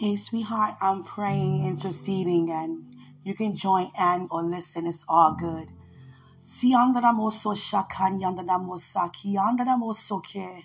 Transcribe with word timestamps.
Hey, 0.00 0.16
sweetheart, 0.16 0.76
I'm 0.80 1.04
praying, 1.04 1.66
interceding, 1.66 2.50
and 2.50 2.86
you 3.22 3.34
can 3.34 3.54
join 3.54 3.90
and 3.98 4.28
or 4.30 4.42
listen. 4.42 4.86
It's 4.86 5.04
all 5.06 5.34
good. 5.34 5.68
Si 6.40 6.72
andaramoso 6.72 7.54
shakani 7.54 8.22
andaramosa 8.22 9.12
ki 9.12 9.36
andaramoso 9.36 10.24
ke. 10.24 10.64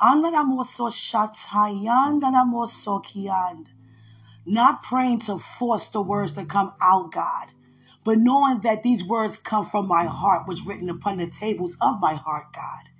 Andaramoso 0.00 0.92
shatai 0.92 1.86
andaramoso 1.86 3.02
ki 3.02 3.26
and. 3.26 3.68
Not 4.46 4.84
praying 4.84 5.18
to 5.26 5.38
force 5.38 5.88
the 5.88 6.00
words 6.00 6.30
to 6.34 6.44
come 6.44 6.72
out, 6.80 7.10
God, 7.10 7.54
but 8.04 8.18
knowing 8.18 8.60
that 8.60 8.84
these 8.84 9.02
words 9.02 9.38
come 9.38 9.66
from 9.66 9.88
my 9.88 10.04
heart, 10.04 10.46
was 10.46 10.64
written 10.64 10.88
upon 10.88 11.16
the 11.16 11.26
tables 11.26 11.76
of 11.80 11.98
my 11.98 12.14
heart, 12.14 12.52
God. 12.52 12.90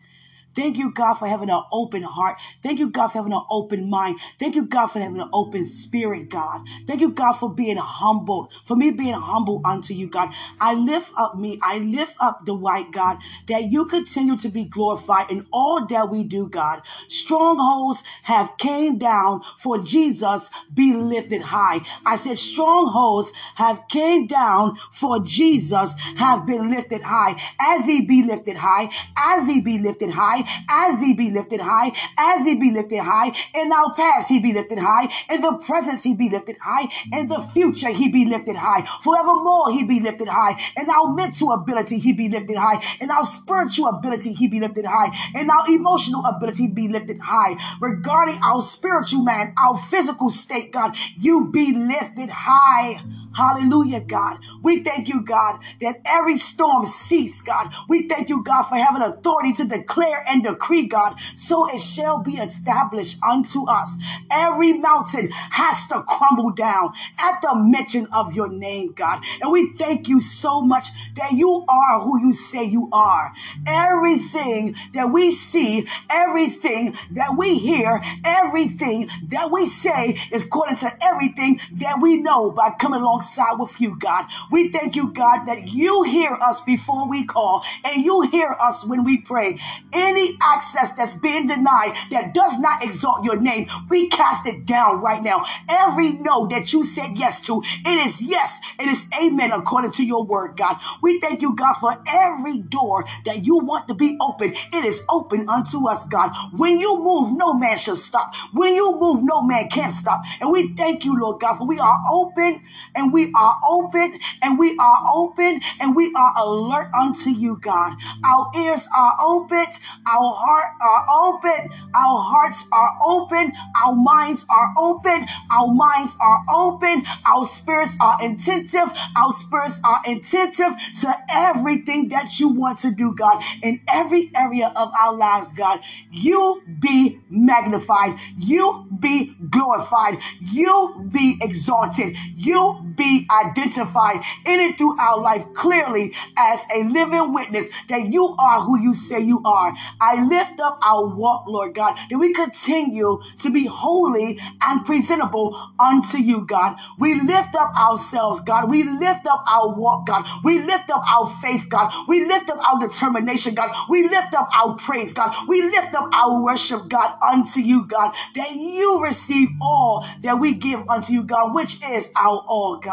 Thank 0.59 0.77
you, 0.77 0.91
God, 0.91 1.15
for 1.15 1.29
having 1.29 1.51
an 1.51 1.63
open 1.71 2.03
heart. 2.03 2.37
Thank 2.65 2.81
you, 2.81 2.91
God, 2.91 3.09
for 3.13 3.19
having 3.19 3.33
an 3.33 3.45
open 3.49 3.89
mind. 3.89 4.19
Thank 4.41 4.57
you, 4.57 4.67
God, 4.67 4.89
for 4.89 4.99
having 4.99 5.21
an 5.21 5.31
open 5.33 5.65
spirit, 5.65 6.31
God. 6.31 6.67
Thank 6.85 7.01
you, 7.01 7.13
God, 7.13 7.35
for 7.35 7.49
being 7.49 7.77
humble, 7.77 8.51
for 8.65 8.75
me 8.75 8.91
being 8.91 9.15
humble 9.15 9.63
unto 9.65 9.95
you, 9.95 10.09
God. 10.09 10.35
I 10.61 10.75
lift 10.75 11.13
up 11.17 11.39
me. 11.39 11.61
I 11.63 11.79
lift 11.79 12.17
up 12.19 12.45
the 12.45 12.55
white 12.55 12.91
God, 12.91 13.19
that 13.47 13.71
you 13.71 13.85
continue 13.85 14.37
to 14.37 14.49
be 14.49 14.65
glorified 14.65 15.31
in 15.31 15.47
all 15.53 15.87
that 15.87 16.11
we 16.11 16.25
do, 16.25 16.49
God. 16.49 16.83
Strongholds 17.07 18.03
have 18.25 18.59
came 18.59 18.99
down 18.99 19.43
for 19.59 19.79
Jesus 19.79 20.51
be 20.75 20.93
lifted 20.93 21.43
high. 21.43 21.83
I 22.05 22.17
said 22.17 22.37
strongholds 22.37 23.33
have 23.55 23.87
came 23.87 24.27
down 24.27 24.77
for 24.91 25.21
Jesus 25.21 25.95
have 26.17 26.49
been 26.49 26.69
lifted 26.69 27.03
high. 27.03 27.41
As 27.61 27.87
he 27.87 28.05
be 28.05 28.25
lifted 28.25 28.57
high, 28.57 28.91
as 29.17 29.47
he 29.47 29.61
be 29.61 29.79
lifted 29.79 30.11
high, 30.11 30.48
as 30.71 31.01
he 31.01 31.15
be 31.15 31.31
lifted 31.31 31.61
high, 31.61 31.93
as 32.19 32.45
he 32.45 32.55
be 32.55 32.71
lifted 32.71 33.01
high, 33.01 33.33
in 33.55 33.73
our 33.73 33.95
past 33.95 34.29
he 34.29 34.41
be 34.41 34.53
lifted 34.53 34.79
high, 34.79 35.09
in 35.31 35.41
the 35.41 35.59
presence 35.59 36.03
he 36.03 36.15
be 36.15 36.29
lifted 36.29 36.57
high, 36.61 36.89
in 37.13 37.29
the 37.29 37.41
future 37.53 37.91
he 37.91 38.11
be 38.11 38.25
lifted 38.25 38.57
high, 38.57 38.87
forevermore 39.03 39.71
he 39.71 39.85
be 39.85 40.01
lifted 40.01 40.29
high, 40.29 40.59
in 40.77 40.89
our 40.89 41.15
mental 41.15 41.53
ability 41.53 41.99
he 41.99 42.13
be 42.13 42.29
lifted 42.29 42.57
high, 42.57 42.83
in 43.01 43.11
our 43.11 43.25
spiritual 43.25 43.87
ability 43.87 44.33
he 44.33 44.49
be 44.49 44.61
lifted 44.61 44.85
high, 44.87 45.15
in 45.39 45.51
our 45.51 45.69
emotional 45.69 46.25
ability 46.25 46.69
be 46.69 46.89
lifted 46.89 47.19
high, 47.21 47.57
regarding 47.81 48.39
our 48.43 48.63
spiritual 48.63 49.23
man, 49.23 49.55
our 49.63 49.79
physical 49.79 50.31
state, 50.31 50.73
God, 50.73 50.97
you 51.19 51.51
be 51.53 51.73
lifted 51.73 52.31
high. 52.31 53.01
Hallelujah, 53.35 54.01
God. 54.01 54.39
We 54.63 54.83
thank 54.83 55.09
you, 55.09 55.23
God, 55.23 55.61
that 55.81 56.01
every 56.05 56.39
storm 56.39 56.87
cease, 56.87 57.43
God. 57.43 57.73
We 57.89 58.09
thank 58.09 58.29
you, 58.29 58.43
God, 58.43 58.65
for 58.65 58.77
having 58.77 59.03
authority 59.03 59.53
to 59.55 59.65
declare 59.65 60.25
and 60.29 60.43
decree, 60.43 60.87
God, 60.87 61.15
so 61.37 61.69
it 61.73 61.81
shall 61.81 62.23
be 62.23 62.33
established 62.33 63.19
unto 63.23 63.67
us. 63.69 63.97
Every 64.31 64.73
mountain 64.73 65.29
has 65.31 65.87
to 65.89 66.03
crumble 66.03 66.51
down 66.51 66.93
at 67.21 67.41
the 67.43 67.55
mention 67.55 68.07
of 68.13 68.33
your 68.33 68.49
name, 68.49 68.93
God. 68.93 69.23
And 69.41 69.53
we 69.53 69.73
thank 69.79 70.09
you 70.09 70.21
so 70.21 70.61
much 70.61 70.89
that 71.17 71.33
you 71.33 71.65
are 71.69 72.01
who 72.01 72.21
you 72.21 72.33
say 72.33 72.65
you 72.65 72.89
are. 72.93 73.33
Everything 73.67 74.75
that 74.95 75.11
we 75.13 75.31
see, 75.31 75.87
everything 76.11 76.97
that 77.13 77.37
we 77.37 77.59
hear, 77.59 78.01
everything 78.25 79.09
that 79.29 79.51
we 79.51 79.67
say 79.67 80.17
is 80.33 80.45
according 80.45 80.77
to 80.77 80.91
everything 81.03 81.61
that 81.73 81.99
we 82.01 82.17
know 82.17 82.51
by 82.51 82.71
coming 82.79 83.03
alongside 83.19 83.59
with 83.59 83.81
you, 83.81 83.97
God. 83.99 84.27
We 84.51 84.71
thank 84.71 84.95
you, 84.95 85.13
God, 85.13 85.47
that 85.47 85.69
you 85.69 86.03
hear 86.05 86.33
us 86.33 86.61
before 86.61 87.09
we 87.09 87.25
call 87.25 87.65
and 87.85 88.05
you 88.05 88.23
hear 88.23 88.57
us 88.61 88.87
when 88.87 89.05
we 89.05 89.23
pray. 89.23 89.59
Any 89.93 90.37
access 90.43 90.93
that's 90.95 91.15
being 91.15 91.47
denied 91.49 91.97
that 92.11 92.33
does 92.35 92.59
not 92.59 92.85
exalt 92.85 93.25
your 93.25 93.41
name, 93.41 93.67
we 93.91 94.09
cast 94.09 94.47
it 94.47 94.67
down 94.67 95.01
right 95.01 95.23
now. 95.23 95.45
Every 95.69 96.13
no 96.13 96.47
that 96.49 96.73
you 96.73 96.85
said 96.85 97.17
yes 97.17 97.41
to, 97.47 97.63
it 97.65 98.07
is 98.07 98.23
yes, 98.23 98.61
it 98.79 98.87
is 98.89 99.07
amen 99.21 99.51
according 99.53 99.93
to 99.93 100.05
your 100.05 100.25
word, 100.25 100.57
God. 100.57 100.77
We 101.03 101.21
thank 101.21 101.43
you, 101.43 101.55
God, 101.57 101.75
for 101.81 101.97
every 102.09 102.59
door 102.59 103.05
that 103.25 103.45
you 103.45 103.59
want 103.59 103.89
to 103.89 103.95
be 103.95 104.17
open. 104.21 104.53
It 104.73 104.85
is 104.85 105.03
open 105.11 105.49
unto 105.49 105.89
us, 105.89 106.05
God. 106.07 106.31
When 106.53 106.79
you 106.79 106.99
move, 106.99 107.37
no 107.37 107.55
man 107.55 107.79
shall 107.79 107.97
stop. 107.97 108.35
When 108.53 108.75
you 108.75 108.95
move, 108.95 109.23
no 109.23 109.43
man 109.43 109.69
can 109.69 109.91
stop. 109.91 110.23
And 110.41 110.53
we 110.53 110.75
thank 110.75 111.05
you, 111.05 111.19
Lord 111.19 111.41
God, 111.41 111.59
for 111.59 111.67
we 111.67 111.79
are 111.81 111.97
open 112.13 112.63
and 112.95 113.08
we 113.13 113.33
are 113.35 113.55
open 113.69 114.19
and 114.43 114.59
we 114.59 114.77
are 114.79 114.99
open 115.15 115.61
and 115.81 115.97
we 115.97 116.13
are 116.15 116.33
alert 116.37 116.91
unto 116.95 117.31
you, 117.31 117.59
God. 117.61 117.95
Our 118.25 118.51
ears 118.57 118.89
are 118.97 119.15
open, 119.25 119.65
our 120.07 120.35
heart 120.35 120.75
are 120.81 121.07
open, 121.11 121.71
our 121.95 122.23
hearts 122.23 122.67
are 122.73 122.91
open, 123.05 123.53
our 123.85 123.95
minds 123.95 124.45
are 124.49 124.75
open, 124.79 125.27
our 125.53 125.69
minds 125.73 126.17
are 126.21 126.41
open, 126.55 127.03
our 127.27 127.45
spirits 127.45 127.97
are 128.01 128.17
attentive, 128.23 128.91
our 129.17 129.33
spirits 129.33 129.81
are 129.85 130.01
attentive 130.07 130.73
to 131.01 131.15
everything 131.33 132.09
that 132.09 132.39
you 132.41 132.49
want 132.49 132.81
to 132.81 132.91
do, 132.91 133.15
God, 133.15 133.43
in 133.63 133.81
every 133.89 134.31
area 134.35 134.73
of 134.75 134.93
our 135.01 135.15
lives, 135.15 135.53
God. 135.53 135.81
You 136.11 136.63
be 136.81 137.21
magnified, 137.29 138.19
you 138.39 138.87
be 138.99 139.35
glorified, 139.51 140.19
you 140.41 141.09
be 141.13 141.39
exalted, 141.43 142.17
you 142.37 142.95
be 142.99 143.27
identified 143.31 144.21
in 144.47 144.61
and 144.61 144.77
through 144.77 144.99
our 144.99 145.21
life 145.21 145.45
clearly 145.55 146.13
as 146.39 146.67
a 146.75 146.85
living 146.85 147.33
witness 147.33 147.71
that 147.89 148.13
you 148.13 148.37
are 148.39 148.61
who 148.61 148.79
you 148.81 148.93
say 148.93 149.21
you 149.21 149.41
are. 149.45 149.73
I 150.01 150.25
lift 150.25 150.61
up 150.61 150.79
our 150.85 151.07
walk, 151.07 151.47
Lord 151.47 151.75
God, 151.75 151.97
that 152.11 152.19
we 152.19 152.33
continue 152.33 153.21
to 153.41 153.51
be 153.51 153.67
holy 153.67 154.39
and 154.63 154.85
presentable 154.85 155.59
unto 155.79 156.19
you, 156.19 156.45
God. 156.47 156.77
We 156.99 157.15
lift 157.21 157.55
up 157.55 157.71
ourselves, 157.79 158.41
God. 158.41 158.71
We 158.71 158.83
lift 158.85 159.27
up 159.27 159.45
our 159.51 159.75
walk, 159.75 160.07
God. 160.07 160.27
We 160.45 160.61
lift 160.61 160.91
up 160.91 161.03
our 161.11 161.29
faith, 161.43 161.69
God. 161.69 161.93
We 162.09 162.25
lift 162.25 162.51
up 162.51 162.59
our 162.59 162.87
determination, 162.87 163.55
God. 163.55 163.75
We 163.89 164.09
lift 164.09 164.35
up 164.35 164.49
our 164.57 164.77
praise, 164.77 165.13
God. 165.13 165.35
We 165.49 165.63
lift 165.63 165.95
up 165.95 166.11
our 166.13 166.43
worship, 166.43 166.89
God, 166.89 167.17
unto 167.23 167.61
you, 167.61 167.87
God, 167.87 168.15
that 168.35 168.53
you 168.55 169.03
receive 169.03 169.49
all 169.63 170.07
that 170.23 170.39
we 170.41 170.55
give 170.55 170.89
unto 170.89 171.13
you, 171.13 171.23
God, 171.23 171.55
which 171.55 171.83
is 171.85 172.11
our 172.17 172.43
all, 172.47 172.79
God. 172.79 172.88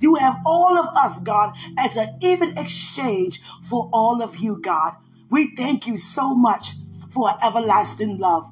You 0.00 0.14
have 0.16 0.40
all 0.46 0.78
of 0.78 0.86
us, 0.96 1.18
God, 1.18 1.56
as 1.78 1.96
an 1.96 2.18
even 2.20 2.56
exchange 2.58 3.40
for 3.62 3.88
all 3.92 4.22
of 4.22 4.36
you, 4.36 4.58
God. 4.60 4.94
We 5.30 5.54
thank 5.54 5.86
you 5.86 5.96
so 5.96 6.34
much 6.34 6.72
for 7.10 7.30
everlasting 7.44 8.18
love. 8.18 8.50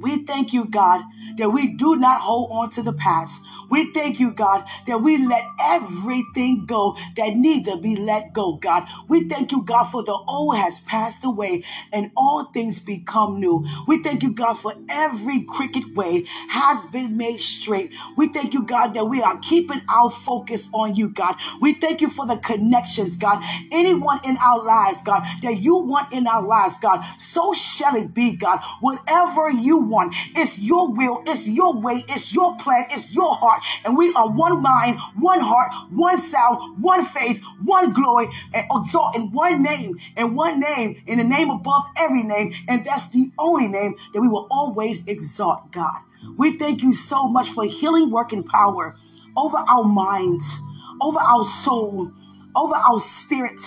We 0.00 0.24
thank 0.24 0.52
you, 0.52 0.66
God, 0.66 1.02
that 1.38 1.50
we 1.50 1.74
do 1.74 1.96
not 1.96 2.20
hold 2.20 2.50
on 2.52 2.70
to 2.70 2.82
the 2.82 2.92
past. 2.92 3.40
We 3.70 3.92
thank 3.92 4.20
you, 4.20 4.30
God, 4.32 4.64
that 4.86 5.02
we 5.02 5.18
let 5.18 5.44
everything 5.60 6.66
go 6.66 6.96
that 7.16 7.34
need 7.34 7.66
to 7.66 7.76
be 7.78 7.96
let 7.96 8.32
go, 8.32 8.54
God. 8.54 8.86
We 9.08 9.28
thank 9.28 9.52
you, 9.52 9.62
God, 9.62 9.84
for 9.84 10.02
the 10.02 10.18
old 10.28 10.56
has 10.56 10.80
passed 10.80 11.24
away 11.24 11.64
and 11.92 12.10
all 12.16 12.44
things 12.46 12.80
become 12.80 13.40
new. 13.40 13.66
We 13.86 14.02
thank 14.02 14.22
you, 14.22 14.32
God, 14.32 14.54
for 14.54 14.74
every 14.88 15.42
crooked 15.42 15.96
way 15.96 16.24
has 16.48 16.86
been 16.86 17.16
made 17.16 17.40
straight. 17.40 17.92
We 18.16 18.28
thank 18.28 18.54
you, 18.54 18.62
God, 18.62 18.94
that 18.94 19.06
we 19.06 19.22
are 19.22 19.38
keeping 19.38 19.82
our 19.88 20.10
focus 20.10 20.68
on 20.72 20.96
you, 20.96 21.08
God. 21.10 21.36
We 21.60 21.74
thank 21.74 22.00
you 22.00 22.10
for 22.10 22.26
the 22.26 22.36
connections, 22.36 23.16
God. 23.16 23.42
Anyone 23.72 24.20
in 24.24 24.36
our 24.38 24.62
lives, 24.64 25.02
God, 25.02 25.22
that 25.42 25.60
you 25.60 25.76
want 25.76 26.12
in 26.12 26.26
our 26.26 26.42
lives, 26.42 26.76
God, 26.78 27.04
so 27.18 27.52
shall 27.52 27.96
it 27.96 28.14
be, 28.14 28.36
God. 28.36 28.60
Whatever 28.80 29.50
you 29.50 29.87
want, 29.88 30.14
it's 30.36 30.58
your 30.58 30.92
will, 30.92 31.22
it's 31.26 31.48
your 31.48 31.78
way, 31.80 32.02
it's 32.08 32.34
your 32.34 32.56
plan, 32.56 32.86
it's 32.90 33.12
your 33.12 33.34
heart. 33.34 33.62
And 33.84 33.96
we 33.96 34.12
are 34.14 34.28
one 34.30 34.62
mind, 34.62 34.98
one 35.18 35.40
heart, 35.40 35.72
one 35.90 36.18
sound, 36.18 36.82
one 36.82 37.04
faith, 37.04 37.42
one 37.64 37.92
glory, 37.92 38.28
and 38.54 38.64
exalt 38.70 39.16
in 39.16 39.32
one 39.32 39.62
name, 39.62 39.98
in 40.16 40.34
one 40.34 40.60
name, 40.60 41.02
in 41.06 41.18
the 41.18 41.24
name 41.24 41.50
above 41.50 41.84
every 41.98 42.22
name. 42.22 42.52
And 42.68 42.84
that's 42.84 43.10
the 43.10 43.30
only 43.38 43.68
name 43.68 43.94
that 44.12 44.20
we 44.20 44.28
will 44.28 44.46
always 44.50 45.06
exalt, 45.06 45.72
God. 45.72 46.00
We 46.36 46.58
thank 46.58 46.82
you 46.82 46.92
so 46.92 47.28
much 47.28 47.50
for 47.50 47.64
healing 47.64 48.10
working 48.10 48.42
power 48.42 48.96
over 49.36 49.56
our 49.56 49.84
minds, 49.84 50.58
over 51.00 51.18
our 51.18 51.44
soul, 51.44 52.12
over 52.56 52.74
our 52.74 53.00
spirit, 53.00 53.60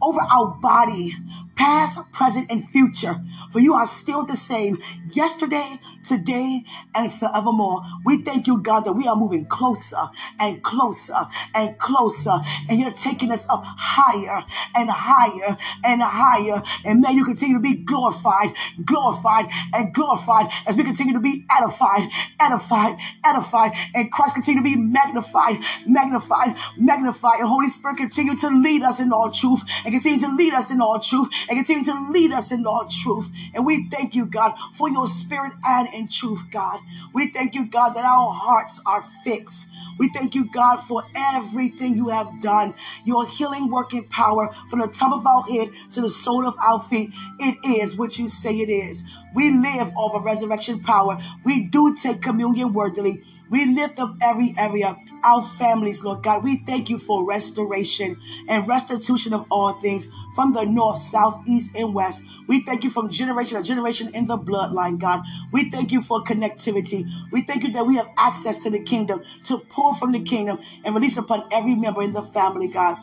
over 0.00 0.20
our 0.20 0.56
body, 0.60 1.12
past, 1.58 2.00
present, 2.12 2.50
and 2.50 2.66
future. 2.70 3.20
For 3.52 3.58
you 3.58 3.74
are 3.74 3.86
still 3.86 4.24
the 4.24 4.36
same 4.36 4.78
yesterday, 5.12 5.80
today, 6.04 6.64
and 6.94 7.12
forevermore. 7.12 7.82
We 8.04 8.22
thank 8.22 8.46
you, 8.46 8.62
God, 8.62 8.80
that 8.84 8.92
we 8.92 9.06
are 9.08 9.16
moving 9.16 9.46
closer 9.46 10.08
and 10.40 10.62
closer 10.62 11.18
and 11.54 11.76
closer, 11.78 12.38
and 12.68 12.78
you're 12.78 12.92
taking 12.92 13.32
us 13.32 13.44
up 13.50 13.62
higher 13.64 14.44
and 14.76 14.88
higher 14.88 15.56
and 15.84 16.00
higher. 16.02 16.62
And 16.84 17.00
may 17.00 17.12
you 17.12 17.24
continue 17.24 17.56
to 17.56 17.62
be 17.62 17.74
glorified, 17.74 18.54
glorified, 18.84 19.46
and 19.74 19.92
glorified 19.92 20.48
as 20.66 20.76
we 20.76 20.84
continue 20.84 21.14
to 21.14 21.20
be 21.20 21.44
edified, 21.56 22.08
edified, 22.40 22.98
edified, 23.24 23.72
and 23.94 24.12
Christ 24.12 24.34
continue 24.34 24.62
to 24.62 24.64
be 24.64 24.76
magnified, 24.76 25.58
magnified, 25.86 26.56
magnified, 26.76 27.40
and 27.40 27.48
Holy 27.48 27.68
Spirit 27.68 27.96
continue 27.96 28.36
to 28.36 28.48
lead 28.48 28.82
us 28.82 29.00
in 29.00 29.12
all 29.12 29.30
truth 29.30 29.62
and 29.84 29.92
continue 29.92 30.20
to 30.20 30.34
lead 30.36 30.54
us 30.54 30.70
in 30.70 30.80
all 30.80 31.00
truth 31.00 31.28
and 31.48 31.58
continue 31.58 31.84
to 31.84 32.10
lead 32.10 32.32
us 32.32 32.52
in 32.52 32.66
all 32.66 32.86
truth. 32.88 33.30
And 33.54 33.64
we 33.64 33.88
thank 33.90 34.14
you, 34.14 34.26
God, 34.26 34.54
for 34.74 34.88
your 34.90 35.06
spirit 35.06 35.52
and 35.66 35.92
in 35.94 36.08
truth, 36.08 36.42
God. 36.50 36.80
We 37.12 37.30
thank 37.30 37.54
you, 37.54 37.66
God, 37.66 37.94
that 37.94 38.04
our 38.04 38.32
hearts 38.32 38.80
are 38.86 39.04
fixed. 39.24 39.68
We 39.98 40.08
thank 40.08 40.34
you, 40.34 40.50
God, 40.50 40.80
for 40.82 41.02
everything 41.34 41.96
you 41.96 42.08
have 42.08 42.40
done. 42.40 42.74
Your 43.04 43.26
healing 43.26 43.70
working 43.70 44.04
power 44.04 44.54
from 44.70 44.80
the 44.80 44.86
top 44.86 45.12
of 45.12 45.26
our 45.26 45.42
head 45.42 45.70
to 45.92 46.00
the 46.00 46.10
sole 46.10 46.46
of 46.46 46.54
our 46.58 46.80
feet. 46.82 47.10
It 47.40 47.58
is 47.64 47.96
what 47.96 48.18
you 48.18 48.28
say 48.28 48.56
it 48.58 48.70
is. 48.70 49.02
We 49.34 49.50
live 49.50 49.92
off 49.96 50.14
of 50.14 50.24
resurrection 50.24 50.80
power. 50.80 51.18
We 51.44 51.66
do 51.66 51.96
take 51.96 52.22
communion 52.22 52.72
worthily. 52.72 53.24
We 53.50 53.66
lift 53.66 53.98
up 53.98 54.16
every 54.22 54.54
area, 54.58 54.96
our 55.24 55.42
families, 55.42 56.04
Lord 56.04 56.22
God. 56.22 56.44
We 56.44 56.58
thank 56.58 56.88
you 56.90 56.98
for 56.98 57.26
restoration 57.26 58.20
and 58.48 58.68
restitution 58.68 59.32
of 59.32 59.46
all 59.50 59.72
things 59.80 60.08
from 60.34 60.52
the 60.52 60.64
north, 60.64 60.98
south, 60.98 61.42
east, 61.46 61.76
and 61.76 61.94
west. 61.94 62.24
We 62.46 62.62
thank 62.62 62.84
you 62.84 62.90
from 62.90 63.08
generation 63.08 63.56
to 63.56 63.66
generation 63.66 64.10
in 64.14 64.26
the 64.26 64.38
bloodline, 64.38 64.98
God. 64.98 65.22
We 65.52 65.70
thank 65.70 65.92
you 65.92 66.02
for 66.02 66.22
connectivity. 66.22 67.08
We 67.32 67.42
thank 67.42 67.62
you 67.62 67.72
that 67.72 67.86
we 67.86 67.96
have 67.96 68.10
access 68.18 68.56
to 68.58 68.70
the 68.70 68.80
kingdom 68.80 69.22
to 69.44 69.58
pour 69.58 69.94
from 69.94 70.12
the 70.12 70.20
kingdom 70.20 70.58
and 70.84 70.94
release 70.94 71.16
upon 71.16 71.48
every 71.52 71.74
member 71.74 72.02
in 72.02 72.12
the 72.12 72.22
family, 72.22 72.68
God. 72.68 72.96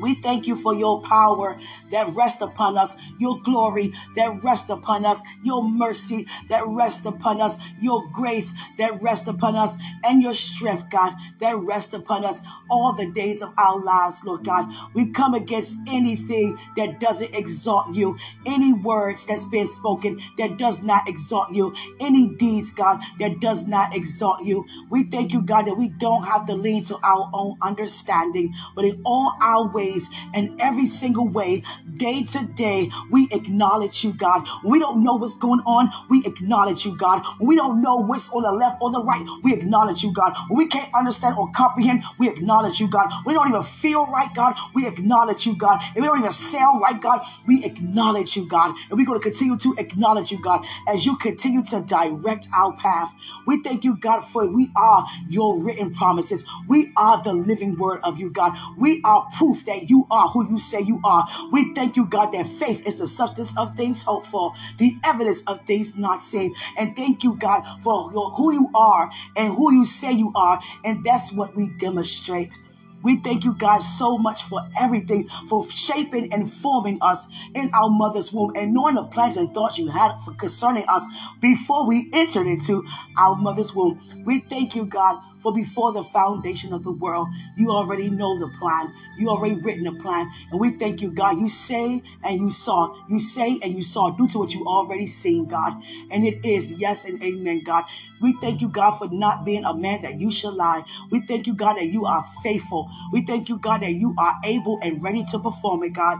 We 0.00 0.14
thank 0.14 0.46
you 0.46 0.56
for 0.56 0.74
your 0.74 1.00
power 1.02 1.58
that 1.90 2.14
rests 2.14 2.42
upon 2.42 2.76
us, 2.78 2.96
your 3.18 3.40
glory 3.42 3.92
that 4.16 4.42
rests 4.44 4.70
upon 4.70 5.04
us, 5.04 5.22
your 5.42 5.62
mercy 5.62 6.26
that 6.48 6.62
rests 6.66 7.06
upon 7.06 7.40
us, 7.40 7.56
your 7.80 8.08
grace 8.12 8.52
that 8.78 9.02
rests 9.02 9.28
upon 9.28 9.56
us, 9.56 9.76
and 10.04 10.22
your 10.22 10.34
strength, 10.34 10.90
God, 10.90 11.14
that 11.40 11.56
rests 11.58 11.94
upon 11.94 12.24
us 12.24 12.42
all 12.70 12.92
the 12.92 13.10
days 13.10 13.42
of 13.42 13.52
our 13.58 13.80
lives, 13.80 14.22
Lord 14.24 14.44
God. 14.44 14.72
We 14.94 15.10
come 15.10 15.34
against 15.34 15.76
anything 15.88 16.58
that 16.76 17.00
doesn't 17.00 17.34
exalt 17.34 17.94
you, 17.94 18.18
any 18.44 18.72
words 18.72 19.26
that's 19.26 19.46
been 19.46 19.66
spoken 19.66 20.20
that 20.38 20.58
does 20.58 20.82
not 20.82 21.08
exalt 21.08 21.52
you, 21.52 21.74
any 22.00 22.28
deeds, 22.28 22.70
God, 22.70 23.00
that 23.18 23.40
does 23.40 23.66
not 23.66 23.94
exalt 23.94 24.44
you. 24.44 24.66
We 24.90 25.04
thank 25.04 25.32
you, 25.32 25.42
God, 25.42 25.66
that 25.66 25.76
we 25.78 25.88
don't 25.88 26.24
have 26.24 26.46
to 26.46 26.54
lean 26.54 26.84
to 26.84 26.96
our 27.02 27.30
own 27.32 27.56
understanding, 27.62 28.54
but 28.74 28.84
in 28.84 29.00
all 29.04 29.36
our 29.40 29.72
ways, 29.72 29.85
ways 29.86 30.08
and 30.34 30.60
every 30.60 30.86
single 30.86 31.28
way, 31.28 31.62
day 31.96 32.22
to 32.24 32.44
day, 32.54 32.90
we 33.10 33.28
acknowledge 33.32 34.04
you, 34.04 34.12
God. 34.12 34.46
We 34.64 34.78
don't 34.78 35.02
know 35.02 35.16
what's 35.16 35.36
going 35.36 35.60
on, 35.60 35.90
we 36.10 36.22
acknowledge 36.24 36.84
you, 36.84 36.96
God. 36.96 37.24
We 37.40 37.56
don't 37.56 37.80
know 37.82 37.96
what's 37.96 38.28
on 38.30 38.42
the 38.42 38.52
left 38.52 38.82
or 38.82 38.90
the 38.90 39.02
right, 39.02 39.24
we 39.42 39.54
acknowledge 39.54 40.02
you, 40.02 40.12
God. 40.12 40.32
We 40.50 40.66
can't 40.68 40.92
understand 40.94 41.36
or 41.38 41.50
comprehend, 41.52 42.04
we 42.18 42.28
acknowledge 42.28 42.80
you, 42.80 42.88
God. 42.88 43.10
We 43.24 43.32
don't 43.34 43.48
even 43.48 43.62
feel 43.62 44.06
right, 44.06 44.32
God, 44.34 44.56
we 44.74 44.86
acknowledge 44.86 45.46
you, 45.46 45.56
God. 45.56 45.80
If 45.94 45.96
we 45.96 46.06
don't 46.06 46.18
even 46.18 46.32
sound 46.32 46.80
right, 46.80 47.00
God, 47.00 47.20
we 47.46 47.64
acknowledge 47.64 48.36
you, 48.36 48.46
God. 48.46 48.74
And 48.90 48.98
we're 48.98 49.06
going 49.06 49.20
to 49.20 49.24
continue 49.24 49.56
to 49.58 49.74
acknowledge 49.78 50.32
you, 50.32 50.40
God, 50.40 50.66
as 50.88 51.06
you 51.06 51.16
continue 51.16 51.64
to 51.64 51.80
direct 51.82 52.48
our 52.54 52.72
path. 52.76 53.14
We 53.46 53.62
thank 53.62 53.84
you, 53.84 53.96
God, 53.96 54.22
for 54.22 54.52
we 54.52 54.70
are 54.76 55.06
your 55.28 55.62
written 55.62 55.94
promises. 55.94 56.44
We 56.68 56.92
are 56.96 57.22
the 57.22 57.32
living 57.32 57.76
word 57.76 58.00
of 58.02 58.18
you, 58.18 58.30
God. 58.30 58.52
We 58.76 59.00
are 59.04 59.26
proof 59.36 59.64
that 59.66 59.75
that 59.76 59.90
you 59.90 60.06
are 60.10 60.28
who 60.28 60.48
you 60.48 60.58
say 60.58 60.80
you 60.80 61.00
are. 61.04 61.26
We 61.52 61.74
thank 61.74 61.96
you, 61.96 62.06
God, 62.06 62.32
that 62.32 62.46
faith 62.46 62.86
is 62.86 62.98
the 62.98 63.06
substance 63.06 63.52
of 63.56 63.74
things 63.74 64.02
hoped 64.02 64.26
for, 64.26 64.54
the 64.78 64.96
evidence 65.04 65.42
of 65.46 65.64
things 65.66 65.96
not 65.96 66.22
seen. 66.22 66.54
And 66.78 66.96
thank 66.96 67.22
you, 67.22 67.36
God, 67.36 67.62
for 67.82 68.10
your, 68.12 68.30
who 68.30 68.52
you 68.52 68.70
are 68.74 69.10
and 69.36 69.54
who 69.54 69.72
you 69.72 69.84
say 69.84 70.12
you 70.12 70.32
are. 70.34 70.60
And 70.84 71.04
that's 71.04 71.32
what 71.32 71.54
we 71.54 71.68
demonstrate. 71.78 72.54
We 73.02 73.16
thank 73.16 73.44
you, 73.44 73.54
God, 73.54 73.78
so 73.78 74.18
much 74.18 74.42
for 74.42 74.60
everything, 74.76 75.28
for 75.48 75.68
shaping 75.70 76.32
and 76.32 76.50
forming 76.50 76.98
us 77.02 77.28
in 77.54 77.70
our 77.72 77.88
mother's 77.88 78.32
womb 78.32 78.52
and 78.56 78.74
knowing 78.74 78.96
the 78.96 79.04
plans 79.04 79.36
and 79.36 79.52
thoughts 79.54 79.78
you 79.78 79.88
had 79.88 80.16
for 80.24 80.32
concerning 80.34 80.84
us 80.88 81.04
before 81.40 81.86
we 81.86 82.10
entered 82.12 82.48
into 82.48 82.84
our 83.16 83.36
mother's 83.36 83.72
womb. 83.74 84.00
We 84.24 84.40
thank 84.40 84.74
you, 84.74 84.86
God, 84.86 85.20
for 85.46 85.52
before 85.52 85.92
the 85.92 86.02
foundation 86.02 86.72
of 86.72 86.82
the 86.82 86.90
world, 86.90 87.28
you 87.56 87.70
already 87.70 88.10
know 88.10 88.36
the 88.36 88.48
plan. 88.58 88.92
You 89.16 89.28
already 89.28 89.54
written 89.54 89.84
the 89.84 89.92
plan. 89.92 90.28
And 90.50 90.58
we 90.58 90.70
thank 90.70 91.00
you, 91.00 91.12
God. 91.12 91.38
You 91.38 91.48
say 91.48 92.02
and 92.24 92.40
you 92.40 92.50
saw. 92.50 92.92
You 93.08 93.20
say 93.20 93.60
and 93.62 93.72
you 93.72 93.82
saw 93.82 94.10
due 94.10 94.26
to 94.26 94.40
what 94.40 94.52
you 94.52 94.66
already 94.66 95.06
seen, 95.06 95.46
God. 95.46 95.80
And 96.10 96.26
it 96.26 96.44
is 96.44 96.72
yes 96.72 97.04
and 97.04 97.22
amen, 97.22 97.62
God. 97.62 97.84
We 98.20 98.36
thank 98.40 98.60
you, 98.60 98.68
God, 98.68 98.98
for 98.98 99.06
not 99.08 99.44
being 99.44 99.64
a 99.64 99.72
man 99.72 100.02
that 100.02 100.20
you 100.20 100.32
shall 100.32 100.52
lie. 100.52 100.82
We 101.12 101.20
thank 101.20 101.46
you, 101.46 101.54
God, 101.54 101.74
that 101.74 101.92
you 101.92 102.06
are 102.06 102.26
faithful. 102.42 102.90
We 103.12 103.24
thank 103.24 103.48
you, 103.48 103.58
God, 103.58 103.82
that 103.82 103.92
you 103.92 104.16
are 104.18 104.34
able 104.44 104.80
and 104.82 105.00
ready 105.00 105.22
to 105.26 105.38
perform 105.38 105.84
it, 105.84 105.92
God. 105.92 106.18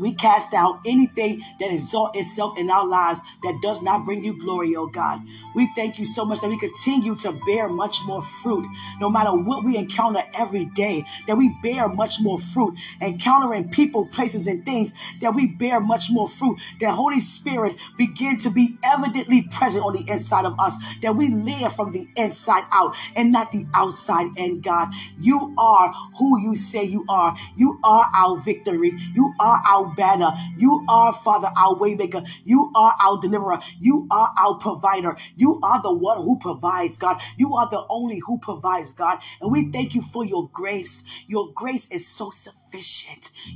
We 0.00 0.14
cast 0.14 0.50
down 0.50 0.80
anything 0.86 1.42
that 1.60 1.72
exalts 1.72 2.18
itself 2.18 2.58
in 2.58 2.70
our 2.70 2.86
lives 2.86 3.20
that 3.42 3.60
does 3.62 3.82
not 3.82 4.04
bring 4.04 4.24
you 4.24 4.38
glory, 4.40 4.74
oh 4.76 4.86
God. 4.86 5.20
We 5.54 5.68
thank 5.76 5.98
you 5.98 6.04
so 6.04 6.24
much 6.24 6.40
that 6.40 6.48
we 6.48 6.58
continue 6.58 7.14
to 7.16 7.32
bear 7.46 7.68
much 7.68 7.98
more 8.06 8.22
fruit, 8.22 8.66
no 9.00 9.10
matter 9.10 9.36
what 9.36 9.64
we 9.64 9.76
encounter 9.76 10.22
every 10.34 10.64
day, 10.66 11.04
that 11.26 11.36
we 11.36 11.54
bear 11.62 11.88
much 11.88 12.20
more 12.20 12.38
fruit, 12.38 12.78
encountering 13.00 13.68
people, 13.68 14.06
places, 14.06 14.46
and 14.46 14.64
things, 14.64 14.92
that 15.20 15.34
we 15.34 15.46
bear 15.46 15.80
much 15.80 16.10
more 16.10 16.28
fruit, 16.28 16.58
that 16.80 16.92
Holy 16.92 17.20
Spirit 17.20 17.76
begin 17.98 18.38
to 18.38 18.50
be 18.50 18.78
evidently 18.84 19.42
present 19.42 19.84
on 19.84 19.92
the 19.92 20.04
inside 20.10 20.44
of 20.44 20.58
us, 20.58 20.74
that 21.02 21.16
we 21.16 21.28
live 21.28 21.74
from 21.74 21.92
the 21.92 22.08
inside 22.16 22.64
out 22.72 22.96
and 23.16 23.32
not 23.32 23.52
the 23.52 23.66
outside 23.74 24.28
in, 24.36 24.60
God. 24.60 24.88
You 25.18 25.54
are 25.58 25.92
who 26.18 26.40
you 26.40 26.56
say 26.56 26.84
you 26.84 27.04
are. 27.08 27.36
You 27.56 27.78
are 27.84 28.06
our 28.16 28.38
victory. 28.38 28.92
You 29.14 29.34
are 29.40 29.60
our 29.66 29.89
banner. 29.96 30.32
You 30.58 30.84
are, 30.88 31.12
Father, 31.12 31.48
our 31.56 31.76
waymaker. 31.76 32.26
You 32.44 32.72
are 32.76 32.94
our 33.02 33.20
deliverer. 33.20 33.60
You 33.80 34.06
are 34.10 34.30
our 34.38 34.56
provider. 34.56 35.16
You 35.36 35.60
are 35.62 35.82
the 35.82 35.94
one 35.94 36.18
who 36.18 36.38
provides, 36.38 36.96
God. 36.96 37.20
You 37.36 37.54
are 37.56 37.68
the 37.70 37.84
only 37.90 38.20
who 38.26 38.38
provides, 38.38 38.92
God. 38.92 39.18
And 39.40 39.52
we 39.52 39.70
thank 39.70 39.94
you 39.94 40.02
for 40.02 40.24
your 40.24 40.48
grace. 40.52 41.04
Your 41.28 41.52
grace 41.54 41.88
is 41.90 42.06
so 42.08 42.30
sufficient. 42.30 42.59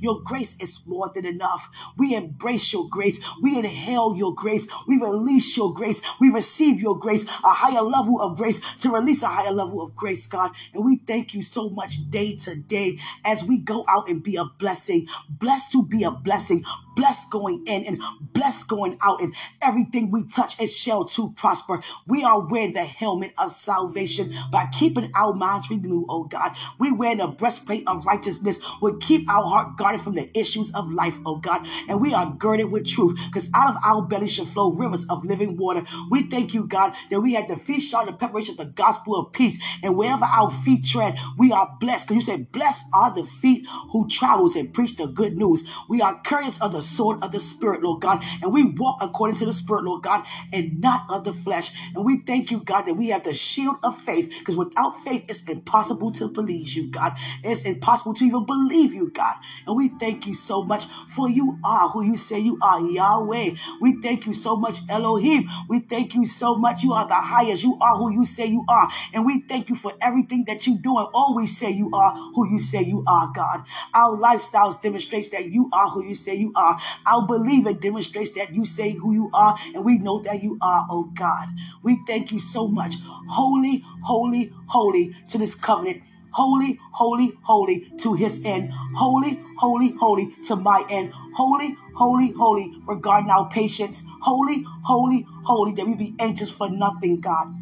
Your 0.00 0.20
grace 0.22 0.56
is 0.60 0.80
more 0.86 1.10
than 1.14 1.24
enough. 1.24 1.68
We 1.96 2.14
embrace 2.14 2.72
your 2.72 2.88
grace. 2.88 3.20
We 3.40 3.58
inhale 3.58 4.14
your 4.16 4.34
grace. 4.34 4.66
We 4.86 4.96
release 4.96 5.56
your 5.56 5.72
grace. 5.72 6.00
We 6.20 6.30
receive 6.30 6.80
your 6.80 6.98
grace, 6.98 7.24
a 7.24 7.48
higher 7.48 7.82
level 7.82 8.20
of 8.20 8.36
grace 8.36 8.60
to 8.80 8.90
release 8.92 9.22
a 9.22 9.28
higher 9.28 9.52
level 9.52 9.82
of 9.82 9.94
grace, 9.94 10.26
God. 10.26 10.50
And 10.72 10.84
we 10.84 10.96
thank 10.96 11.34
you 11.34 11.42
so 11.42 11.68
much 11.70 12.10
day 12.10 12.36
to 12.38 12.56
day 12.56 12.98
as 13.24 13.44
we 13.44 13.58
go 13.58 13.84
out 13.88 14.08
and 14.08 14.22
be 14.22 14.36
a 14.36 14.44
blessing. 14.44 15.08
Blessed 15.28 15.72
to 15.72 15.86
be 15.86 16.02
a 16.04 16.10
blessing, 16.10 16.64
blessed 16.94 17.30
going 17.30 17.64
in 17.66 17.84
and 17.84 18.02
blessed 18.20 18.68
going 18.68 18.98
out, 19.02 19.20
and 19.20 19.34
everything 19.60 20.10
we 20.10 20.24
touch, 20.24 20.60
it 20.60 20.70
shall 20.70 21.04
to 21.04 21.32
prosper. 21.32 21.82
We 22.06 22.24
are 22.24 22.40
wearing 22.46 22.72
the 22.72 22.84
helmet 22.84 23.34
of 23.38 23.50
salvation 23.50 24.34
by 24.50 24.66
keeping 24.66 25.10
our 25.16 25.34
minds 25.34 25.70
renewed, 25.70 26.06
oh 26.08 26.24
God. 26.24 26.52
We 26.78 26.92
wear 26.92 27.16
the 27.16 27.28
breastplate 27.28 27.84
of 27.86 28.06
righteousness. 28.06 28.58
We 28.80 28.96
keep 28.98 29.28
our 29.30 29.44
heart 29.44 29.76
guarded 29.76 30.02
from 30.02 30.14
the 30.14 30.30
issues 30.38 30.72
of 30.74 30.90
life, 30.90 31.18
oh 31.26 31.36
God. 31.38 31.66
And 31.88 32.00
we 32.00 32.14
are 32.14 32.34
girded 32.38 32.70
with 32.70 32.86
truth, 32.86 33.18
because 33.26 33.50
out 33.54 33.70
of 33.74 33.76
our 33.84 34.02
belly 34.02 34.28
shall 34.28 34.46
flow 34.46 34.72
rivers 34.72 35.04
of 35.06 35.24
living 35.24 35.56
water. 35.56 35.84
We 36.10 36.24
thank 36.24 36.54
you, 36.54 36.64
God, 36.64 36.94
that 37.10 37.20
we 37.20 37.34
had 37.34 37.48
the 37.48 37.56
feet 37.56 37.80
shod 37.80 38.08
the 38.08 38.12
preparation 38.12 38.52
of 38.52 38.58
the 38.58 38.72
gospel 38.72 39.16
of 39.16 39.32
peace. 39.32 39.58
And 39.82 39.96
wherever 39.96 40.24
our 40.24 40.50
feet 40.50 40.84
tread, 40.84 41.18
we 41.36 41.52
are 41.52 41.76
blessed. 41.80 42.08
Because 42.08 42.26
you 42.26 42.32
said, 42.32 42.52
Blessed 42.52 42.84
are 42.92 43.14
the 43.14 43.24
feet 43.24 43.66
who 43.90 44.08
travels 44.08 44.56
and 44.56 44.72
preach 44.72 44.96
the 44.96 45.06
good 45.06 45.36
news. 45.36 45.64
We 45.88 46.00
are 46.02 46.20
courage 46.22 46.58
of 46.60 46.72
the 46.72 46.82
sword 46.84 47.22
of 47.22 47.32
the 47.32 47.40
Spirit, 47.40 47.82
Lord 47.82 48.02
God. 48.02 48.24
And 48.42 48.52
we 48.52 48.64
walk 48.64 48.98
according 49.02 49.36
to 49.38 49.46
the 49.46 49.52
Spirit, 49.52 49.84
Lord 49.84 50.02
God, 50.02 50.24
and 50.52 50.80
not 50.80 51.06
of 51.10 51.24
the 51.24 51.32
flesh. 51.32 51.72
And 51.94 52.04
we 52.04 52.18
thank 52.20 52.50
you, 52.50 52.60
God, 52.60 52.82
that 52.82 52.94
we 52.94 53.08
have 53.08 53.24
the 53.24 53.34
shield 53.34 53.76
of 53.82 54.00
faith. 54.00 54.30
Because 54.38 54.56
without 54.56 55.02
faith, 55.04 55.26
it's 55.28 55.42
impossible 55.48 56.12
to 56.12 56.28
believe 56.28 56.70
you, 56.72 56.88
God. 56.90 57.12
It's 57.42 57.62
impossible 57.62 58.14
to 58.14 58.24
even 58.24 58.46
believe 58.46 58.94
you, 58.94 59.10
God. 59.10 59.36
And 59.66 59.76
we 59.76 59.88
thank 59.88 60.26
you 60.26 60.34
so 60.34 60.62
much 60.62 60.84
for 61.08 61.28
you 61.28 61.58
are 61.64 61.88
who 61.88 62.02
you 62.02 62.16
say 62.16 62.38
you 62.38 62.58
are, 62.62 62.80
Yahweh. 62.80 63.50
We 63.80 64.00
thank 64.02 64.26
you 64.26 64.32
so 64.32 64.56
much, 64.56 64.78
Elohim. 64.88 65.48
We 65.68 65.80
thank 65.80 66.14
you 66.14 66.24
so 66.24 66.56
much. 66.56 66.82
You 66.82 66.92
are 66.92 67.06
the 67.06 67.14
highest. 67.14 67.62
You 67.62 67.78
are 67.80 67.96
who 67.96 68.12
you 68.12 68.24
say 68.24 68.46
you 68.46 68.64
are. 68.68 68.88
And 69.12 69.26
we 69.26 69.40
thank 69.40 69.68
you 69.68 69.76
for 69.76 69.92
everything 70.00 70.44
that 70.46 70.66
you 70.66 70.78
do 70.78 70.98
and 70.98 71.08
always 71.14 71.56
say 71.56 71.70
you 71.70 71.90
are 71.92 72.14
who 72.34 72.48
you 72.50 72.58
say 72.58 72.82
you 72.82 73.04
are, 73.06 73.30
God. 73.34 73.64
Our 73.94 74.16
lifestyles 74.16 74.80
demonstrates 74.80 75.28
that 75.30 75.46
you 75.46 75.70
are 75.72 75.88
who 75.88 76.04
you 76.04 76.14
say 76.14 76.34
you 76.36 76.52
are. 76.54 76.73
Our 77.06 77.26
belief 77.26 77.66
it 77.66 77.80
demonstrates 77.80 78.32
that 78.32 78.54
you 78.54 78.64
say 78.64 78.92
who 78.92 79.12
you 79.12 79.30
are, 79.32 79.56
and 79.74 79.84
we 79.84 79.98
know 79.98 80.20
that 80.20 80.42
you 80.42 80.58
are, 80.60 80.86
oh 80.90 81.04
God. 81.14 81.48
We 81.82 81.98
thank 82.06 82.32
you 82.32 82.38
so 82.38 82.68
much. 82.68 82.94
Holy, 83.28 83.84
holy, 84.02 84.52
holy 84.66 85.16
to 85.28 85.38
this 85.38 85.54
covenant. 85.54 86.02
Holy, 86.30 86.80
holy, 86.92 87.32
holy 87.42 87.92
to 88.00 88.14
his 88.14 88.44
end. 88.44 88.72
Holy, 88.96 89.40
holy, 89.56 89.92
holy 89.92 90.34
to 90.46 90.56
my 90.56 90.84
end. 90.90 91.12
Holy, 91.34 91.76
holy, 91.94 92.32
holy 92.32 92.82
regarding 92.86 93.30
our 93.30 93.48
patience. 93.48 94.02
Holy, 94.20 94.64
holy, 94.82 95.26
holy 95.44 95.72
that 95.72 95.86
we 95.86 95.94
be 95.94 96.14
anxious 96.18 96.50
for 96.50 96.68
nothing, 96.68 97.20
God. 97.20 97.54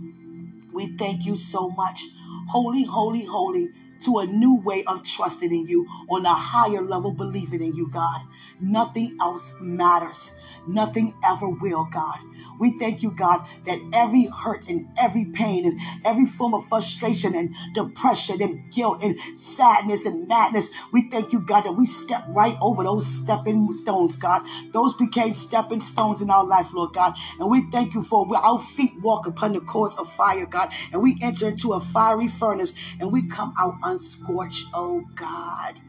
We 0.72 0.96
thank 0.96 1.26
you 1.26 1.36
so 1.36 1.68
much. 1.70 2.02
Holy, 2.48 2.84
holy, 2.84 3.24
holy 3.24 3.68
to 4.04 4.18
a 4.18 4.26
new 4.26 4.60
way 4.60 4.84
of 4.84 5.02
trusting 5.02 5.52
in 5.52 5.66
you, 5.66 5.86
on 6.08 6.24
a 6.26 6.34
higher 6.34 6.82
level 6.82 7.12
believing 7.12 7.62
in 7.62 7.74
you, 7.74 7.88
God. 7.88 8.22
Nothing 8.60 9.16
else 9.20 9.54
matters. 9.60 10.32
Nothing 10.66 11.14
ever 11.24 11.48
will, 11.48 11.88
God. 11.90 12.18
We 12.58 12.78
thank 12.78 13.02
you, 13.02 13.10
God, 13.10 13.46
that 13.64 13.78
every 13.92 14.26
hurt 14.26 14.68
and 14.68 14.88
every 14.98 15.24
pain 15.24 15.66
and 15.66 15.80
every 16.04 16.26
form 16.26 16.54
of 16.54 16.68
frustration 16.68 17.34
and 17.34 17.54
depression 17.74 18.40
and 18.40 18.70
guilt 18.72 19.02
and 19.02 19.18
sadness 19.36 20.06
and 20.06 20.28
madness, 20.28 20.70
we 20.92 21.08
thank 21.08 21.32
you, 21.32 21.40
God, 21.40 21.62
that 21.62 21.72
we 21.72 21.86
step 21.86 22.24
right 22.28 22.56
over 22.60 22.84
those 22.84 23.06
stepping 23.06 23.72
stones, 23.72 24.16
God. 24.16 24.46
Those 24.72 24.94
became 24.94 25.32
stepping 25.32 25.80
stones 25.80 26.22
in 26.22 26.30
our 26.30 26.44
life, 26.44 26.72
Lord 26.72 26.92
God. 26.92 27.14
And 27.40 27.50
we 27.50 27.68
thank 27.70 27.94
you 27.94 28.02
for 28.02 28.26
our 28.36 28.60
feet 28.60 28.92
walk 29.00 29.26
upon 29.26 29.52
the 29.52 29.60
course 29.60 29.96
of 29.96 30.10
fire, 30.12 30.46
God. 30.46 30.72
And 30.92 31.02
we 31.02 31.18
enter 31.20 31.48
into 31.48 31.72
a 31.72 31.80
fiery 31.80 32.28
furnace 32.28 32.72
and 33.00 33.12
we 33.12 33.26
come 33.26 33.54
out 33.58 33.74
unscorched, 33.92 34.66
oh 34.74 35.04
God. 35.14 35.80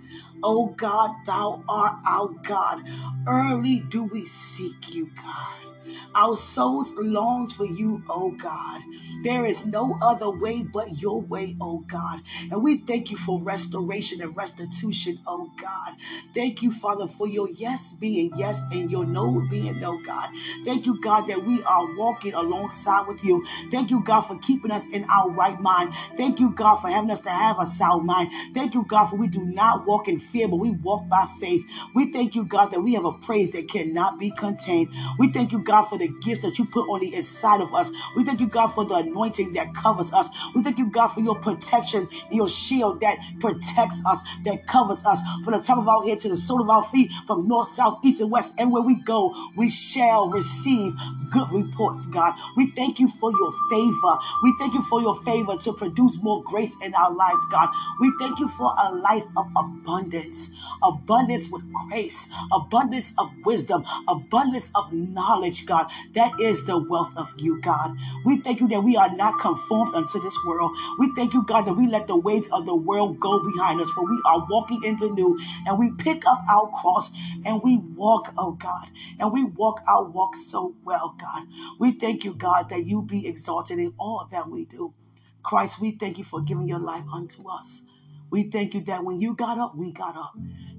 Oh 0.44 0.68
God, 0.68 1.12
thou 1.26 1.64
art 1.70 1.96
our 2.06 2.30
God. 2.44 2.84
Early 3.28 3.80
do 3.90 4.04
we 4.04 4.26
seek 4.26 4.94
you, 4.94 5.10
God. 5.16 5.73
Our 6.16 6.36
souls 6.36 6.94
longs 6.98 7.54
for 7.54 7.66
you, 7.66 8.04
oh 8.10 8.32
God. 8.32 8.82
There 9.24 9.46
is 9.46 9.66
no 9.66 9.98
other 10.02 10.30
way 10.30 10.64
but 10.64 11.02
your 11.02 11.22
way, 11.22 11.56
oh 11.62 11.80
God. 11.88 12.22
And 12.52 12.64
we 12.64 12.78
thank 12.78 13.12
you 13.12 13.18
for 13.18 13.42
restoration 13.44 14.22
and 14.22 14.36
restitution, 14.36 15.20
oh 15.28 15.52
God. 15.62 15.96
Thank 16.34 16.62
you, 16.62 16.72
Father, 16.72 17.08
for 17.08 17.28
your 17.28 17.50
yes 17.50 17.94
being 17.94 18.32
yes 18.38 18.64
and 18.72 18.92
your 18.92 19.06
no 19.06 19.44
being 19.50 19.80
no, 19.80 20.00
God. 20.04 20.30
Thank 20.64 20.86
you, 20.86 21.00
God, 21.02 21.28
that 21.28 21.46
we 21.46 21.62
are 21.64 21.96
walking 21.96 22.34
alongside 22.34 23.08
with 23.08 23.24
you. 23.24 23.46
Thank 23.72 23.90
you, 23.90 24.04
God, 24.04 24.22
for 24.22 24.38
keeping 24.40 24.72
us 24.72 24.88
in 24.88 25.06
our 25.10 25.30
right 25.30 25.60
mind. 25.60 25.94
Thank 26.18 26.40
you, 26.40 26.52
God, 26.52 26.78
for 26.78 26.90
having 26.90 27.12
us 27.12 27.22
to 27.22 27.30
have 27.30 27.60
a 27.60 27.66
sound 27.66 28.06
mind. 28.06 28.30
Thank 28.54 28.74
you, 28.74 28.84
God, 28.86 29.08
for 29.08 29.16
we 29.16 29.28
do 29.28 29.44
not 29.44 29.86
walk 29.88 30.08
in 30.08 30.20
fear, 30.20 30.48
but 30.48 30.58
we 30.58 30.72
walk 30.72 31.08
by 31.10 31.28
faith. 31.40 31.64
We 31.94 32.12
thank 32.12 32.36
you, 32.36 32.46
God, 32.46 32.68
that 32.72 32.82
we 32.82 32.94
have 32.94 33.06
a 33.06 33.14
praise 33.14 33.52
that 33.52 33.70
cannot 33.70 34.20
be 34.20 34.32
contained. 34.32 34.90
We 35.18 35.32
thank 35.32 35.52
you, 35.52 35.60
God, 35.60 35.73
for 35.82 35.98
the 35.98 36.08
gifts 36.22 36.44
that 36.44 36.60
you 36.60 36.66
put 36.66 36.88
on 36.90 37.00
the 37.00 37.14
inside 37.16 37.60
of 37.62 37.74
us. 37.74 37.92
We 38.16 38.24
thank 38.24 38.40
you, 38.40 38.48
God, 38.48 38.68
for 38.68 38.86
the 38.86 38.96
anointing 38.96 39.54
that 39.54 39.74
covers 39.74 40.14
us. 40.14 40.30
We 40.54 40.62
thank 40.62 40.78
you, 40.78 40.86
God, 40.92 41.08
for 41.10 41.22
your 41.22 41.36
protection 41.36 42.08
and 42.30 42.34
your 42.34 42.48
shield 42.48 43.02
that 43.02 43.18
protects 43.40 44.04
us, 44.06 44.22
that 44.46 44.68
covers 44.68 45.04
us 45.06 45.20
from 45.44 45.54
the 45.54 45.60
top 45.60 45.80
of 45.80 45.88
our 45.88 46.04
head 46.04 46.20
to 46.22 46.30
the 46.30 46.38
sole 46.38 46.62
of 46.62 46.70
our 46.70 46.84
feet, 46.86 47.12
from 47.26 47.48
north, 47.48 47.68
south, 47.70 48.00
east, 48.04 48.22
and 48.22 48.30
west. 48.32 48.54
Everywhere 48.60 48.84
we 48.84 48.96
go, 48.96 49.34
we 49.56 49.70
shall 49.70 50.30
receive 50.30 50.94
good 51.32 51.52
reports, 51.52 52.06
God. 52.08 52.36
We 52.56 52.72
thank 52.72 53.00
you 53.00 53.08
for 53.08 53.32
your 53.32 53.52
favor. 53.70 54.18
We 54.44 54.56
thank 54.60 54.74
you 54.74 54.84
for 54.84 55.02
your 55.02 55.16
favor 55.24 55.58
to 55.58 55.74
produce 55.74 56.22
more 56.22 56.44
grace 56.44 56.76
in 56.84 56.94
our 56.94 57.14
lives, 57.14 57.46
God. 57.52 57.70
We 58.00 58.12
thank 58.20 58.40
you 58.40 58.48
for 58.48 58.74
a 58.78 58.94
life 58.94 59.26
of 59.36 59.48
abundance, 59.56 60.52
abundance 60.84 61.50
with 61.50 61.64
grace, 61.74 62.28
abundance 62.52 63.14
of 63.18 63.32
wisdom, 63.46 63.84
abundance 64.08 64.70
of 64.76 64.92
knowledge, 64.94 65.63
God. 65.64 65.90
That 66.14 66.40
is 66.40 66.66
the 66.66 66.78
wealth 66.78 67.18
of 67.18 67.34
you, 67.38 67.62
God. 67.62 67.98
We 68.26 68.38
thank 68.38 68.60
you 68.60 68.68
that 68.70 68.84
we 68.84 68.96
are 68.96 69.14
not 69.16 69.40
conformed 69.40 69.96
unto 69.96 70.22
this 70.22 70.38
world. 70.46 70.72
We 71.00 71.12
thank 71.16 71.34
you, 71.34 71.44
God, 71.44 71.64
that 71.64 71.74
we 71.74 71.88
let 71.88 72.08
the 72.08 72.18
ways 72.18 72.50
of 72.50 72.66
the 72.66 72.76
world 72.76 73.20
go 73.20 73.44
behind 73.44 73.82
us, 73.82 73.90
for 73.92 74.04
we 74.04 74.22
are 74.26 74.46
walking 74.50 74.84
in 74.84 74.98
the 74.98 75.10
new, 75.10 75.40
and 75.66 75.80
we 75.80 75.92
pick 75.92 76.26
up 76.28 76.44
our 76.50 76.70
cross 76.70 77.12
and 77.46 77.62
we 77.64 77.78
walk, 77.78 78.34
oh 78.38 78.54
God, 78.54 78.90
and 79.20 79.32
we 79.32 79.44
walk 79.44 79.82
our 79.88 80.04
walk 80.04 80.36
so 80.36 80.76
well, 80.84 81.16
God. 81.20 81.48
We 81.80 81.92
thank 81.92 82.24
you, 82.24 82.34
God, 82.34 82.70
that 82.70 82.86
you 82.86 83.02
be 83.02 83.28
exalted 83.28 83.80
in 83.80 83.94
all 83.98 84.28
that 84.32 84.50
we 84.50 84.66
do. 84.66 84.94
Christ, 85.42 85.82
we 85.82 85.92
thank 85.92 86.18
you 86.18 86.24
for 86.24 86.42
giving 86.42 86.68
your 86.68 86.80
life 86.80 87.06
unto 87.14 87.48
us. 87.50 87.82
We 88.30 88.44
thank 88.44 88.74
you 88.74 88.82
that 88.82 89.04
when 89.04 89.20
you 89.20 89.36
got 89.36 89.58
up, 89.58 89.76
we 89.76 89.92
got 89.92 90.18
up. 90.18 90.34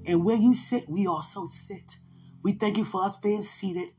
And 0.05 0.23
where 0.25 0.35
you 0.35 0.53
sit, 0.53 0.89
we 0.89 1.07
also 1.07 1.45
sit. 1.45 1.97
We 2.43 2.53
thank 2.53 2.77
you 2.77 2.83
for 2.83 3.03
us 3.03 3.15
being 3.15 3.41
seated 3.41 3.89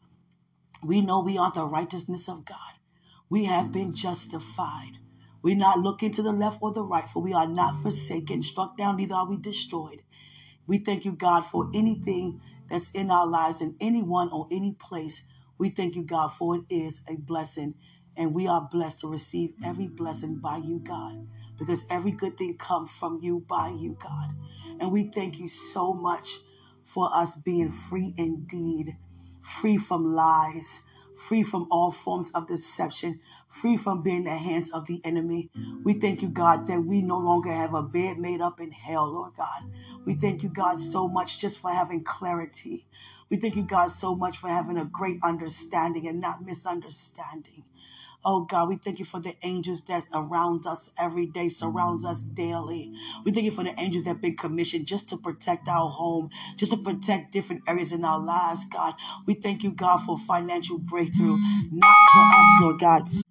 we 0.83 1.01
know 1.01 1.21
we 1.21 1.39
are 1.39 1.53
the 1.53 1.65
righteousness 1.67 2.29
of 2.29 2.45
God. 2.45 2.75
We 3.29 3.45
have 3.45 3.73
been 3.73 3.93
justified. 3.95 4.99
We're 5.43 5.57
not 5.57 5.81
looking 5.81 6.13
to 6.13 6.23
the 6.23 6.33
left 6.33 6.59
or 6.63 6.73
the 6.73 6.83
right, 6.85 7.09
for 7.09 7.23
we 7.23 7.33
are 7.35 7.47
not 7.49 7.83
forsaken, 7.83 8.43
struck 8.43 8.77
down, 8.77 8.97
neither 8.97 9.15
are 9.15 9.29
we 9.29 9.37
destroyed. 9.37 10.03
We 10.67 10.79
thank 10.79 11.05
you, 11.05 11.13
God, 11.13 11.43
for 11.43 11.71
anything 11.75 12.41
that's 12.69 12.91
in 12.93 13.11
our 13.11 13.27
lives 13.27 13.61
and 13.61 13.77
anyone 13.81 14.31
or 14.33 14.49
any 14.51 14.73
place. 14.73 15.23
We 15.59 15.71
thank 15.71 15.97
you, 15.97 16.05
God, 16.05 16.29
for 16.29 16.57
it 16.57 16.65
is 16.71 17.03
a 17.09 17.17
blessing. 17.17 17.75
And 18.17 18.35
we 18.35 18.47
are 18.47 18.69
blessed 18.71 19.01
to 19.01 19.09
receive 19.09 19.55
every 19.65 19.89
blessing 19.89 20.37
by 20.37 20.59
you, 20.59 20.81
God, 20.81 21.29
because 21.59 21.85
every 21.91 22.13
good 22.13 22.39
thing 22.39 22.57
comes 22.59 22.91
from 22.91 23.21
you, 23.23 23.45
by 23.49 23.71
you, 23.71 23.97
God. 24.03 24.31
And 24.81 24.93
we 24.93 25.05
thank 25.05 25.39
you 25.39 25.49
so 25.49 25.93
much 25.93 26.39
for 26.85 27.11
us 27.15 27.37
being 27.37 27.71
free 27.71 28.15
indeed 28.17 28.97
free 29.47 29.77
from 29.79 30.15
lies, 30.15 30.83
free 31.17 31.43
from 31.45 31.69
all 31.71 31.91
forms 31.91 32.31
of 32.33 32.49
deception, 32.49 33.21
free 33.49 33.77
from 33.77 34.03
being 34.03 34.25
the 34.25 34.37
hands 34.37 34.71
of 34.71 34.87
the 34.87 35.01
enemy. 35.05 35.51
We 35.85 35.95
thank 35.95 36.23
you, 36.23 36.29
God, 36.29 36.67
that 36.67 36.85
we 36.85 37.03
no 37.03 37.19
longer 37.19 37.53
have 37.53 37.75
a 37.75 37.83
bed 37.83 38.19
made 38.19 38.41
up 38.41 38.61
in 38.61 38.73
hell, 38.73 39.11
Lord 39.13 39.33
God. 39.37 39.65
We 40.05 40.15
thank 40.15 40.43
you, 40.43 40.49
God, 40.49 40.81
so 40.81 41.09
much 41.09 41.41
just 41.41 41.61
for 41.61 41.71
having 41.71 42.05
clarity. 42.05 42.87
We 43.31 43.39
thank 43.39 43.57
you, 43.57 43.63
God, 43.63 43.89
so 43.89 44.15
much 44.15 44.39
for 44.39 44.49
having 44.49 44.79
a 44.79 44.85
great 44.85 45.19
understanding 45.23 46.07
and 46.09 46.21
not 46.21 46.45
misunderstanding. 46.45 47.65
Oh 48.29 48.41
God, 48.41 48.69
we 48.69 48.77
thank 48.77 48.99
you 48.99 49.05
for 49.05 49.21
the 49.21 49.37
angels 49.45 49.83
that 49.83 50.05
around 50.13 50.67
us 50.67 50.91
every 50.99 51.27
day, 51.27 51.49
surrounds 51.49 52.05
us 52.05 52.23
daily. 52.23 52.93
We 53.25 53.31
thank 53.31 53.45
you 53.45 53.53
for 53.53 53.63
the 53.63 53.79
angels 53.81 54.03
that 54.03 54.11
have 54.11 54.21
been 54.21 54.37
commissioned 54.37 54.87
just 54.87 55.09
to 55.11 55.17
protect 55.17 55.69
our 55.69 55.89
home, 55.89 56.31
just 56.57 56.73
to 56.73 56.79
protect 56.79 57.31
different 57.31 57.63
areas 57.69 57.93
in 57.93 58.05
our 58.05 58.19
lives, 58.19 58.65
God. 58.65 58.95
We 59.27 59.35
thank 59.35 59.63
you, 59.63 59.71
God, 59.71 59.99
for 59.99 60.19
financial 60.19 60.77
breakthrough, 60.77 61.37
not 61.71 61.97
for 62.13 62.21
us, 62.21 62.47
Lord 62.63 62.81
God 62.81 63.26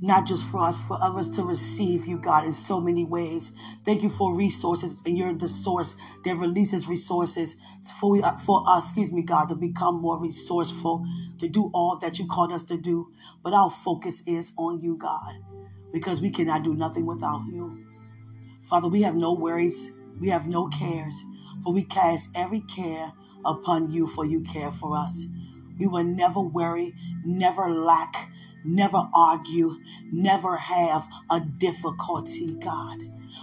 not 0.00 0.26
just 0.26 0.46
for 0.46 0.60
us, 0.60 0.80
for 0.82 0.98
others 1.00 1.30
to 1.30 1.42
receive 1.42 2.06
you, 2.06 2.18
God, 2.18 2.44
in 2.44 2.52
so 2.52 2.80
many 2.80 3.04
ways. 3.04 3.52
Thank 3.84 4.02
you 4.02 4.10
for 4.10 4.34
resources, 4.34 5.00
and 5.06 5.16
you're 5.16 5.32
the 5.32 5.48
source 5.48 5.96
that 6.24 6.36
releases 6.36 6.86
resources 6.86 7.56
for, 7.98 8.20
for 8.44 8.62
us, 8.68 8.84
excuse 8.84 9.12
me, 9.12 9.22
God, 9.22 9.48
to 9.48 9.54
become 9.54 10.00
more 10.00 10.18
resourceful, 10.18 11.06
to 11.38 11.48
do 11.48 11.70
all 11.72 11.96
that 11.98 12.18
you 12.18 12.26
called 12.26 12.52
us 12.52 12.64
to 12.64 12.76
do. 12.76 13.10
But 13.42 13.54
our 13.54 13.70
focus 13.70 14.22
is 14.26 14.52
on 14.56 14.80
you, 14.80 14.96
God, 14.96 15.34
because 15.92 16.20
we 16.20 16.30
cannot 16.30 16.62
do 16.62 16.74
nothing 16.74 17.06
without 17.06 17.44
you. 17.50 17.86
Father, 18.64 18.88
we 18.88 19.02
have 19.02 19.16
no 19.16 19.32
worries, 19.32 19.90
we 20.20 20.28
have 20.28 20.46
no 20.46 20.68
cares, 20.68 21.22
for 21.62 21.72
we 21.72 21.84
cast 21.84 22.30
every 22.34 22.60
care 22.62 23.12
upon 23.44 23.90
you, 23.90 24.06
for 24.06 24.24
you 24.26 24.40
care 24.40 24.72
for 24.72 24.96
us. 24.96 25.26
We 25.78 25.86
will 25.86 26.04
never 26.04 26.40
worry, 26.40 26.94
never 27.24 27.70
lack 27.70 28.30
never 28.66 29.08
argue, 29.14 29.78
never 30.12 30.56
have 30.56 31.08
a 31.30 31.40
difficulty, 31.40 32.54
God. 32.54 33.02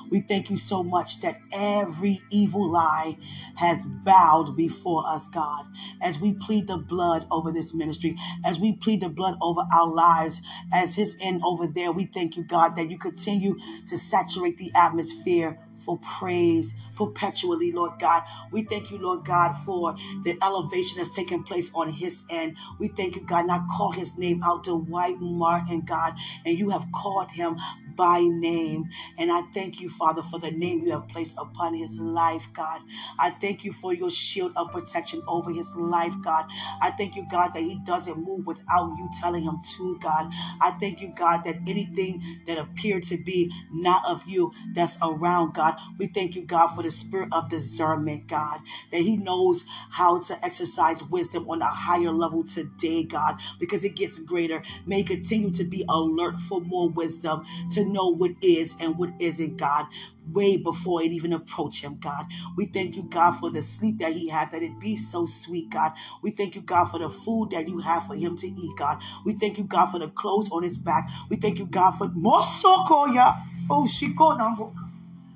We 0.10 0.22
thank 0.22 0.50
you 0.50 0.58
so 0.58 0.84
much 0.84 1.22
that 1.22 1.40
every 1.52 2.22
evil 2.30 2.72
lie 2.72 3.18
has 3.56 3.86
bowed 3.86 4.56
before 4.56 5.04
us, 5.08 5.28
God. 5.28 5.66
As 6.02 6.20
we 6.20 6.34
plead 6.34 6.68
the 6.68 6.78
blood 6.78 7.26
over 7.32 7.52
this 7.52 7.74
ministry, 7.74 8.18
as 8.46 8.60
we 8.60 8.74
plead 8.74 9.02
the 9.02 9.10
blood 9.10 9.36
over 9.42 9.62
our 9.74 9.88
lives, 9.88 10.42
as 10.72 10.96
His 10.96 11.16
end 11.22 11.42
over 11.44 11.68
there, 11.68 11.92
we 11.92 12.06
thank 12.06 12.38
you, 12.38 12.44
God, 12.44 12.76
that 12.76 12.90
you 12.90 12.98
continue 12.98 13.58
to 13.88 13.98
saturate 13.98 14.58
the 14.58 14.72
atmosphere 14.76 15.60
for 15.86 16.00
praise 16.00 16.74
perpetually, 16.96 17.72
Lord 17.72 18.00
God. 18.00 18.24
We 18.52 18.64
thank 18.64 18.92
you, 18.92 18.98
Lord 19.00 19.26
God, 19.26 19.54
for 19.66 19.96
the 20.24 20.38
elevation 20.42 20.98
that's 20.98 21.16
taken 21.16 21.44
place 21.44 21.72
on 21.74 21.90
his 21.90 22.24
end. 22.30 22.58
We 22.80 22.90
thank 22.90 23.16
you, 23.16 23.22
God, 23.22 23.48
not 23.48 23.68
call 23.68 23.92
his 23.92 24.18
name 24.18 24.42
out 24.44 24.66
to 24.66 24.76
White 24.76 25.20
Martin, 25.20 25.82
God, 25.82 26.16
and 26.46 26.58
you 26.58 26.70
have 26.70 26.86
called 26.94 27.32
him 27.32 27.58
by 27.96 28.22
name. 28.22 28.90
And 29.18 29.32
I 29.32 29.42
thank 29.54 29.80
you, 29.80 29.90
Father, 29.90 30.24
for 30.24 30.40
the 30.40 30.52
name 30.52 30.84
you 30.84 30.92
have 30.92 31.08
placed 31.10 31.36
upon 31.38 31.74
his 31.76 32.00
life, 32.00 32.48
God. 32.54 32.82
I 33.20 33.30
thank 33.32 33.64
you 33.64 33.74
for 33.74 33.94
your 33.94 34.12
shield 34.12 34.54
of 34.56 34.72
protection 34.72 35.22
over 35.28 35.52
his 35.52 35.76
life, 35.76 36.16
God. 36.24 36.46
I 36.82 36.92
thank 36.92 37.16
you, 37.16 37.26
God, 37.30 37.54
that 37.54 37.64
he 37.64 37.80
doesn't 37.86 38.18
move 38.18 38.46
without 38.46 38.96
you 38.98 39.10
telling 39.20 39.44
him 39.44 39.62
to, 39.78 39.98
God. 40.00 40.32
I 40.62 40.72
thank 40.80 41.02
you, 41.02 41.14
God, 41.16 41.44
that 41.46 41.58
anything 41.68 42.42
that 42.48 42.58
appeared 42.58 43.04
to 43.04 43.18
be 43.18 43.52
not 43.72 44.04
of 44.08 44.26
you 44.28 44.52
that's 44.74 44.98
around, 45.02 45.54
God, 45.54 45.73
we 45.98 46.08
thank 46.08 46.36
you, 46.36 46.44
God, 46.44 46.68
for 46.68 46.84
the 46.84 46.92
spirit 46.92 47.30
of 47.32 47.50
discernment, 47.50 48.28
God, 48.28 48.60
that 48.92 49.02
he 49.02 49.18
knows 49.18 49.66
how 49.90 50.20
to 50.20 50.46
exercise 50.46 51.04
wisdom 51.04 51.50
on 51.50 51.62
a 51.62 51.66
higher 51.66 52.12
level 52.12 52.44
today, 52.44 53.04
God, 53.04 53.40
because 53.60 53.84
it 53.84 53.96
gets 53.96 54.20
greater. 54.20 54.64
May 54.86 55.04
continue 55.04 55.52
to 55.52 55.64
be 55.64 55.86
alert 55.90 56.40
for 56.40 56.62
more 56.62 56.90
wisdom, 56.90 57.46
to 57.74 57.86
know 57.86 58.10
what 58.10 58.32
is 58.42 58.76
and 58.80 58.98
what 58.98 59.12
isn't, 59.20 59.58
God, 59.58 59.88
way 60.32 60.58
before 60.58 61.02
it 61.02 61.12
even 61.12 61.34
approach 61.34 61.84
him, 61.84 61.98
God. 62.00 62.26
We 62.56 62.66
thank 62.66 62.96
you, 62.96 63.04
God, 63.04 63.34
for 63.40 63.50
the 63.50 63.62
sleep 63.62 64.00
that 64.00 64.14
he 64.14 64.28
had, 64.30 64.52
that 64.52 64.64
it 64.64 64.80
be 64.80 64.96
so 64.96 65.26
sweet, 65.26 65.70
God. 65.70 65.94
We 66.22 66.32
thank 66.32 66.56
you, 66.56 66.62
God, 66.62 66.86
for 66.86 67.00
the 67.00 67.10
food 67.10 67.52
that 67.52 67.68
you 67.68 67.80
have 67.80 68.08
for 68.08 68.16
him 68.16 68.38
to 68.38 68.48
eat, 68.48 68.78
God. 68.78 69.02
We 69.26 69.34
thank 69.34 69.58
you, 69.58 69.64
God, 69.66 69.88
for 69.88 70.00
the 70.00 70.10
clothes 70.10 70.50
on 70.52 70.64
his 70.64 70.78
back. 70.78 71.10
We 71.30 71.38
thank 71.38 71.60
you, 71.60 71.66
God, 71.66 71.92
for 71.92 72.08
Mosokoya. 72.08 73.38
Oh, 73.70 73.88
she 73.88 74.08
Shiko 74.08 74.38
Nambo. 74.38 74.83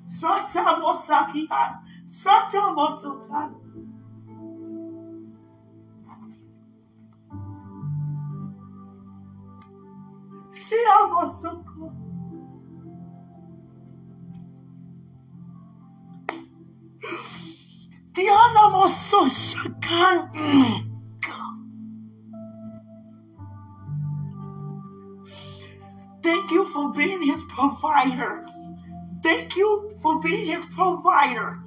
Santa 0.08 0.80
Mosakian. 0.80 1.84
Santa 2.08 2.72
Mosakan. 2.72 3.68
Sia 10.68 11.08
Mosoko. 11.12 11.92
Diana 18.12 18.64
Mososhakan. 18.74 20.18
Thank 26.24 26.52
you 26.52 26.66
for 26.66 26.92
being 26.92 27.22
his 27.22 27.44
provider. 27.44 28.46
Thank 29.24 29.56
you 29.56 29.92
for 30.02 30.20
being 30.22 30.46
his 30.46 30.66
provider. 30.66 31.60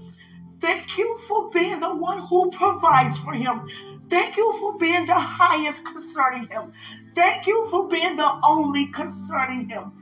Thank 0.60 0.98
you 0.98 1.18
for 1.28 1.50
being 1.50 1.80
the 1.80 1.94
one 1.94 2.20
who 2.20 2.50
provides 2.50 3.18
for 3.18 3.32
him. 3.32 3.68
Thank 4.10 4.36
you 4.36 4.52
for 4.60 4.76
being 4.78 5.06
the 5.06 5.14
highest 5.14 5.84
concerning 5.86 6.48
him. 6.48 6.72
Thank 7.14 7.46
you 7.46 7.66
for 7.70 7.88
being 7.88 8.16
the 8.16 8.40
only 8.46 8.86
concerning 8.88 9.68
him. 9.68 9.92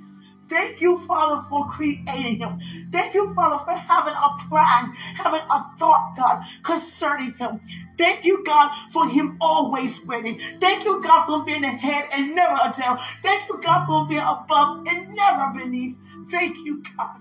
Thank 0.48 0.80
you, 0.80 0.98
Father, 0.98 1.42
for 1.48 1.66
creating 1.66 2.38
him. 2.40 2.60
Thank 2.90 3.14
you, 3.14 3.34
Father, 3.34 3.62
for 3.64 3.72
having 3.74 4.14
a 4.14 4.48
plan, 4.48 4.92
having 5.16 5.42
a 5.42 5.66
thought, 5.78 6.14
God, 6.16 6.44
concerning 6.62 7.34
him. 7.34 7.60
Thank 7.98 8.24
you, 8.24 8.42
God, 8.44 8.72
for 8.92 9.08
him 9.08 9.36
always 9.40 10.00
winning. 10.02 10.40
Thank 10.60 10.84
you, 10.84 11.02
God, 11.02 11.26
for 11.26 11.44
being 11.44 11.64
ahead 11.64 12.06
and 12.14 12.34
never 12.34 12.54
a 12.54 12.72
tail. 12.72 12.98
Thank 13.22 13.48
you, 13.48 13.60
God, 13.62 13.86
for 13.86 14.08
being 14.08 14.22
above 14.22 14.86
and 14.88 15.14
never 15.14 15.52
beneath. 15.58 15.98
Thank 16.30 16.56
you, 16.64 16.82
God. 16.96 17.18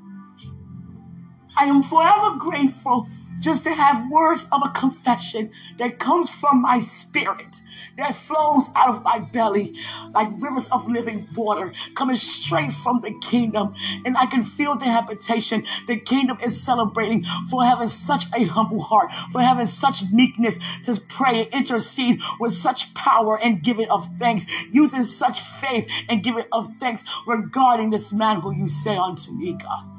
I 1.57 1.65
am 1.65 1.81
forever 1.81 2.37
grateful 2.37 3.09
just 3.39 3.63
to 3.63 3.71
have 3.71 4.09
words 4.11 4.47
of 4.51 4.61
a 4.63 4.69
confession 4.69 5.51
that 5.77 5.99
comes 5.99 6.29
from 6.29 6.61
my 6.61 6.79
spirit, 6.79 7.61
that 7.97 8.15
flows 8.15 8.69
out 8.75 8.89
of 8.89 9.03
my 9.03 9.19
belly 9.19 9.75
like 10.13 10.29
rivers 10.39 10.67
of 10.69 10.87
living 10.87 11.27
water 11.35 11.71
coming 11.95 12.15
straight 12.15 12.71
from 12.71 12.99
the 13.01 13.13
kingdom. 13.21 13.73
And 14.05 14.17
I 14.17 14.25
can 14.25 14.43
feel 14.43 14.75
the 14.75 14.85
habitation 14.85 15.65
the 15.87 15.97
kingdom 15.97 16.37
is 16.43 16.59
celebrating 16.61 17.23
for 17.49 17.63
having 17.63 17.87
such 17.87 18.25
a 18.35 18.43
humble 18.45 18.81
heart, 18.81 19.11
for 19.31 19.41
having 19.41 19.65
such 19.65 20.03
meekness 20.11 20.59
to 20.83 20.99
pray 21.09 21.41
and 21.41 21.53
intercede 21.53 22.21
with 22.39 22.51
such 22.51 22.93
power 22.93 23.39
and 23.43 23.63
giving 23.63 23.89
of 23.89 24.07
thanks, 24.19 24.45
using 24.71 25.03
such 25.03 25.41
faith 25.41 25.91
and 26.09 26.23
giving 26.23 26.45
of 26.51 26.67
thanks 26.79 27.03
regarding 27.25 27.89
this 27.89 28.13
man 28.13 28.41
who 28.41 28.53
you 28.53 28.67
say 28.67 28.95
unto 28.95 29.31
me, 29.31 29.53
God. 29.53 29.96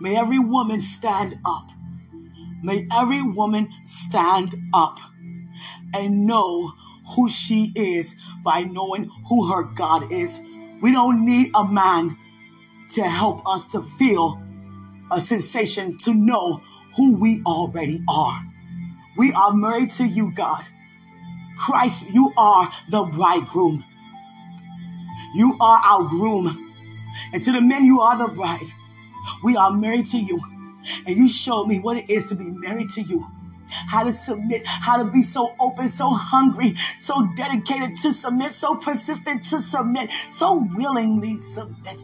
May 0.00 0.16
every 0.16 0.38
woman 0.38 0.80
stand 0.80 1.38
up 1.44 1.70
May 2.62 2.88
every 2.92 3.22
woman 3.22 3.72
stand 3.84 4.54
up 4.74 4.98
and 5.94 6.26
know 6.26 6.72
who 7.14 7.28
she 7.28 7.72
is 7.76 8.16
by 8.42 8.62
knowing 8.62 9.10
who 9.28 9.52
her 9.52 9.62
God 9.62 10.10
is. 10.10 10.40
We 10.80 10.90
don't 10.90 11.24
need 11.24 11.52
a 11.54 11.64
man 11.64 12.16
to 12.90 13.02
help 13.04 13.46
us 13.46 13.68
to 13.68 13.82
feel 13.82 14.42
a 15.12 15.20
sensation 15.20 15.98
to 15.98 16.14
know 16.14 16.60
who 16.96 17.20
we 17.20 17.42
already 17.46 18.02
are. 18.08 18.42
We 19.16 19.32
are 19.32 19.52
married 19.52 19.90
to 19.92 20.04
you, 20.04 20.32
God. 20.34 20.64
Christ, 21.56 22.10
you 22.10 22.32
are 22.36 22.72
the 22.90 23.04
bridegroom. 23.04 23.84
You 25.34 25.56
are 25.60 25.80
our 25.84 26.04
groom. 26.08 26.74
And 27.32 27.42
to 27.42 27.52
the 27.52 27.60
men, 27.60 27.84
you 27.84 28.00
are 28.00 28.18
the 28.18 28.28
bride. 28.34 28.66
We 29.42 29.56
are 29.56 29.72
married 29.72 30.06
to 30.06 30.18
you 30.18 30.40
and 31.06 31.16
you 31.16 31.28
showed 31.28 31.66
me 31.66 31.78
what 31.78 31.96
it 31.96 32.10
is 32.10 32.26
to 32.26 32.34
be 32.34 32.50
married 32.50 32.90
to 32.90 33.02
you. 33.02 33.26
How 33.68 34.04
to 34.04 34.12
submit, 34.12 34.64
how 34.64 35.02
to 35.02 35.10
be 35.10 35.22
so 35.22 35.54
open, 35.58 35.88
so 35.88 36.10
hungry, 36.10 36.74
so 36.98 37.28
dedicated 37.36 37.96
to 38.02 38.12
submit, 38.12 38.52
so 38.52 38.76
persistent 38.76 39.44
to 39.46 39.60
submit, 39.60 40.10
so 40.30 40.64
willingly 40.74 41.36
submit, 41.36 41.98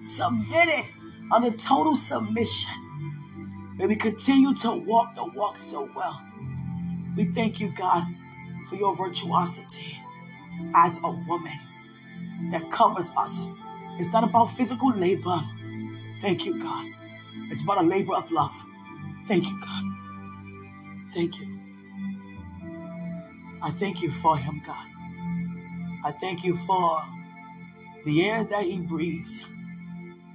submitted 0.00 0.84
under 1.32 1.52
total 1.52 1.94
submission. 1.94 2.70
May 3.76 3.86
we 3.86 3.96
continue 3.96 4.52
to 4.56 4.72
walk 4.72 5.14
the 5.14 5.24
walk 5.26 5.56
so 5.56 5.88
well. 5.94 6.20
We 7.16 7.24
thank 7.26 7.60
you, 7.60 7.72
God, 7.72 8.04
for 8.68 8.74
your 8.74 8.96
virtuosity 8.96 9.96
as 10.74 10.98
a 11.04 11.10
woman 11.10 11.58
that 12.50 12.68
covers 12.70 13.12
us. 13.16 13.46
It's 13.98 14.12
not 14.12 14.24
about 14.24 14.46
physical 14.46 14.90
labor. 14.90 15.40
Thank 16.20 16.46
you, 16.46 16.60
God. 16.60 16.86
It's 17.50 17.62
about 17.62 17.78
a 17.78 17.86
labor 17.86 18.14
of 18.14 18.30
love. 18.30 18.54
Thank 19.26 19.48
you, 19.48 19.60
God. 19.60 19.84
Thank 21.14 21.40
you. 21.40 21.60
I 23.62 23.70
thank 23.70 24.02
you 24.02 24.10
for 24.10 24.36
him, 24.36 24.62
God. 24.64 24.86
I 26.04 26.12
thank 26.12 26.44
you 26.44 26.56
for 26.56 27.02
the 28.04 28.24
air 28.24 28.44
that 28.44 28.64
he 28.64 28.80
breathes, 28.80 29.44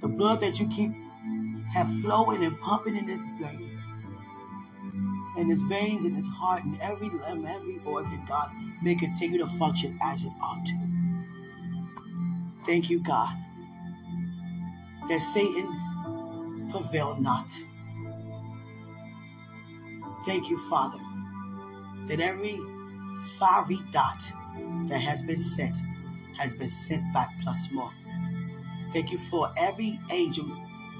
the 0.00 0.08
blood 0.08 0.40
that 0.40 0.60
you 0.60 0.68
keep 0.68 0.92
have 1.72 1.88
flowing 2.00 2.44
and 2.44 2.58
pumping 2.60 2.96
in 2.96 3.08
his 3.08 3.24
brain, 3.38 3.78
in 5.36 5.48
his 5.48 5.62
veins, 5.62 6.04
in 6.04 6.14
his 6.14 6.26
heart, 6.26 6.64
in 6.64 6.78
every 6.80 7.10
limb, 7.10 7.44
every 7.46 7.80
organ, 7.84 8.24
God, 8.26 8.50
may 8.82 8.94
continue 8.94 9.38
to 9.38 9.46
function 9.46 9.98
as 10.02 10.24
it 10.24 10.32
ought 10.40 10.64
to. 10.66 10.88
Thank 12.64 12.90
you, 12.90 13.00
God, 13.00 13.36
that 15.08 15.20
Satan 15.20 16.68
prevail 16.70 17.16
not. 17.20 17.52
Thank 20.24 20.50
you, 20.50 20.58
Father, 20.68 20.98
that 22.06 22.20
every 22.20 22.58
fiery 23.38 23.80
dot 23.92 24.32
that 24.86 25.00
has 25.00 25.22
been 25.22 25.38
sent 25.38 25.76
has 26.36 26.52
been 26.52 26.68
sent 26.68 27.12
back 27.14 27.30
plus 27.42 27.70
more. 27.72 27.92
Thank 28.92 29.10
you 29.10 29.18
for 29.18 29.52
every 29.56 30.00
angel 30.10 30.46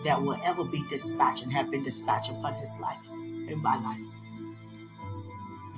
that 0.04 0.20
will 0.20 0.38
ever 0.44 0.64
be 0.64 0.82
dispatched 0.88 1.42
and 1.42 1.52
have 1.52 1.70
been 1.70 1.82
dispatched 1.82 2.30
upon 2.30 2.54
his 2.54 2.74
life, 2.80 3.06
in 3.48 3.60
my 3.62 3.76
life. 3.76 4.00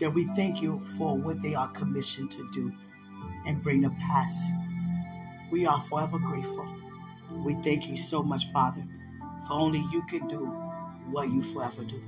That 0.01 0.14
we 0.14 0.25
thank 0.37 0.62
you 0.62 0.85
for 0.97 1.17
what 1.17 1.43
they 1.43 1.55
are 1.55 1.69
commissioned 1.69 2.31
to 2.33 2.49
do 2.53 2.73
and 3.47 3.62
bring 3.62 3.83
to 3.83 3.91
pass. 3.91 4.51
We 5.51 5.67
are 5.67 5.81
forever 5.81 6.19
grateful. 6.19 6.78
We 7.44 7.55
thank 7.62 7.88
you 7.88 7.96
so 7.96 8.22
much, 8.22 8.51
Father, 8.53 8.85
for 9.46 9.55
only 9.55 9.81
you 9.92 10.03
can 10.09 10.29
do 10.29 10.46
what 11.11 11.31
you 11.31 11.42
forever 11.42 11.85
do. 11.85 12.03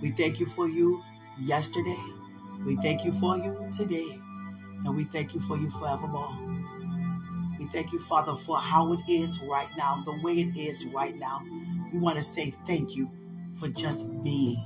We 0.00 0.10
thank 0.10 0.40
you 0.40 0.46
for 0.46 0.68
you 0.68 1.02
yesterday. 1.40 1.98
We 2.64 2.76
thank 2.76 3.04
you 3.04 3.12
for 3.12 3.36
you 3.36 3.68
today. 3.72 4.20
And 4.84 4.96
we 4.96 5.04
thank 5.04 5.34
you 5.34 5.40
for 5.40 5.56
you 5.56 5.70
forevermore. 5.70 6.36
We 7.58 7.66
thank 7.66 7.92
you, 7.92 7.98
Father, 8.00 8.34
for 8.34 8.58
how 8.58 8.92
it 8.92 9.00
is 9.08 9.40
right 9.40 9.68
now, 9.76 10.02
the 10.04 10.18
way 10.22 10.34
it 10.40 10.56
is 10.56 10.84
right 10.86 11.16
now. 11.16 11.42
We 11.92 11.98
want 11.98 12.18
to 12.18 12.24
say 12.24 12.50
thank 12.66 12.96
you 12.96 13.10
for 13.54 13.68
just 13.68 14.06
being. 14.24 14.56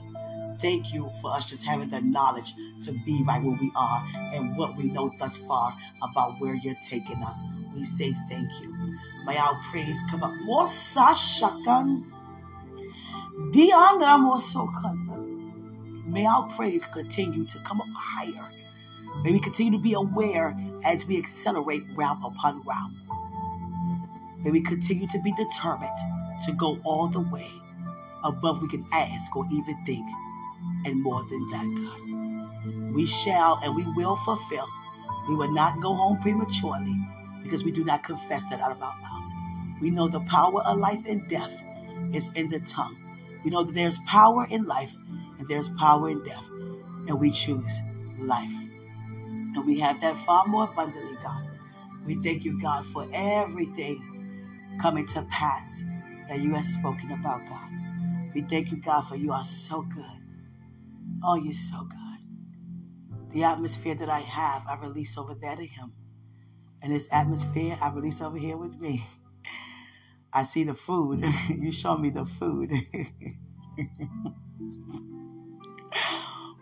Thank 0.61 0.95
you 0.95 1.11
for 1.21 1.33
us 1.33 1.49
just 1.51 1.65
having 1.65 1.91
the 1.91 2.01
knowledge 2.01 2.55
to 2.83 2.93
be 3.05 3.23
right 3.27 3.43
where 3.43 3.59
we 3.61 3.71
are 3.77 4.07
and 4.33 4.57
what 4.57 4.77
we 4.77 4.85
know 4.85 5.11
thus 5.19 5.37
far 5.37 5.77
about 6.03 6.41
where 6.41 6.55
you're 6.55 6.77
taking 6.83 7.23
us. 7.23 7.43
We 7.75 7.85
say 7.85 8.13
thank 8.29 8.51
you. 8.63 8.76
May 9.27 9.37
our 9.39 9.61
praise 9.71 10.01
come 10.09 10.23
up. 10.23 10.31
Mosa 10.47 11.11
shakan. 11.11 12.05
Diandra 13.51 14.17
May 16.07 16.25
our 16.25 16.49
praise 16.51 16.87
continue 16.87 17.45
to 17.45 17.59
come 17.65 17.81
up 17.81 17.89
higher. 17.93 18.49
May 19.25 19.33
we 19.33 19.41
continue 19.41 19.73
to 19.73 19.83
be 19.83 19.95
aware 19.95 20.57
as 20.85 21.07
we 21.07 21.19
accelerate 21.19 21.83
round 21.97 22.25
upon 22.25 22.63
round. 22.63 22.95
May 24.45 24.53
we 24.53 24.61
continue 24.61 25.09
to 25.09 25.21
be 25.23 25.33
determined 25.33 25.99
to 26.47 26.53
go 26.53 26.79
all 26.85 27.09
the 27.09 27.21
way 27.21 27.51
above 28.23 28.63
we 28.63 28.69
can 28.69 28.87
ask 28.93 29.35
or 29.35 29.45
even 29.53 29.77
think, 29.85 30.09
and 30.85 31.03
more 31.03 31.25
than 31.25 31.49
that, 31.49 31.67
God. 31.83 32.95
We 32.95 33.07
shall 33.07 33.59
and 33.65 33.75
we 33.75 33.85
will 33.95 34.15
fulfill. 34.19 34.69
We 35.29 35.35
will 35.35 35.51
not 35.51 35.81
go 35.81 35.95
home 35.95 36.19
prematurely 36.19 36.95
because 37.47 37.65
we 37.65 37.71
do 37.71 37.85
not 37.85 38.03
confess 38.03 38.49
that 38.51 38.61
out 38.61 38.73
of 38.73 38.83
our 38.83 38.97
mouths. 39.01 39.31
We 39.81 39.91
know 39.91 40.09
the 40.09 40.21
power 40.21 40.63
of 40.63 40.79
life 40.79 41.01
and 41.07 41.27
death 41.29 41.63
is 42.13 42.33
in 42.33 42.49
the 42.49 42.61
tongue. 42.61 42.97
We 43.45 43.51
know 43.51 43.63
that 43.63 43.75
there's 43.75 43.99
power 44.07 44.47
in 44.51 44.65
life 44.65 44.95
and 45.39 45.49
there's 45.49 45.69
power 45.71 46.11
in 46.11 46.23
death, 46.25 46.45
and 47.09 47.21
we 47.21 47.31
choose 47.31 47.81
life. 48.19 48.53
And 49.27 49.65
we 49.67 49.81
have 49.81 50.01
that 50.01 50.17
far 50.19 50.47
more 50.47 50.65
abundantly, 50.65 51.17
God. 51.23 51.49
We 52.05 52.17
thank 52.23 52.45
you, 52.45 52.61
God, 52.61 52.87
for 52.87 53.07
everything 53.13 54.79
coming 54.81 55.07
to 55.09 55.23
pass 55.23 55.83
that 56.29 56.41
you 56.41 56.55
have 56.55 56.65
spoken 56.65 57.13
about, 57.13 57.41
God. 57.49 57.71
We 58.35 58.43
thank 58.43 58.71
you, 58.71 58.79
God, 58.79 59.03
for 59.03 59.17
you 59.17 59.33
are 59.33 59.43
so 59.43 59.83
good. 59.83 60.21
Oh, 61.23 61.37
you're 61.37 61.53
so 61.53 61.85
good. 61.85 62.37
The 63.33 63.45
atmosphere 63.45 63.95
that 63.95 64.09
I 64.09 64.21
have, 64.21 64.67
I 64.69 64.77
release 64.77 65.17
over 65.19 65.35
there 65.35 65.57
to 65.57 65.67
Him. 65.67 65.93
And 66.87 66.95
this 66.95 67.09
atmosphere, 67.11 67.77
I 67.81 67.91
release 67.91 68.21
over 68.21 68.39
here 68.39 68.57
with 68.57 68.81
me. 68.81 69.03
I 70.33 70.45
see 70.45 70.63
the 70.63 70.75
food. 70.75 71.25
you 71.49 71.73
show 71.73 71.97
me 71.97 72.11
the 72.11 72.25
food. 72.25 72.73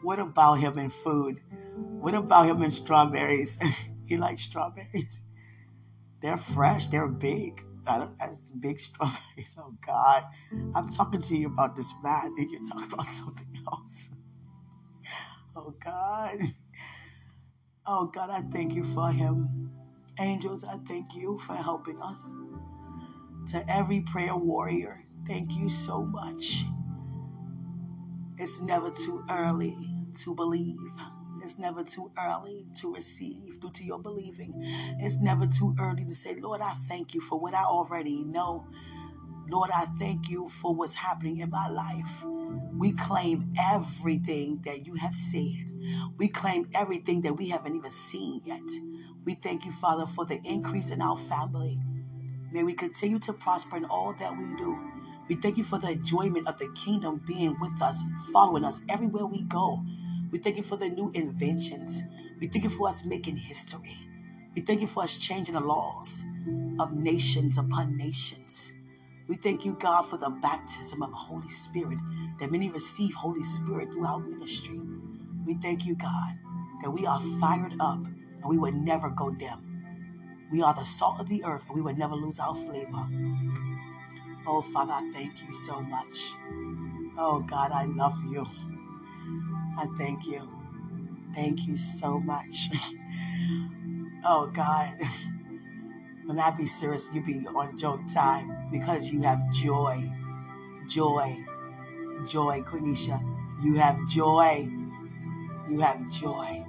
what 0.02 0.18
about 0.18 0.54
him 0.54 0.78
in 0.78 0.88
food? 0.88 1.40
What 1.76 2.14
about 2.14 2.46
him 2.46 2.62
in 2.62 2.70
strawberries? 2.70 3.58
he 4.06 4.16
likes 4.16 4.40
strawberries. 4.40 5.24
They're 6.22 6.38
fresh. 6.38 6.86
They're 6.86 7.06
big. 7.06 7.62
That's 7.84 8.48
big 8.48 8.80
strawberries. 8.80 9.54
Oh 9.58 9.74
God, 9.86 10.24
I'm 10.74 10.88
talking 10.88 11.20
to 11.20 11.36
you 11.36 11.48
about 11.48 11.76
this 11.76 11.92
man, 12.02 12.34
and 12.38 12.50
you're 12.50 12.64
talking 12.64 12.90
about 12.90 13.08
something 13.08 13.62
else. 13.70 14.08
Oh 15.54 15.74
God. 15.84 16.38
Oh 17.86 18.06
God, 18.06 18.30
I 18.30 18.40
thank 18.40 18.74
you 18.74 18.84
for 18.84 19.12
him. 19.12 19.70
Angels, 20.18 20.64
I 20.64 20.76
thank 20.86 21.14
you 21.14 21.38
for 21.40 21.54
helping 21.54 22.00
us. 22.00 22.24
To 23.48 23.70
every 23.70 24.00
prayer 24.00 24.36
warrior, 24.36 25.02
thank 25.26 25.52
you 25.52 25.68
so 25.68 26.04
much. 26.04 26.64
It's 28.38 28.60
never 28.60 28.90
too 28.90 29.24
early 29.30 29.76
to 30.22 30.34
believe. 30.34 30.78
It's 31.42 31.58
never 31.58 31.84
too 31.84 32.10
early 32.18 32.66
to 32.80 32.94
receive 32.94 33.60
due 33.60 33.70
to 33.70 33.84
your 33.84 33.98
believing. 33.98 34.54
It's 35.00 35.16
never 35.16 35.46
too 35.46 35.74
early 35.78 36.04
to 36.04 36.14
say, 36.14 36.36
Lord, 36.36 36.60
I 36.60 36.74
thank 36.74 37.14
you 37.14 37.20
for 37.20 37.38
what 37.38 37.54
I 37.54 37.64
already 37.64 38.22
know. 38.24 38.66
Lord, 39.48 39.70
I 39.74 39.86
thank 39.98 40.30
you 40.30 40.48
for 40.48 40.74
what's 40.74 40.94
happening 40.94 41.40
in 41.40 41.50
my 41.50 41.68
life. 41.68 42.24
We 42.72 42.92
claim 42.92 43.52
everything 43.58 44.62
that 44.64 44.86
you 44.86 44.94
have 44.94 45.14
said. 45.14 45.70
We 46.16 46.28
claim 46.28 46.68
everything 46.72 47.22
that 47.22 47.36
we 47.36 47.48
haven't 47.48 47.76
even 47.76 47.90
seen 47.90 48.40
yet. 48.44 48.62
We 49.24 49.34
thank 49.34 49.64
you, 49.64 49.72
Father, 49.72 50.06
for 50.06 50.26
the 50.26 50.40
increase 50.44 50.90
in 50.90 51.00
our 51.00 51.16
family. 51.16 51.78
May 52.52 52.62
we 52.62 52.74
continue 52.74 53.18
to 53.20 53.32
prosper 53.32 53.76
in 53.76 53.84
all 53.86 54.12
that 54.14 54.36
we 54.36 54.44
do. 54.56 54.78
We 55.28 55.36
thank 55.36 55.56
you 55.56 55.64
for 55.64 55.78
the 55.78 55.90
enjoyment 55.92 56.46
of 56.46 56.58
the 56.58 56.68
kingdom 56.74 57.22
being 57.26 57.58
with 57.60 57.80
us, 57.80 58.02
following 58.32 58.64
us 58.64 58.82
everywhere 58.88 59.26
we 59.26 59.42
go. 59.44 59.82
We 60.30 60.38
thank 60.38 60.58
you 60.58 60.62
for 60.62 60.76
the 60.76 60.88
new 60.88 61.10
inventions. 61.14 62.02
We 62.38 62.48
thank 62.48 62.64
you 62.64 62.70
for 62.70 62.88
us 62.88 63.06
making 63.06 63.36
history. 63.36 63.96
We 64.54 64.62
thank 64.62 64.82
you 64.82 64.86
for 64.86 65.02
us 65.02 65.16
changing 65.18 65.54
the 65.54 65.60
laws 65.60 66.22
of 66.78 66.94
nations 66.94 67.56
upon 67.56 67.96
nations. 67.96 68.72
We 69.26 69.36
thank 69.36 69.64
you, 69.64 69.72
God, 69.80 70.02
for 70.02 70.18
the 70.18 70.30
baptism 70.30 71.02
of 71.02 71.10
the 71.10 71.16
Holy 71.16 71.48
Spirit, 71.48 71.98
that 72.40 72.52
many 72.52 72.68
receive 72.68 73.14
Holy 73.14 73.42
Spirit 73.44 73.92
throughout 73.94 74.28
ministry. 74.28 74.78
We 75.46 75.54
thank 75.54 75.86
you, 75.86 75.96
God, 75.96 76.34
that 76.82 76.90
we 76.90 77.06
are 77.06 77.20
fired 77.40 77.74
up 77.80 78.06
and 78.44 78.50
we 78.50 78.58
would 78.58 78.74
never 78.74 79.08
go 79.08 79.30
dim. 79.30 80.48
We 80.52 80.62
are 80.62 80.74
the 80.74 80.84
salt 80.84 81.18
of 81.18 81.28
the 81.28 81.42
earth 81.44 81.64
and 81.66 81.76
we 81.76 81.82
would 81.82 81.98
never 81.98 82.14
lose 82.14 82.38
our 82.38 82.54
flavor. 82.54 83.08
Oh, 84.46 84.60
Father, 84.60 84.92
I 84.92 85.10
thank 85.12 85.42
you 85.42 85.54
so 85.54 85.80
much. 85.80 86.34
Oh, 87.16 87.42
God, 87.48 87.72
I 87.72 87.86
love 87.86 88.16
you. 88.30 88.46
I 89.78 89.86
thank 89.96 90.26
you. 90.26 90.48
Thank 91.34 91.66
you 91.66 91.76
so 91.76 92.20
much. 92.20 92.68
oh, 94.24 94.50
God. 94.52 95.00
When 96.26 96.40
I 96.40 96.50
be 96.52 96.64
serious, 96.64 97.10
you 97.12 97.20
be 97.20 97.46
on 97.48 97.76
joke 97.76 98.00
time 98.10 98.68
because 98.72 99.12
you 99.12 99.20
have 99.22 99.52
joy. 99.52 100.10
Joy. 100.88 101.44
Joy, 102.26 102.62
Quenisha. 102.62 103.20
You 103.62 103.74
have 103.74 103.98
joy. 104.08 104.66
You 105.68 105.80
have 105.80 106.10
joy. 106.10 106.64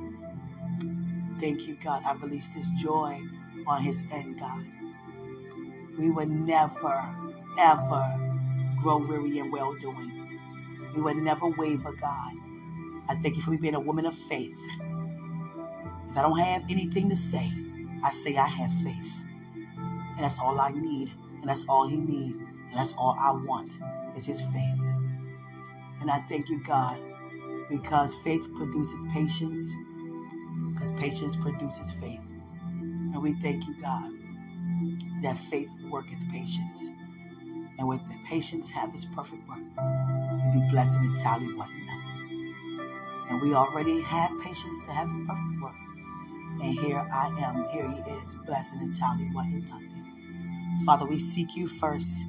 Thank 1.40 1.68
you, 1.68 1.76
God. 1.76 2.04
I 2.06 2.14
release 2.14 2.48
this 2.48 2.70
joy 2.82 3.22
on 3.68 3.82
his 3.82 4.04
end, 4.12 4.40
God. 4.40 4.66
We 5.98 6.10
would 6.10 6.30
never, 6.30 7.16
ever 7.58 8.36
grow 8.82 8.98
weary 8.98 9.40
in 9.40 9.52
well 9.52 9.74
doing. 9.76 10.40
We 10.94 11.02
would 11.02 11.18
never 11.18 11.48
waver, 11.48 11.94
God. 11.94 12.34
I 13.08 13.16
thank 13.16 13.36
you 13.36 13.42
for 13.42 13.52
me 13.52 13.58
being 13.58 13.76
a 13.76 13.80
woman 13.80 14.06
of 14.06 14.16
faith. 14.16 14.60
If 16.10 16.18
I 16.18 16.22
don't 16.22 16.40
have 16.40 16.64
anything 16.70 17.10
to 17.10 17.16
say, 17.16 17.52
I 18.04 18.12
say 18.12 18.38
I 18.38 18.48
have 18.48 18.72
faith. 18.84 19.22
And 20.16 20.20
that's 20.20 20.40
all 20.40 20.60
I 20.60 20.72
need. 20.72 21.12
And 21.42 21.50
that's 21.50 21.66
all 21.68 21.88
he 21.88 21.98
needs. 21.98 22.38
And 22.38 22.74
that's 22.74 22.94
all 22.98 23.18
I 23.20 23.32
want 23.32 23.78
is 24.16 24.26
his 24.26 24.42
faith. 24.42 24.82
And 26.02 26.10
I 26.10 26.20
thank 26.30 26.50
you, 26.50 26.64
God, 26.64 27.00
because 27.70 28.16
faith 28.16 28.48
produces 28.56 29.04
patience, 29.12 29.74
because 30.76 30.92
patience 30.92 31.36
produces 31.36 31.94
faith. 31.94 32.22
And 32.70 33.24
we 33.24 33.34
thank 33.42 33.66
you, 33.66 33.82
God, 33.82 34.12
that 35.22 35.38
faith 35.38 35.70
worketh 35.90 36.30
patience. 36.30 36.92
And 37.78 37.88
with 37.88 38.06
the 38.08 38.16
patience 38.26 38.70
have 38.70 38.92
his 38.92 39.06
perfect 39.06 39.48
work. 39.48 39.58
We 39.58 40.60
be 40.60 40.68
blessed 40.70 40.98
and 40.98 41.16
entirely 41.16 41.54
want 41.54 41.72
nothing. 41.72 42.56
And 43.30 43.42
we 43.42 43.54
already 43.54 44.02
have 44.02 44.32
patience 44.42 44.84
to 44.84 44.92
have 44.92 45.08
his 45.08 45.18
perfect 45.26 45.62
work. 45.62 45.76
And 46.62 46.78
here 46.80 47.06
I 47.12 47.28
am, 47.40 47.68
here 47.70 47.90
he 47.90 48.12
is, 48.22 48.36
blessed 48.46 48.76
and 48.76 48.84
entirely 48.84 49.30
wanting 49.34 49.66
nothing. 49.66 50.82
Father, 50.86 51.06
we 51.06 51.20
seek 51.20 51.56
you 51.56 51.68
first, 51.68 52.24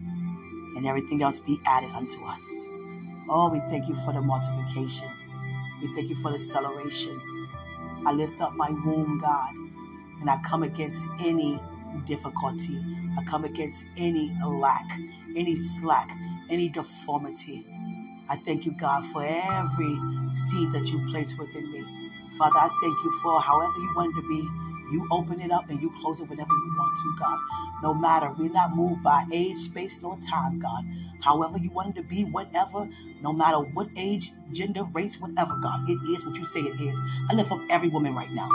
and 0.76 0.87
everything 0.87 1.22
else 1.22 1.40
be 1.40 1.59
added 1.66 1.90
unto 1.92 2.24
us. 2.24 2.42
Oh, 3.28 3.50
we 3.52 3.61
thank 3.61 3.88
you 3.88 3.94
for 3.96 4.12
the 4.12 4.20
multiplication. 4.20 5.09
We 5.80 5.92
thank 5.94 6.09
you 6.09 6.16
for 6.16 6.30
the 6.30 6.37
acceleration. 6.37 7.36
I 8.04 8.12
lift 8.12 8.40
up 8.40 8.54
my 8.54 8.70
womb, 8.70 9.18
God, 9.20 9.54
and 10.20 10.30
I 10.30 10.38
come 10.44 10.62
against 10.62 11.06
any 11.20 11.61
difficulty. 12.06 12.78
I 13.18 13.24
come 13.24 13.44
against 13.44 13.87
any 13.96 14.37
lack, 14.44 14.98
any 15.37 15.56
slack, 15.56 16.11
any 16.50 16.68
deformity. 16.68 17.66
I 18.28 18.37
thank 18.37 18.66
you, 18.66 18.72
God, 18.72 19.04
for 19.06 19.24
every 19.24 19.98
seed 20.32 20.72
that 20.72 20.88
you 20.90 21.04
place 21.11 21.37
within 21.38 21.72
me. 21.72 21.85
Father, 22.38 22.59
I 22.59 22.68
thank 22.82 23.04
you 23.04 23.12
for 23.22 23.40
however 23.40 23.78
you 23.78 23.92
want 23.96 24.16
it 24.16 24.22
to 24.22 24.28
be. 24.28 24.48
You 24.92 25.06
open 25.12 25.40
it 25.40 25.50
up 25.52 25.70
and 25.70 25.80
you 25.82 25.92
close 26.00 26.20
it 26.20 26.28
whenever 26.28 26.50
you 26.52 26.74
want 26.78 26.98
to, 26.98 27.16
God. 27.18 27.38
No 27.82 27.94
matter, 27.94 28.32
we're 28.38 28.50
not 28.52 28.74
moved 28.76 29.02
by 29.02 29.24
age, 29.32 29.56
space, 29.56 30.00
nor 30.02 30.18
time, 30.18 30.59
God. 30.61 30.85
However 31.20 31.59
you 31.59 31.70
want 31.70 31.96
it 31.96 32.02
to 32.02 32.07
be, 32.07 32.24
whatever, 32.24 32.88
no 33.22 33.33
matter 33.33 33.59
what 33.59 33.88
age, 33.96 34.31
gender, 34.52 34.85
race, 34.85 35.20
whatever, 35.20 35.57
God, 35.62 35.88
it 35.88 35.98
is 36.11 36.24
what 36.24 36.37
you 36.37 36.44
say 36.44 36.61
it 36.61 36.81
is. 36.81 37.00
I 37.31 37.35
lift 37.35 37.52
up 37.52 37.61
every 37.70 37.88
woman 37.88 38.14
right 38.14 38.31
now, 38.31 38.48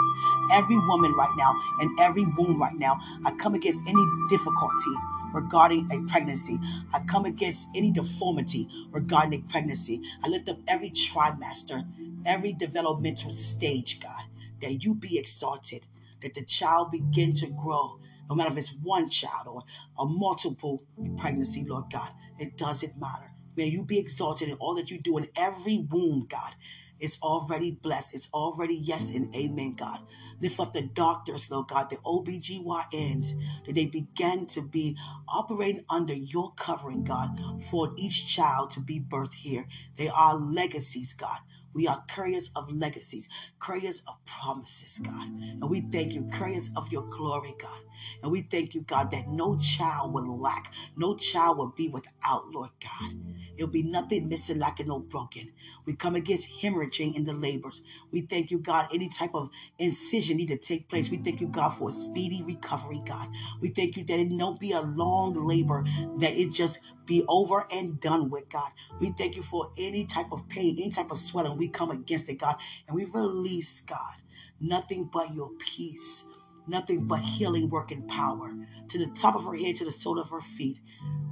every 0.50 0.76
woman 0.76 1.12
right 1.12 1.34
now, 1.36 1.54
and 1.80 1.98
every 2.00 2.24
womb 2.24 2.60
right 2.60 2.76
now. 2.76 2.98
I 3.24 3.32
come 3.32 3.54
against 3.54 3.82
any 3.86 4.04
difficulty 4.28 4.94
regarding 5.32 5.90
a 5.90 6.00
pregnancy. 6.08 6.58
I 6.92 7.00
come 7.00 7.24
against 7.24 7.68
any 7.74 7.90
deformity 7.90 8.68
regarding 8.90 9.40
a 9.40 9.42
pregnancy. 9.50 10.00
I 10.22 10.28
lift 10.28 10.48
up 10.48 10.58
every 10.68 10.90
trimester, 10.90 11.86
every 12.26 12.52
developmental 12.52 13.30
stage, 13.30 14.00
God, 14.00 14.24
that 14.60 14.84
you 14.84 14.94
be 14.94 15.18
exalted, 15.18 15.86
that 16.20 16.34
the 16.34 16.44
child 16.44 16.90
begin 16.90 17.32
to 17.34 17.46
grow. 17.48 17.98
No 18.28 18.36
matter 18.36 18.52
if 18.52 18.58
it's 18.58 18.74
one 18.82 19.08
child 19.08 19.48
or 19.48 19.64
a 19.98 20.06
multiple 20.06 20.84
pregnancy, 21.18 21.64
Lord 21.64 21.84
God, 21.90 22.08
it 22.42 22.56
doesn't 22.58 22.98
matter. 22.98 23.32
May 23.56 23.66
you 23.66 23.84
be 23.84 23.98
exalted 23.98 24.48
in 24.48 24.56
all 24.56 24.74
that 24.76 24.90
you 24.90 24.98
do 24.98 25.18
in 25.18 25.28
every 25.36 25.78
womb, 25.78 26.26
God. 26.28 26.54
It's 26.98 27.18
already 27.22 27.72
blessed. 27.72 28.14
It's 28.14 28.28
already 28.32 28.76
yes 28.76 29.10
and 29.10 29.34
amen, 29.34 29.74
God. 29.74 30.00
Lift 30.40 30.60
up 30.60 30.72
the 30.72 30.82
doctors, 30.82 31.50
Lord 31.50 31.68
God, 31.68 31.90
the 31.90 31.96
OBGYNs, 31.96 33.64
that 33.66 33.74
they 33.74 33.86
begin 33.86 34.46
to 34.46 34.62
be 34.62 34.96
operating 35.28 35.84
under 35.90 36.14
your 36.14 36.52
covering, 36.54 37.04
God, 37.04 37.40
for 37.70 37.92
each 37.96 38.34
child 38.34 38.70
to 38.70 38.80
be 38.80 39.00
birthed 39.00 39.34
here. 39.34 39.66
They 39.96 40.08
are 40.08 40.36
legacies, 40.36 41.12
God. 41.12 41.38
We 41.74 41.88
are 41.88 42.04
couriers 42.08 42.50
of 42.54 42.70
legacies, 42.70 43.28
couriers 43.58 44.02
of 44.06 44.24
promises, 44.26 44.98
God. 44.98 45.28
And 45.28 45.68
we 45.70 45.80
thank 45.80 46.12
you, 46.12 46.28
couriers 46.32 46.70
of 46.76 46.92
your 46.92 47.02
glory, 47.02 47.54
God. 47.60 47.80
And 48.22 48.32
we 48.32 48.42
thank 48.42 48.74
you, 48.74 48.82
God, 48.82 49.10
that 49.12 49.28
no 49.28 49.56
child 49.58 50.12
will 50.12 50.38
lack, 50.38 50.72
no 50.96 51.16
child 51.16 51.58
will 51.58 51.68
be 51.76 51.88
without, 51.88 52.50
Lord 52.52 52.70
God. 52.80 53.14
It'll 53.56 53.68
be 53.68 53.82
nothing 53.82 54.28
missing, 54.28 54.58
lacking, 54.58 54.88
no 54.88 54.98
broken. 54.98 55.52
We 55.84 55.94
come 55.94 56.14
against 56.14 56.48
hemorrhaging 56.48 57.16
in 57.16 57.24
the 57.24 57.32
labors. 57.32 57.82
We 58.10 58.22
thank 58.22 58.50
you, 58.50 58.58
God, 58.58 58.88
any 58.92 59.08
type 59.08 59.34
of 59.34 59.50
incision 59.78 60.38
need 60.38 60.48
to 60.48 60.56
take 60.56 60.88
place. 60.88 61.10
We 61.10 61.18
thank 61.18 61.40
you, 61.40 61.48
God, 61.48 61.70
for 61.70 61.88
a 61.88 61.92
speedy 61.92 62.42
recovery, 62.42 63.02
God. 63.06 63.28
We 63.60 63.68
thank 63.68 63.96
you 63.96 64.04
that 64.04 64.18
it 64.18 64.36
don't 64.36 64.58
be 64.58 64.72
a 64.72 64.80
long 64.80 65.34
labor, 65.46 65.84
that 66.18 66.32
it 66.36 66.52
just 66.52 66.80
be 67.06 67.24
over 67.28 67.66
and 67.72 68.00
done 68.00 68.30
with, 68.30 68.48
God. 68.48 68.70
We 69.00 69.10
thank 69.10 69.36
you 69.36 69.42
for 69.42 69.70
any 69.76 70.06
type 70.06 70.32
of 70.32 70.48
pain, 70.48 70.76
any 70.78 70.90
type 70.90 71.10
of 71.10 71.18
swelling. 71.18 71.56
We 71.58 71.68
come 71.68 71.90
against 71.90 72.28
it, 72.28 72.34
God, 72.34 72.56
and 72.86 72.96
we 72.96 73.04
release, 73.04 73.80
God, 73.80 74.22
nothing 74.60 75.10
but 75.12 75.34
your 75.34 75.50
peace 75.58 76.24
nothing 76.68 77.06
but 77.06 77.20
healing 77.20 77.70
working 77.70 78.06
power 78.08 78.54
to 78.88 78.98
the 78.98 79.06
top 79.08 79.36
of 79.36 79.44
her 79.44 79.56
head 79.56 79.76
to 79.76 79.84
the 79.84 79.92
sole 79.92 80.18
of 80.20 80.30
her 80.30 80.40
feet 80.42 80.80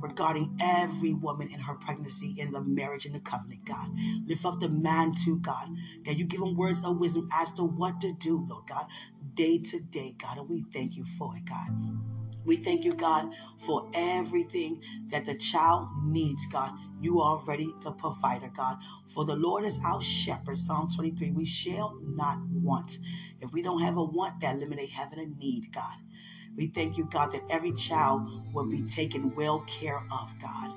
regarding 0.00 0.56
every 0.62 1.14
woman 1.14 1.48
in 1.52 1.60
her 1.60 1.74
pregnancy 1.74 2.36
in 2.38 2.52
the 2.52 2.62
marriage 2.62 3.06
and 3.06 3.14
the 3.14 3.20
covenant 3.20 3.64
god 3.66 3.88
lift 4.26 4.44
up 4.46 4.60
the 4.60 4.68
man 4.68 5.14
to 5.14 5.38
god 5.38 5.68
that 6.04 6.18
you 6.18 6.24
give 6.24 6.40
him 6.42 6.56
words 6.56 6.84
of 6.84 6.98
wisdom 6.98 7.28
as 7.34 7.52
to 7.54 7.64
what 7.64 8.00
to 8.00 8.12
do 8.14 8.46
lord 8.48 8.64
god 8.68 8.86
day 9.34 9.58
to 9.58 9.80
day 9.80 10.14
god 10.18 10.38
and 10.38 10.48
we 10.48 10.64
thank 10.72 10.96
you 10.96 11.04
for 11.18 11.36
it 11.36 11.44
god 11.46 11.68
We 12.44 12.56
thank 12.58 12.84
you, 12.84 12.92
God, 12.92 13.34
for 13.58 13.90
everything 13.94 14.82
that 15.10 15.26
the 15.26 15.36
child 15.36 15.88
needs, 16.04 16.46
God. 16.48 16.72
You 17.00 17.20
are 17.20 17.38
already 17.38 17.74
the 17.82 17.92
provider, 17.92 18.46
oh 18.46 18.56
God. 18.56 18.78
For 19.08 19.24
the 19.24 19.36
Lord 19.36 19.64
is 19.64 19.78
our 19.84 20.02
shepherd. 20.02 20.58
Psalm 20.58 20.88
23. 20.94 21.32
We 21.32 21.44
shall 21.44 21.96
not 22.02 22.38
want. 22.52 22.98
If 23.40 23.52
we 23.52 23.62
don't 23.62 23.82
have 23.82 23.96
a 23.96 24.04
want, 24.04 24.40
that 24.40 24.56
eliminate 24.56 24.90
having 24.90 25.20
a 25.20 25.26
need, 25.26 25.72
God. 25.72 25.96
We 26.56 26.68
thank 26.68 26.98
you, 26.98 27.04
God, 27.10 27.32
that 27.32 27.44
every 27.50 27.72
child 27.72 28.54
will 28.54 28.66
be 28.66 28.82
taken 28.82 29.34
well 29.34 29.60
care 29.60 29.98
of, 30.12 30.34
God. 30.42 30.74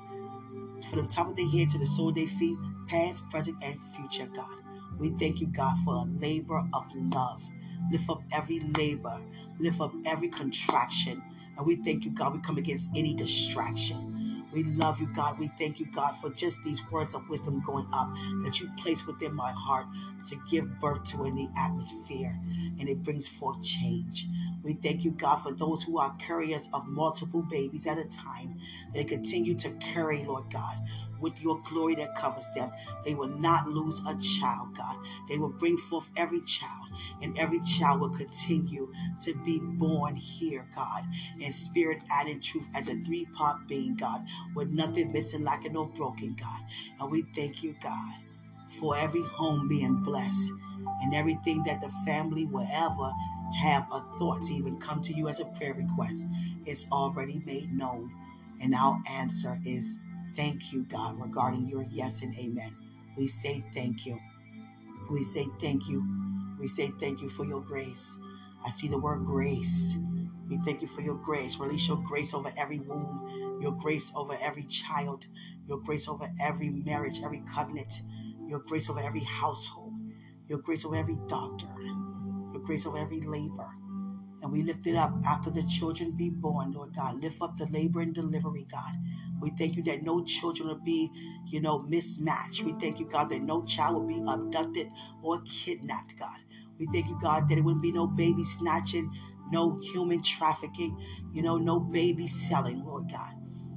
From 0.90 1.02
the 1.02 1.08
top 1.08 1.28
of 1.28 1.36
their 1.36 1.48
head 1.48 1.70
to 1.70 1.78
the 1.78 1.86
sole 1.86 2.10
of 2.10 2.14
their 2.16 2.26
feet, 2.26 2.58
past, 2.88 3.28
present, 3.30 3.58
and 3.62 3.80
future, 3.80 4.26
God. 4.34 4.58
We 4.98 5.10
thank 5.10 5.40
you, 5.40 5.48
God, 5.48 5.76
for 5.84 5.94
a 5.94 6.04
labor 6.20 6.64
of 6.72 6.84
love. 6.94 7.48
Lift 7.90 8.10
up 8.10 8.22
every 8.32 8.60
labor, 8.76 9.20
lift 9.58 9.80
up 9.80 9.92
every 10.06 10.28
contraction. 10.28 11.22
And 11.56 11.66
we 11.66 11.76
thank 11.76 12.04
you, 12.04 12.10
God. 12.12 12.34
We 12.34 12.40
come 12.40 12.58
against 12.58 12.90
any 12.96 13.14
distraction. 13.14 14.13
We 14.54 14.64
love 14.64 15.00
you, 15.00 15.08
God. 15.08 15.38
We 15.38 15.48
thank 15.58 15.80
you, 15.80 15.86
God, 15.86 16.12
for 16.12 16.30
just 16.30 16.64
these 16.64 16.82
words 16.90 17.14
of 17.14 17.28
wisdom 17.28 17.62
going 17.66 17.88
up 17.92 18.12
that 18.44 18.60
you 18.60 18.70
place 18.78 19.06
within 19.06 19.34
my 19.34 19.52
heart 19.52 19.86
to 20.26 20.36
give 20.50 20.80
birth 20.80 21.04
to 21.04 21.26
in 21.26 21.36
the 21.36 21.48
atmosphere. 21.58 22.38
And 22.80 22.88
it 22.88 23.02
brings 23.02 23.28
forth 23.28 23.62
change. 23.62 24.28
We 24.62 24.74
thank 24.74 25.04
you, 25.04 25.12
God, 25.12 25.38
for 25.38 25.52
those 25.52 25.84
who 25.84 25.98
are 25.98 26.14
carriers 26.18 26.68
of 26.74 26.86
multiple 26.88 27.42
babies 27.42 27.86
at 27.86 27.98
a 27.98 28.04
time. 28.06 28.58
That 28.94 29.00
they 29.00 29.04
continue 29.04 29.54
to 29.56 29.70
carry, 29.72 30.24
Lord 30.24 30.46
God 30.52 30.78
with 31.24 31.42
your 31.42 31.60
glory 31.68 31.96
that 31.96 32.14
covers 32.14 32.48
them. 32.54 32.70
They 33.04 33.14
will 33.14 33.28
not 33.28 33.68
lose 33.68 34.00
a 34.06 34.16
child, 34.16 34.76
God. 34.76 34.96
They 35.28 35.38
will 35.38 35.48
bring 35.48 35.78
forth 35.78 36.08
every 36.16 36.42
child, 36.42 36.88
and 37.22 37.36
every 37.38 37.60
child 37.62 38.00
will 38.00 38.10
continue 38.10 38.92
to 39.22 39.34
be 39.44 39.58
born 39.58 40.16
here, 40.16 40.68
God, 40.76 41.04
in 41.40 41.50
spirit 41.50 42.02
and 42.12 42.28
in 42.28 42.40
truth 42.40 42.68
as 42.74 42.88
a 42.88 42.96
three 43.02 43.26
part 43.34 43.66
being, 43.66 43.96
God, 43.96 44.24
with 44.54 44.68
nothing 44.68 45.12
missing, 45.12 45.42
lacking, 45.42 45.76
or 45.76 45.88
broken, 45.88 46.36
God. 46.38 46.60
And 47.00 47.10
we 47.10 47.24
thank 47.34 47.62
you, 47.64 47.74
God, 47.82 48.14
for 48.68 48.96
every 48.96 49.22
home 49.22 49.66
being 49.68 50.02
blessed 50.04 50.52
and 51.02 51.14
everything 51.14 51.62
that 51.64 51.80
the 51.80 51.90
family 52.06 52.44
will 52.46 52.68
ever 52.70 53.12
have 53.56 53.86
a 53.92 54.00
thought 54.18 54.42
to 54.42 54.52
even 54.54 54.78
come 54.78 55.00
to 55.02 55.14
you 55.14 55.28
as 55.28 55.40
a 55.40 55.44
prayer 55.46 55.74
request. 55.74 56.26
It's 56.66 56.86
already 56.92 57.42
made 57.46 57.72
known. 57.72 58.12
And 58.60 58.74
our 58.74 59.00
answer 59.08 59.60
is 59.64 59.98
Thank 60.36 60.72
you, 60.72 60.84
God, 60.84 61.20
regarding 61.20 61.68
your 61.68 61.84
yes 61.90 62.22
and 62.22 62.34
amen. 62.36 62.76
We 63.16 63.28
say 63.28 63.64
thank 63.74 64.06
you. 64.06 64.18
We 65.10 65.22
say 65.22 65.48
thank 65.60 65.88
you. 65.88 66.04
We 66.58 66.68
say 66.68 66.92
thank 67.00 67.22
you 67.22 67.28
for 67.28 67.44
your 67.44 67.60
grace. 67.62 68.18
I 68.64 68.70
see 68.70 68.88
the 68.88 68.98
word 68.98 69.26
grace. 69.26 69.96
We 70.48 70.58
thank 70.58 70.82
you 70.82 70.88
for 70.88 71.02
your 71.02 71.16
grace. 71.16 71.58
Release 71.58 71.88
your 71.88 72.02
grace 72.04 72.34
over 72.34 72.52
every 72.56 72.80
womb, 72.80 73.58
your 73.62 73.72
grace 73.72 74.12
over 74.16 74.36
every 74.42 74.64
child, 74.64 75.26
your 75.68 75.80
grace 75.80 76.08
over 76.08 76.30
every 76.40 76.70
marriage, 76.70 77.20
every 77.24 77.42
covenant, 77.54 78.02
your 78.48 78.60
grace 78.60 78.90
over 78.90 79.00
every 79.00 79.24
household, 79.24 79.94
your 80.48 80.58
grace 80.60 80.84
over 80.84 80.96
every 80.96 81.18
doctor, 81.28 81.68
your 82.52 82.62
grace 82.62 82.86
over 82.86 82.98
every 82.98 83.20
labor. 83.22 83.70
And 84.42 84.52
we 84.52 84.62
lift 84.62 84.86
it 84.86 84.96
up 84.96 85.14
after 85.26 85.50
the 85.50 85.64
children 85.64 86.12
be 86.12 86.30
born, 86.30 86.72
Lord 86.72 86.94
God. 86.94 87.22
Lift 87.22 87.42
up 87.42 87.56
the 87.58 87.66
labor 87.66 88.00
and 88.00 88.14
delivery, 88.14 88.66
God. 88.70 88.94
We 89.44 89.52
thank 89.52 89.76
you 89.76 89.84
that 89.84 90.04
no 90.04 90.24
children 90.24 90.68
will 90.68 90.80
be, 90.80 91.12
you 91.46 91.62
know, 91.62 91.80
mismatched. 91.80 92.64
We 92.64 92.74
thank 92.80 93.00
you, 93.00 93.06
God, 93.08 93.30
that 93.30 93.42
no 93.42 93.64
child 93.66 93.96
will 93.96 94.08
be 94.08 94.24
abducted 94.28 94.90
or 95.22 95.42
kidnapped, 95.42 96.18
God. 96.18 96.38
We 96.78 96.88
thank 96.92 97.08
you, 97.08 97.18
God, 97.22 97.48
that 97.50 97.58
it 97.58 97.62
wouldn't 97.62 97.84
be 97.84 97.92
no 97.92 98.08
baby 98.08 98.44
snatching, 98.44 99.12
no 99.52 99.80
human 99.80 100.22
trafficking, 100.22 100.98
you 101.32 101.42
know, 101.42 101.58
no 101.58 101.80
baby 101.80 102.28
selling, 102.28 102.84
Lord 102.84 103.10
God. 103.12 103.34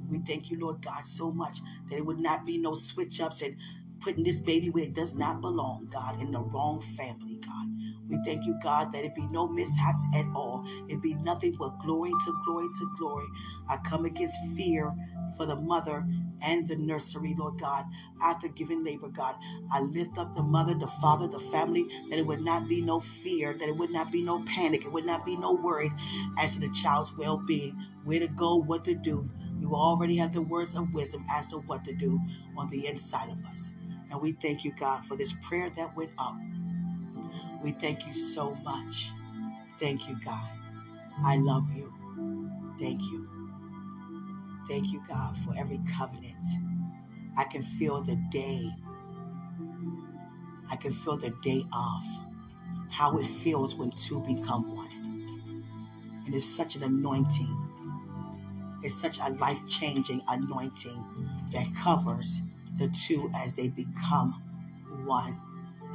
We 0.09 0.19
thank 0.19 0.51
you, 0.51 0.59
Lord 0.59 0.83
God, 0.83 1.05
so 1.05 1.31
much 1.31 1.59
that 1.91 1.97
it 1.97 2.07
would 2.07 2.21
not 2.21 2.45
be 2.45 2.59
no 2.59 2.75
switch 2.75 3.21
ups 3.21 3.43
and 3.43 3.57
putting 4.01 4.25
this 4.25 4.41
baby 4.41 4.71
where 4.71 4.85
it 4.85 4.95
does 4.95 5.15
not 5.15 5.41
belong, 5.41 5.89
God, 5.93 6.21
in 6.21 6.31
the 6.31 6.41
wrong 6.41 6.81
family, 6.81 7.39
God. 7.45 7.67
We 8.09 8.19
thank 8.25 8.45
you, 8.45 8.59
God, 8.63 8.91
that 8.93 9.05
it 9.05 9.15
be 9.15 9.27
no 9.27 9.47
mishaps 9.47 10.03
at 10.15 10.25
all. 10.35 10.65
It 10.89 11.01
be 11.01 11.15
nothing 11.15 11.55
but 11.59 11.79
glory 11.79 12.11
to 12.11 12.41
glory 12.45 12.67
to 12.79 12.91
glory. 12.97 13.25
I 13.69 13.77
come 13.77 14.05
against 14.05 14.37
fear 14.55 14.93
for 15.37 15.45
the 15.45 15.55
mother 15.55 16.05
and 16.43 16.67
the 16.67 16.75
nursery, 16.75 17.35
Lord 17.37 17.59
God, 17.59 17.85
after 18.21 18.47
giving 18.49 18.83
labor, 18.83 19.09
God. 19.09 19.35
I 19.71 19.81
lift 19.81 20.17
up 20.17 20.35
the 20.35 20.43
mother, 20.43 20.75
the 20.75 20.87
father, 20.87 21.27
the 21.27 21.39
family, 21.39 21.87
that 22.09 22.19
it 22.19 22.27
would 22.27 22.41
not 22.43 22.67
be 22.67 22.81
no 22.81 22.99
fear, 22.99 23.53
that 23.57 23.69
it 23.69 23.77
would 23.77 23.91
not 23.91 24.11
be 24.11 24.23
no 24.23 24.43
panic, 24.45 24.83
it 24.85 24.91
would 24.91 25.05
not 25.05 25.25
be 25.25 25.37
no 25.37 25.53
worry 25.53 25.91
as 26.39 26.55
to 26.55 26.61
the 26.61 26.69
child's 26.71 27.13
well 27.17 27.37
being, 27.37 27.75
where 28.05 28.19
to 28.19 28.27
go, 28.29 28.55
what 28.57 28.85
to 28.85 28.95
do. 28.95 29.29
We 29.59 29.67
already 29.67 30.17
have 30.17 30.33
the 30.33 30.41
words 30.41 30.75
of 30.75 30.93
wisdom 30.93 31.25
as 31.31 31.47
to 31.47 31.57
what 31.59 31.83
to 31.85 31.93
do 31.93 32.19
on 32.57 32.69
the 32.69 32.87
inside 32.87 33.29
of 33.29 33.43
us. 33.45 33.73
And 34.11 34.21
we 34.21 34.33
thank 34.33 34.63
you, 34.63 34.73
God, 34.79 35.05
for 35.05 35.15
this 35.17 35.33
prayer 35.43 35.69
that 35.71 35.95
went 35.97 36.11
up. 36.19 36.35
We 37.63 37.71
thank 37.71 38.05
you 38.05 38.13
so 38.13 38.55
much. 38.63 39.11
Thank 39.79 40.07
you, 40.07 40.17
God. 40.23 40.51
I 41.23 41.37
love 41.37 41.71
you. 41.75 41.93
Thank 42.79 43.01
you. 43.01 43.27
Thank 44.67 44.91
you, 44.91 45.01
God, 45.07 45.37
for 45.37 45.53
every 45.57 45.79
covenant. 45.97 46.45
I 47.37 47.45
can 47.45 47.61
feel 47.61 48.01
the 48.01 48.15
day. 48.31 48.75
I 50.69 50.75
can 50.75 50.91
feel 50.91 51.17
the 51.17 51.31
day 51.41 51.63
off. 51.71 52.05
How 52.89 53.17
it 53.17 53.25
feels 53.25 53.75
when 53.75 53.91
two 53.91 54.21
become 54.21 54.75
one. 54.75 54.91
And 56.25 56.35
it's 56.35 56.45
such 56.45 56.75
an 56.75 56.83
anointing. 56.83 57.55
It's 58.83 58.95
such 58.95 59.19
a 59.19 59.29
life 59.29 59.65
changing 59.67 60.21
anointing 60.27 61.03
that 61.53 61.73
covers 61.75 62.41
the 62.77 62.87
two 62.89 63.31
as 63.35 63.53
they 63.53 63.69
become 63.69 64.33
one. 65.05 65.39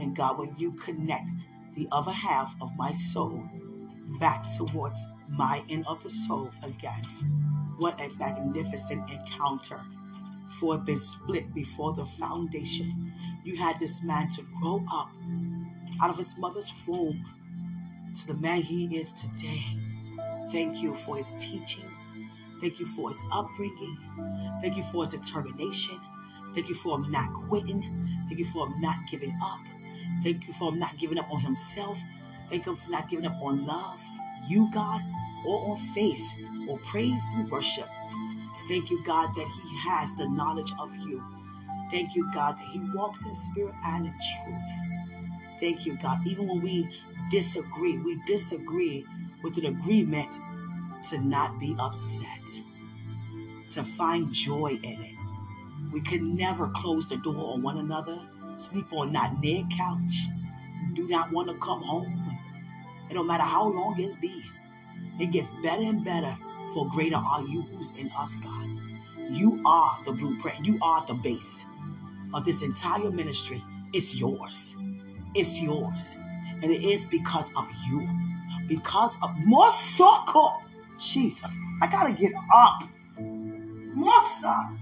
And 0.01 0.17
God, 0.17 0.39
when 0.39 0.55
you 0.57 0.73
connect 0.73 1.31
the 1.75 1.89
other 1.93 2.13
half 2.13 2.55
of 2.61 2.71
my 2.77 2.93
soul 2.93 3.43
back 4.21 4.47
towards 4.57 5.05
my 5.29 5.63
end 5.69 5.87
of 5.87 6.03
the 6.03 6.11
soul 6.11 6.51
again, 6.63 7.03
what 7.79 7.99
a 8.01 8.11
magnificent 8.19 9.11
encounter 9.11 9.81
for 10.61 10.75
it 10.77 10.85
been 10.85 10.99
split 10.99 11.53
before 11.55 11.95
the 11.95 12.05
foundation. 12.05 13.13
You 13.45 13.57
had 13.57 13.81
this 13.81 14.03
man 14.03 14.31
to 14.31 14.43
grow 14.61 14.85
up 14.93 15.11
out 16.01 16.11
of 16.11 16.17
his 16.17 16.37
mother's 16.39 16.73
womb 16.87 17.25
to 18.15 18.27
the 18.27 18.35
man 18.35 18.61
he 18.61 18.97
is 18.97 19.13
today. 19.13 19.63
Thank 20.51 20.83
you 20.83 20.95
for 20.95 21.17
his 21.17 21.35
teaching. 21.39 21.91
Thank 22.61 22.79
you 22.79 22.87
for 22.87 23.09
his 23.09 23.23
upbringing. 23.33 23.97
Thank 24.61 24.77
you 24.77 24.83
for 24.85 25.05
his 25.05 25.15
determination. 25.15 25.99
Thank 26.55 26.69
you 26.69 26.75
for 26.75 26.97
him 26.99 27.11
not 27.11 27.33
quitting. 27.33 27.83
Thank 28.29 28.39
you 28.39 28.45
for 28.45 28.67
him 28.67 28.81
not 28.81 28.97
giving 29.11 29.37
up. 29.43 29.61
Thank 30.23 30.47
you 30.47 30.53
for 30.53 30.75
not 30.75 30.97
giving 30.99 31.19
up 31.19 31.31
on 31.31 31.41
himself. 31.41 32.01
Thank 32.49 32.67
you 32.67 32.77
for 32.77 32.91
not 32.91 33.09
giving 33.09 33.27
up 33.27 33.41
on 33.43 33.67
love, 33.67 34.03
you, 34.47 34.71
God, 34.73 35.03
or 35.47 35.71
on 35.71 35.79
faith, 35.95 36.35
or 36.69 36.79
praise 36.79 37.23
and 37.35 37.51
worship. 37.51 37.89
Thank 38.69 38.91
you, 38.91 39.03
God, 39.05 39.35
that 39.35 39.49
he 39.49 39.77
has 39.79 40.15
the 40.15 40.29
knowledge 40.29 40.73
of 40.79 40.95
you. 40.99 41.23
Thank 41.91 42.15
you, 42.15 42.31
God, 42.33 42.57
that 42.59 42.69
he 42.73 42.81
walks 42.95 43.25
in 43.27 43.35
spirit 43.35 43.75
and 43.87 44.07
in 44.07 44.13
truth. 44.13 44.93
Thank 45.61 45.87
you, 45.87 45.97
God. 45.97 46.27
Even 46.27 46.49
when 46.49 46.61
we 46.61 46.89
disagree, 47.31 47.99
we 47.99 48.21
disagree 48.27 49.05
with 49.43 49.59
an 49.59 49.67
agreement 49.67 50.39
to 51.11 51.21
not 51.21 51.59
be 51.59 51.75
upset, 51.79 52.63
to 53.69 53.83
find 53.83 54.33
joy 54.33 54.79
in 54.83 55.03
it. 55.03 55.17
We 55.93 56.01
can 56.01 56.37
never 56.37 56.69
close 56.69 57.07
the 57.09 57.17
door 57.19 57.55
on 57.55 57.63
one 57.63 57.79
another, 57.79 58.19
sleep 58.55 58.93
on 58.93 59.13
not 59.13 59.41
near 59.41 59.63
couch, 59.77 60.15
do 60.95 61.07
not 61.09 61.33
want 61.33 61.49
to 61.49 61.55
come 61.57 61.83
home. 61.83 62.39
It 63.11 63.15
don't 63.15 63.27
matter 63.27 63.43
how 63.45 63.69
long 63.69 63.99
it 64.01 64.21
be. 64.21 64.43
It 65.19 65.31
gets 65.31 65.55
better 65.63 65.83
and 65.83 66.05
better, 66.05 66.35
for 66.73 66.89
greater 66.89 67.17
are 67.17 67.43
you 67.43 67.63
who's 67.63 67.97
in 67.99 68.11
us, 68.19 68.39
God. 68.39 68.69
You 69.31 69.63
are 69.65 69.99
the 70.05 70.13
blueprint. 70.13 70.65
You 70.65 70.79
are 70.83 71.05
the 71.07 71.15
base 71.15 71.65
of 72.35 72.45
this 72.45 72.63
entire 72.63 73.11
ministry. 73.11 73.63
It's 73.93 74.15
yours. 74.15 74.77
It's 75.35 75.61
yours. 75.61 76.17
And 76.63 76.65
it 76.65 76.83
is 76.83 77.05
because 77.05 77.51
of 77.57 77.69
you. 77.89 78.09
Because 78.69 79.17
of 79.23 79.31
circle. 79.73 80.63
Jesus, 80.99 81.57
I 81.81 81.87
gotta 81.89 82.13
get 82.13 82.33
up. 82.55 82.85
Mosa. 83.19 84.79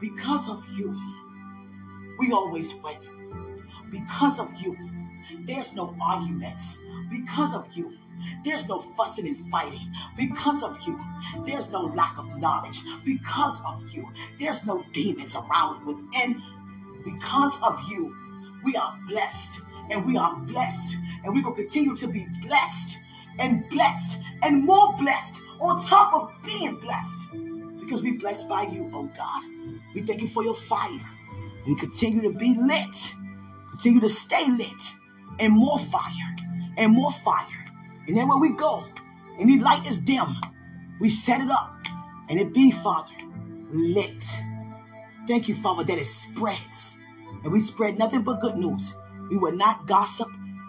Because 0.00 0.48
of 0.48 0.66
you, 0.76 0.98
we 2.18 2.32
always 2.32 2.74
win. 2.76 2.96
Because 3.90 4.38
of 4.40 4.52
you, 4.60 4.76
there's 5.44 5.74
no 5.74 5.96
arguments. 6.00 6.78
Because 7.10 7.54
of 7.54 7.68
you, 7.74 7.94
there's 8.44 8.68
no 8.68 8.80
fussing 8.96 9.26
and 9.26 9.50
fighting. 9.50 9.92
Because 10.16 10.62
of 10.62 10.78
you, 10.86 11.00
there's 11.44 11.70
no 11.70 11.82
lack 11.82 12.18
of 12.18 12.36
knowledge. 12.38 12.80
Because 13.04 13.60
of 13.66 13.88
you, 13.88 14.08
there's 14.38 14.64
no 14.66 14.84
demons 14.92 15.36
around 15.36 15.84
within. 15.86 16.42
Because 17.04 17.56
of 17.62 17.80
you, 17.88 18.14
we 18.64 18.76
are 18.76 18.98
blessed 19.06 19.60
and 19.90 20.04
we 20.04 20.16
are 20.16 20.36
blessed 20.40 20.96
and 21.24 21.34
we 21.34 21.42
will 21.42 21.52
continue 21.52 21.94
to 21.96 22.08
be 22.08 22.26
blessed 22.42 22.98
and 23.38 23.68
blessed 23.68 24.18
and 24.42 24.64
more 24.64 24.94
blessed 24.96 25.40
on 25.60 25.82
top 25.84 26.12
of 26.14 26.32
being 26.42 26.76
blessed 26.76 27.32
because 27.80 28.02
we're 28.02 28.18
blessed 28.18 28.48
by 28.48 28.62
you, 28.62 28.90
oh 28.92 29.08
God. 29.16 29.42
We 29.96 30.02
thank 30.02 30.20
you 30.20 30.28
for 30.28 30.44
your 30.44 30.54
fire. 30.54 31.00
We 31.66 31.74
continue 31.74 32.20
to 32.20 32.38
be 32.38 32.54
lit, 32.54 33.14
continue 33.70 33.98
to 34.02 34.10
stay 34.10 34.44
lit, 34.50 34.94
and 35.40 35.54
more 35.54 35.78
fire, 35.78 36.36
and 36.76 36.92
more 36.92 37.10
fire. 37.10 37.64
And 38.06 38.14
then 38.14 38.28
when 38.28 38.38
we 38.38 38.50
go, 38.50 38.84
any 39.38 39.58
light 39.58 39.86
is 39.88 39.98
dim, 39.98 40.36
we 41.00 41.08
set 41.08 41.40
it 41.40 41.50
up, 41.50 41.74
and 42.28 42.38
it 42.38 42.52
be, 42.52 42.72
Father, 42.72 43.14
lit. 43.70 44.22
Thank 45.26 45.48
you, 45.48 45.54
Father, 45.54 45.82
that 45.84 45.98
it 45.98 46.04
spreads. 46.04 46.98
And 47.42 47.50
we 47.50 47.58
spread 47.58 47.98
nothing 47.98 48.20
but 48.20 48.38
good 48.40 48.58
news. 48.58 48.94
We 49.30 49.38
will 49.38 49.56
not 49.56 49.86
gossip. 49.86 50.28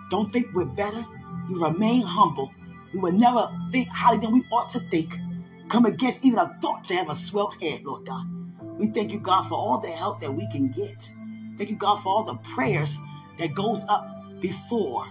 Don't 0.09 0.31
think 0.31 0.53
we're 0.53 0.63
better. 0.63 1.05
We 1.49 1.59
remain 1.59 2.01
humble. 2.01 2.53
We 2.93 3.01
will 3.01 3.11
never 3.11 3.51
think 3.73 3.89
higher 3.89 4.17
than 4.17 4.31
we 4.31 4.45
ought 4.53 4.69
to 4.69 4.79
think. 4.79 5.19
Come 5.67 5.85
against 5.85 6.23
even 6.23 6.39
a 6.39 6.57
thought 6.61 6.85
to 6.85 6.95
have 6.95 7.09
a 7.09 7.15
swell 7.15 7.53
head, 7.61 7.83
Lord 7.83 8.05
God. 8.05 8.37
We 8.77 8.87
thank 8.87 9.11
you, 9.11 9.19
God, 9.19 9.47
for 9.47 9.55
all 9.55 9.79
the 9.79 9.89
help 9.89 10.21
that 10.21 10.33
we 10.33 10.47
can 10.51 10.69
get. 10.69 11.11
Thank 11.57 11.69
you, 11.69 11.75
God, 11.75 11.97
for 12.03 12.09
all 12.09 12.23
the 12.23 12.37
prayers 12.53 12.99
that 13.39 13.53
goes 13.55 13.83
up 13.89 14.07
before 14.39 15.07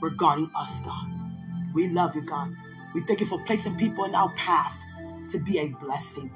regarding 0.00 0.50
us, 0.56 0.80
God. 0.82 1.06
We 1.72 1.88
love 1.88 2.16
you, 2.16 2.22
God. 2.22 2.52
We 2.94 3.02
thank 3.02 3.20
you 3.20 3.26
for 3.26 3.42
placing 3.44 3.76
people 3.76 4.04
in 4.04 4.14
our 4.14 4.32
path 4.34 4.76
to 5.30 5.38
be 5.38 5.58
a 5.58 5.68
blessing. 5.68 6.32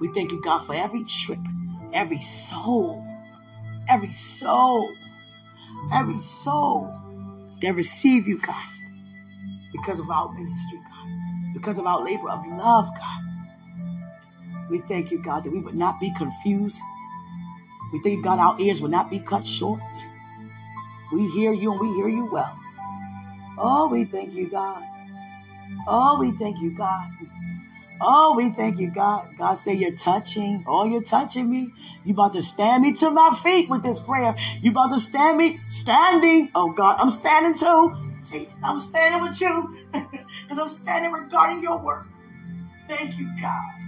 We 0.00 0.08
thank 0.12 0.32
you, 0.32 0.42
God, 0.42 0.66
for 0.66 0.74
every 0.74 1.04
trip, 1.04 1.38
every 1.92 2.20
soul, 2.20 3.06
every 3.88 4.10
soul, 4.10 4.92
every 5.92 6.18
soul 6.18 6.92
that 7.62 7.74
receive 7.74 8.26
you, 8.26 8.38
God, 8.38 8.66
because 9.72 10.00
of 10.00 10.10
our 10.10 10.32
ministry, 10.32 10.78
God, 10.90 11.54
because 11.54 11.78
of 11.78 11.86
our 11.86 12.02
labor 12.04 12.28
of 12.30 12.44
love, 12.48 12.90
God. 12.96 13.33
We 14.70 14.78
thank 14.78 15.10
you, 15.10 15.18
God, 15.18 15.44
that 15.44 15.52
we 15.52 15.60
would 15.60 15.74
not 15.74 16.00
be 16.00 16.12
confused. 16.16 16.78
We 17.92 18.00
thank 18.00 18.16
you, 18.16 18.22
God, 18.22 18.38
our 18.38 18.60
ears 18.60 18.80
will 18.80 18.88
not 18.88 19.10
be 19.10 19.18
cut 19.18 19.44
short. 19.46 19.80
We 21.12 21.28
hear 21.30 21.52
you 21.52 21.72
and 21.72 21.80
we 21.80 21.94
hear 21.94 22.08
you 22.08 22.26
well. 22.26 22.58
Oh, 23.58 23.88
we 23.88 24.04
thank 24.04 24.34
you, 24.34 24.48
God. 24.48 24.82
Oh, 25.86 26.18
we 26.18 26.32
thank 26.32 26.60
you, 26.60 26.70
God. 26.70 27.08
Oh, 28.00 28.34
we 28.36 28.50
thank 28.50 28.78
you, 28.78 28.90
God. 28.90 29.36
God 29.38 29.54
say 29.54 29.74
you're 29.74 29.92
touching. 29.96 30.64
Oh, 30.66 30.84
you're 30.84 31.02
touching 31.02 31.48
me. 31.48 31.72
You 32.04 32.12
about 32.12 32.34
to 32.34 32.42
stand 32.42 32.82
me 32.82 32.92
to 32.94 33.10
my 33.10 33.38
feet 33.42 33.70
with 33.70 33.82
this 33.82 34.00
prayer. 34.00 34.34
You 34.60 34.72
about 34.72 34.90
to 34.90 35.00
stand 35.00 35.38
me 35.38 35.60
standing. 35.66 36.50
Oh 36.54 36.72
God, 36.72 36.96
I'm 37.00 37.10
standing 37.10 37.56
too. 37.56 37.94
Gee, 38.24 38.48
I'm 38.62 38.78
standing 38.78 39.20
with 39.22 39.40
you 39.40 39.76
because 39.92 40.58
I'm 40.58 40.68
standing 40.68 41.12
regarding 41.12 41.62
your 41.62 41.78
word. 41.78 42.06
Thank 42.88 43.16
you, 43.18 43.30
God. 43.40 43.83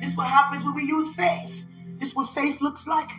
This 0.00 0.10
is 0.10 0.16
what 0.16 0.28
happens 0.28 0.64
when 0.64 0.74
we 0.74 0.84
use 0.84 1.14
faith. 1.14 1.64
This 1.98 2.10
is 2.10 2.16
what 2.16 2.30
faith 2.30 2.60
looks 2.60 2.86
like. 2.86 3.10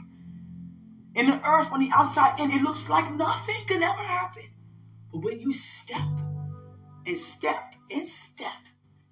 In 1.16 1.28
the 1.28 1.48
earth, 1.48 1.72
on 1.72 1.80
the 1.80 1.90
outside, 1.94 2.40
and 2.40 2.52
it 2.52 2.62
looks 2.62 2.90
like 2.90 3.14
nothing 3.14 3.64
can 3.68 3.84
ever 3.84 4.02
happen. 4.02 4.44
But 5.12 5.20
when 5.20 5.40
you 5.40 5.52
step 5.52 6.02
and 7.06 7.20
step 7.20 7.76
and 7.92 8.08
step, 8.08 8.52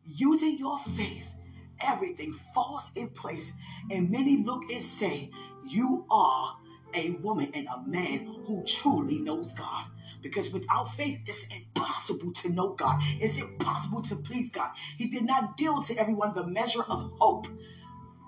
using 0.06 0.58
your 0.58 0.80
faith, 0.80 1.36
everything 1.82 2.34
falls 2.54 2.92
in 2.96 3.10
place. 3.10 3.52
And 3.92 4.10
many 4.10 4.44
look 4.44 4.72
and 4.72 4.82
say, 4.82 5.30
You 5.68 6.06
are 6.10 6.58
a 6.94 7.12
woman 7.22 7.52
and 7.54 7.68
a 7.68 7.84
man 7.86 8.26
who 8.46 8.64
truly 8.66 9.20
knows 9.20 9.54
God. 9.54 9.86
Because 10.22 10.52
without 10.52 10.94
faith, 10.96 11.22
it's 11.28 11.46
impossible 11.48 12.34
to 12.34 12.50
know 12.50 12.74
God. 12.74 13.00
It's 13.20 13.38
impossible 13.38 14.02
to 14.04 14.16
please 14.18 14.50
God. 14.50 14.72
He 14.98 15.08
did 15.08 15.24
not 15.24 15.58
deal 15.58 15.82
to 15.82 15.96
everyone 15.96 16.34
the 16.34 16.48
measure 16.48 16.84
of 16.84 17.12
hope, 17.20 17.48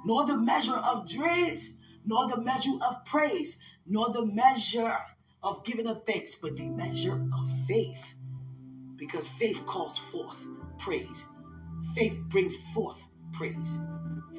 nor 0.05 0.25
the 0.25 0.37
measure 0.37 0.75
of 0.75 1.09
dreams, 1.09 1.73
nor 2.05 2.27
the 2.29 2.41
measure 2.41 2.77
of 2.87 3.05
praise, 3.05 3.57
nor 3.85 4.09
the 4.09 4.25
measure 4.25 4.97
of 5.43 5.63
giving 5.65 5.87
of 5.87 6.05
thanks, 6.05 6.35
but 6.35 6.55
the 6.55 6.69
measure 6.69 7.27
of 7.33 7.49
faith. 7.67 8.15
Because 8.95 9.27
faith 9.27 9.65
calls 9.65 9.97
forth 9.97 10.45
praise. 10.77 11.25
Faith 11.95 12.19
brings 12.29 12.55
forth 12.73 13.03
praise. 13.33 13.79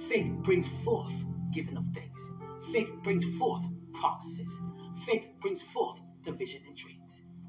Faith 0.08 0.32
brings 0.42 0.68
forth 0.84 1.12
giving 1.52 1.76
of 1.76 1.86
thanks. 1.88 2.30
Faith 2.72 2.94
brings 3.02 3.24
forth 3.38 3.66
promises. 3.92 4.60
Faith 5.04 5.28
brings 5.40 5.62
forth 5.62 6.00
the 6.24 6.32
vision 6.32 6.62
and 6.66 6.76
dreams. 6.76 7.01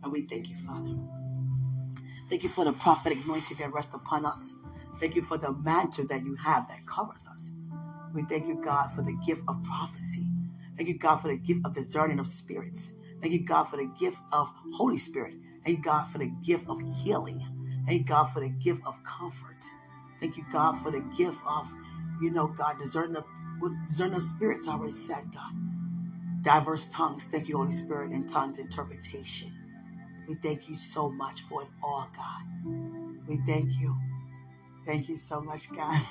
And 0.03 0.11
we 0.11 0.23
thank 0.23 0.49
you, 0.49 0.57
Father. 0.57 0.95
Thank 2.29 2.43
you 2.43 2.49
for 2.49 2.65
the 2.65 2.73
prophetic 2.73 3.23
anointing 3.23 3.57
that 3.57 3.73
rests 3.73 3.93
upon 3.93 4.25
us. 4.25 4.53
Thank 4.99 5.15
you 5.15 5.21
for 5.21 5.37
the 5.37 5.51
mantle 5.51 6.07
that 6.07 6.23
you 6.23 6.35
have 6.35 6.67
that 6.67 6.85
covers 6.85 7.27
us. 7.27 7.51
We 8.13 8.23
thank 8.23 8.47
you, 8.47 8.61
God, 8.61 8.91
for 8.91 9.01
the 9.01 9.17
gift 9.25 9.43
of 9.47 9.63
prophecy. 9.63 10.27
Thank 10.77 10.89
you, 10.89 10.97
God, 10.97 11.17
for 11.17 11.29
the 11.29 11.37
gift 11.37 11.61
of 11.65 11.73
discerning 11.73 12.19
of 12.19 12.27
spirits. 12.27 12.93
Thank 13.21 13.33
you, 13.33 13.45
God, 13.45 13.65
for 13.65 13.77
the 13.77 13.91
gift 13.99 14.19
of 14.31 14.51
Holy 14.73 14.97
Spirit. 14.97 15.35
Thank 15.65 15.77
you, 15.79 15.83
God, 15.83 16.05
for 16.05 16.17
the 16.19 16.31
gift 16.43 16.67
of 16.69 16.81
healing. 17.03 17.39
Thank 17.85 17.99
you, 18.01 18.05
God, 18.05 18.25
for 18.25 18.39
the 18.39 18.49
gift 18.49 18.81
of 18.85 19.03
comfort. 19.03 19.63
Thank 20.19 20.37
you, 20.37 20.45
God, 20.51 20.73
for 20.81 20.91
the 20.91 21.01
gift 21.17 21.41
of, 21.47 21.73
you 22.21 22.31
know, 22.31 22.47
God, 22.47 22.79
discerning 22.79 23.17
of, 23.17 23.25
discerning 23.87 24.19
spirits 24.19 24.67
already 24.67 24.93
said, 24.93 25.31
God. 25.33 25.53
Diverse 26.41 26.91
tongues. 26.91 27.25
Thank 27.25 27.47
you, 27.49 27.57
Holy 27.57 27.71
Spirit, 27.71 28.11
and 28.11 28.27
tongues 28.29 28.59
interpretation. 28.59 29.62
We 30.27 30.35
thank 30.35 30.69
you 30.69 30.75
so 30.75 31.09
much 31.09 31.41
for 31.41 31.63
it 31.63 31.69
all, 31.83 32.09
God. 32.15 32.43
We 33.27 33.37
thank 33.45 33.73
you. 33.79 33.95
Thank 34.85 35.09
you 35.09 35.15
so 35.15 35.41
much, 35.41 35.71
God. 35.75 36.01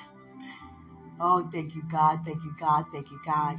Oh, 1.19 1.47
thank 1.51 1.75
you, 1.75 1.83
God. 1.91 2.21
Thank 2.25 2.43
you, 2.43 2.55
God. 2.59 2.85
Thank 2.91 3.11
you, 3.11 3.19
God. 3.25 3.57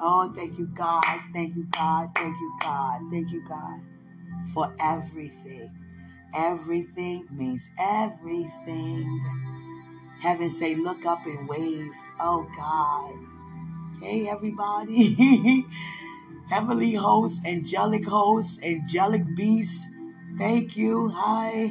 Oh, 0.00 0.32
thank 0.34 0.58
you, 0.58 0.66
God. 0.66 1.04
Thank 1.32 1.56
you, 1.56 1.64
God. 1.64 2.10
Thank 2.14 2.36
you, 2.40 2.58
God. 2.60 3.02
Thank 3.10 3.32
you, 3.32 3.44
God, 3.48 3.80
for 4.54 4.74
everything. 4.80 5.70
Everything 6.34 7.26
means 7.30 7.68
everything. 7.78 9.40
Heaven 10.20 10.50
say, 10.50 10.74
look 10.76 11.06
up 11.06 11.26
and 11.26 11.48
wave. 11.48 11.92
Oh, 12.20 12.46
God. 12.56 13.14
Hey, 14.02 14.28
everybody. 14.28 15.66
Heavenly 16.50 16.94
hosts, 16.94 17.46
angelic 17.46 18.04
hosts, 18.04 18.60
angelic 18.64 19.36
beasts. 19.36 19.86
Thank 20.36 20.76
you. 20.76 21.08
Hi. 21.08 21.70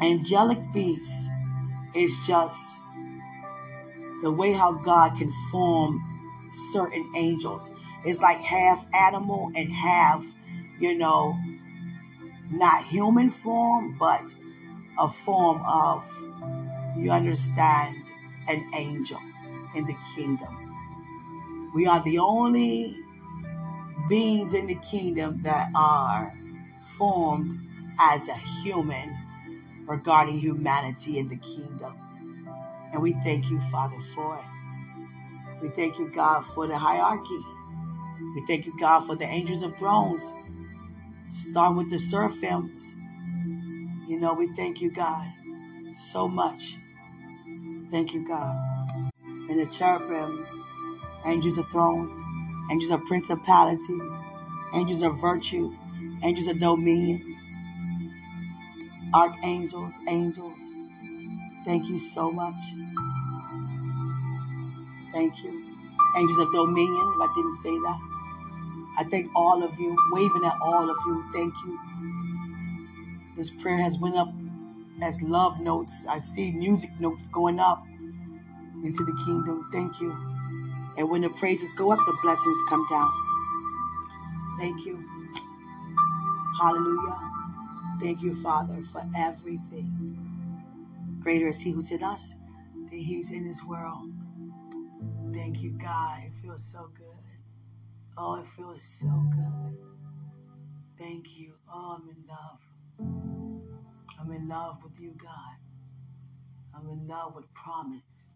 Angelic 0.00 0.60
beasts 0.72 1.28
is 1.96 2.16
just 2.28 2.80
the 4.22 4.30
way 4.30 4.52
how 4.52 4.74
God 4.74 5.16
can 5.18 5.32
form 5.50 6.00
certain 6.72 7.10
angels. 7.16 7.72
It's 8.04 8.20
like 8.20 8.38
half 8.38 8.86
animal 8.94 9.50
and 9.56 9.72
half, 9.72 10.24
you 10.78 10.96
know, 10.96 11.36
not 12.52 12.84
human 12.84 13.30
form, 13.30 13.96
but 13.98 14.32
a 14.96 15.08
form 15.08 15.60
of, 15.66 16.08
you 16.96 17.10
understand, 17.10 17.96
an 18.46 18.64
angel 18.76 19.18
in 19.74 19.86
the 19.86 19.96
kingdom. 20.14 20.59
We 21.74 21.86
are 21.86 22.02
the 22.02 22.18
only 22.18 22.96
beings 24.08 24.54
in 24.54 24.66
the 24.66 24.74
kingdom 24.76 25.42
that 25.42 25.70
are 25.74 26.34
formed 26.96 27.52
as 27.98 28.28
a 28.28 28.34
human 28.34 29.16
regarding 29.86 30.38
humanity 30.38 31.18
in 31.18 31.28
the 31.28 31.36
kingdom. 31.36 31.96
And 32.92 33.02
we 33.02 33.12
thank 33.24 33.50
you, 33.50 33.60
Father, 33.60 34.00
for 34.14 34.36
it. 34.36 35.60
We 35.62 35.68
thank 35.68 35.98
you, 35.98 36.08
God, 36.08 36.44
for 36.44 36.66
the 36.66 36.76
hierarchy. 36.76 37.38
We 38.34 38.44
thank 38.46 38.66
you, 38.66 38.78
God, 38.78 39.00
for 39.00 39.14
the 39.14 39.26
angels 39.26 39.62
of 39.62 39.76
thrones. 39.76 40.32
Start 41.28 41.76
with 41.76 41.90
the 41.90 41.98
seraphims. 41.98 42.94
You 44.08 44.18
know, 44.18 44.34
we 44.34 44.52
thank 44.54 44.80
you, 44.80 44.90
God, 44.90 45.28
so 45.94 46.26
much. 46.26 46.76
Thank 47.90 48.14
you, 48.14 48.26
God. 48.26 48.56
And 49.24 49.60
the 49.60 49.66
cherubims, 49.66 50.48
angels 51.24 51.58
of 51.58 51.70
thrones, 51.70 52.14
angels 52.70 52.90
of 52.90 53.04
principalities, 53.04 54.10
angels 54.74 55.02
of 55.02 55.20
virtue, 55.20 55.76
angels 56.22 56.46
of 56.48 56.58
dominion, 56.58 57.36
archangels, 59.14 59.94
angels. 60.08 60.60
Thank 61.64 61.88
you 61.88 61.98
so 61.98 62.30
much. 62.30 62.60
Thank 65.12 65.42
you. 65.42 65.76
Angels 66.16 66.38
of 66.38 66.52
dominion, 66.52 67.12
if 67.14 67.28
I 67.28 67.32
didn't 67.34 67.52
say 67.52 67.70
that. 67.70 68.00
I 68.98 69.04
thank 69.04 69.30
all 69.34 69.62
of 69.62 69.78
you, 69.78 69.96
waving 70.12 70.44
at 70.44 70.58
all 70.60 70.90
of 70.90 70.96
you. 71.06 71.24
Thank 71.32 71.54
you. 71.64 71.78
This 73.36 73.50
prayer 73.50 73.78
has 73.78 73.98
went 73.98 74.16
up 74.16 74.32
as 75.02 75.22
love 75.22 75.60
notes. 75.60 76.06
I 76.08 76.18
see 76.18 76.50
music 76.50 76.90
notes 77.00 77.26
going 77.28 77.58
up 77.60 77.86
into 78.84 79.04
the 79.04 79.12
kingdom. 79.24 79.68
Thank 79.72 80.00
you. 80.00 80.29
And 80.98 81.10
when 81.10 81.22
the 81.22 81.30
praises 81.30 81.72
go 81.74 81.92
up, 81.92 82.00
the 82.06 82.16
blessings 82.22 82.58
come 82.68 82.86
down. 82.90 83.10
Thank 84.58 84.86
you. 84.86 85.04
Hallelujah. 86.60 87.32
Thank 88.00 88.22
you, 88.22 88.34
Father, 88.34 88.82
for 88.82 89.02
everything. 89.16 90.16
Greater 91.20 91.48
is 91.48 91.60
He 91.60 91.72
who's 91.72 91.90
in 91.92 92.02
us 92.02 92.34
than 92.74 92.98
He's 92.98 93.32
in 93.32 93.48
this 93.48 93.62
world. 93.64 94.10
Thank 95.34 95.62
you, 95.62 95.72
God. 95.72 96.20
It 96.24 96.34
feels 96.42 96.64
so 96.64 96.90
good. 96.96 97.06
Oh, 98.18 98.40
it 98.40 98.48
feels 98.48 98.82
so 98.82 99.08
good. 99.34 99.78
Thank 100.98 101.38
you. 101.38 101.54
Oh, 101.72 101.98
I'm 102.00 102.08
in 102.08 102.24
love. 102.28 102.60
I'm 104.20 104.32
in 104.32 104.48
love 104.48 104.78
with 104.84 104.98
you, 105.00 105.14
God. 105.22 105.58
I'm 106.74 106.88
in 106.90 107.08
love 107.08 107.36
with 107.36 107.52
promise. 107.54 108.34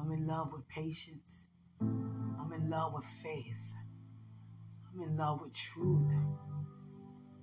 I'm 0.00 0.12
in 0.12 0.26
love 0.26 0.52
with 0.52 0.68
patience. 0.68 1.49
I'm 1.80 2.52
in 2.54 2.68
love 2.68 2.92
with 2.94 3.04
faith. 3.22 3.76
I'm 4.92 5.02
in 5.02 5.16
love 5.16 5.40
with 5.40 5.52
truth. 5.54 6.12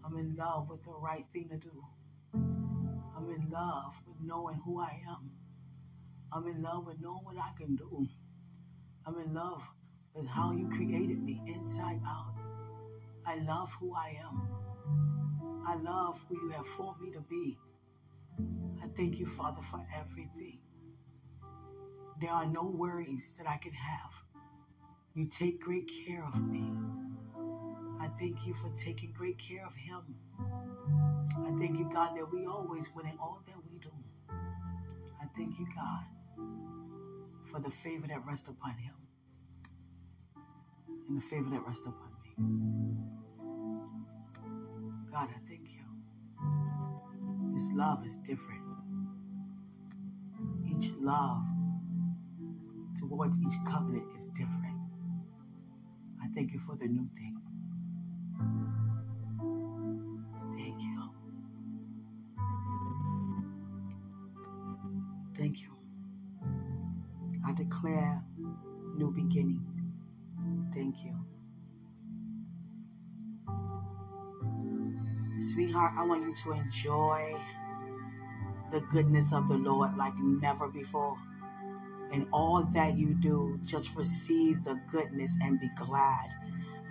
I'm 0.05 0.17
in 0.17 0.35
love 0.35 0.69
with 0.69 0.83
the 0.83 0.91
right 0.91 1.25
thing 1.33 1.49
to 1.49 1.57
do. 1.57 1.83
I'm 2.33 3.29
in 3.29 3.49
love 3.49 3.95
with 4.05 4.17
knowing 4.21 4.61
who 4.63 4.79
I 4.79 5.01
am. 5.09 5.31
I'm 6.31 6.47
in 6.47 6.61
love 6.61 6.85
with 6.85 6.99
knowing 7.01 7.23
what 7.23 7.37
I 7.37 7.51
can 7.57 7.75
do. 7.75 8.07
I'm 9.05 9.19
in 9.19 9.33
love 9.33 9.67
with 10.13 10.27
how 10.27 10.51
you 10.51 10.69
created 10.69 11.23
me 11.23 11.41
inside 11.47 12.01
out. 12.05 12.35
I 13.25 13.35
love 13.37 13.71
who 13.79 13.95
I 13.95 14.17
am. 14.21 14.47
I 15.65 15.75
love 15.75 16.23
who 16.29 16.35
you 16.41 16.49
have 16.51 16.67
formed 16.67 17.01
me 17.01 17.11
to 17.11 17.21
be. 17.21 17.57
I 18.83 18.87
thank 18.95 19.19
you, 19.19 19.25
Father, 19.25 19.61
for 19.61 19.85
everything. 19.95 20.59
There 22.21 22.31
are 22.31 22.45
no 22.45 22.63
worries 22.63 23.33
that 23.37 23.47
I 23.47 23.57
can 23.57 23.73
have. 23.73 24.26
You 25.17 25.25
take 25.25 25.59
great 25.59 25.89
care 26.05 26.23
of 26.23 26.47
me. 26.47 26.63
I 27.99 28.07
thank 28.19 28.45
you 28.45 28.53
for 28.53 28.71
taking 28.77 29.11
great 29.13 29.39
care 29.39 29.65
of 29.65 29.75
him. 29.75 30.03
I 31.39 31.49
thank 31.59 31.79
you, 31.79 31.89
God, 31.91 32.15
that 32.15 32.31
we 32.31 32.45
always 32.45 32.91
win 32.95 33.07
in 33.07 33.17
all 33.19 33.41
that 33.47 33.55
we 33.67 33.79
do. 33.79 33.89
I 35.19 35.25
thank 35.35 35.57
you, 35.57 35.67
God, 35.75 36.05
for 37.49 37.59
the 37.59 37.71
favor 37.71 38.05
that 38.05 38.27
rests 38.27 38.47
upon 38.47 38.77
him 38.77 38.93
and 41.07 41.17
the 41.17 41.21
favor 41.25 41.49
that 41.49 41.65
rests 41.65 41.87
upon 41.87 42.11
me. 42.21 42.35
God, 45.11 45.29
I 45.31 45.39
thank 45.49 45.71
you. 45.71 45.81
This 47.55 47.71
love 47.73 48.05
is 48.05 48.17
different. 48.17 48.61
Each 50.63 50.91
love 50.99 51.41
towards 52.99 53.39
each 53.39 53.65
covenant 53.65 54.05
is 54.15 54.27
different. 54.27 54.76
I 56.23 56.27
thank 56.35 56.53
you 56.53 56.59
for 56.59 56.75
the 56.75 56.87
new 56.87 57.09
thing. 57.15 57.37
Thank 60.57 60.81
you. 60.81 61.09
Thank 65.35 65.61
you. 65.61 65.75
I 67.47 67.53
declare 67.53 68.23
new 68.95 69.11
beginnings. 69.11 69.77
Thank 70.73 71.03
you. 71.03 71.15
Sweetheart, 75.39 75.93
I 75.97 76.05
want 76.05 76.23
you 76.23 76.33
to 76.35 76.51
enjoy 76.59 77.35
the 78.71 78.81
goodness 78.91 79.33
of 79.33 79.47
the 79.47 79.57
Lord 79.57 79.95
like 79.97 80.17
never 80.17 80.67
before. 80.67 81.17
In 82.11 82.27
all 82.31 82.63
that 82.73 82.97
you 82.97 83.13
do, 83.15 83.59
just 83.63 83.95
receive 83.95 84.63
the 84.63 84.79
goodness 84.89 85.37
and 85.41 85.59
be 85.59 85.69
glad. 85.75 86.29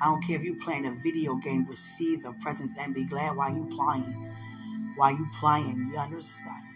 I 0.01 0.07
don't 0.07 0.23
care 0.23 0.37
if 0.37 0.43
you're 0.43 0.57
playing 0.57 0.87
a 0.87 0.93
video 0.93 1.37
game, 1.37 1.67
receive 1.67 2.23
the 2.23 2.33
presence 2.43 2.73
and 2.79 2.95
be 2.95 3.05
glad 3.05 3.37
while 3.37 3.55
you 3.55 3.65
playing. 3.65 4.35
While 4.97 5.13
you 5.13 5.27
playing, 5.41 5.89
you 5.91 5.99
understand? 5.99 6.67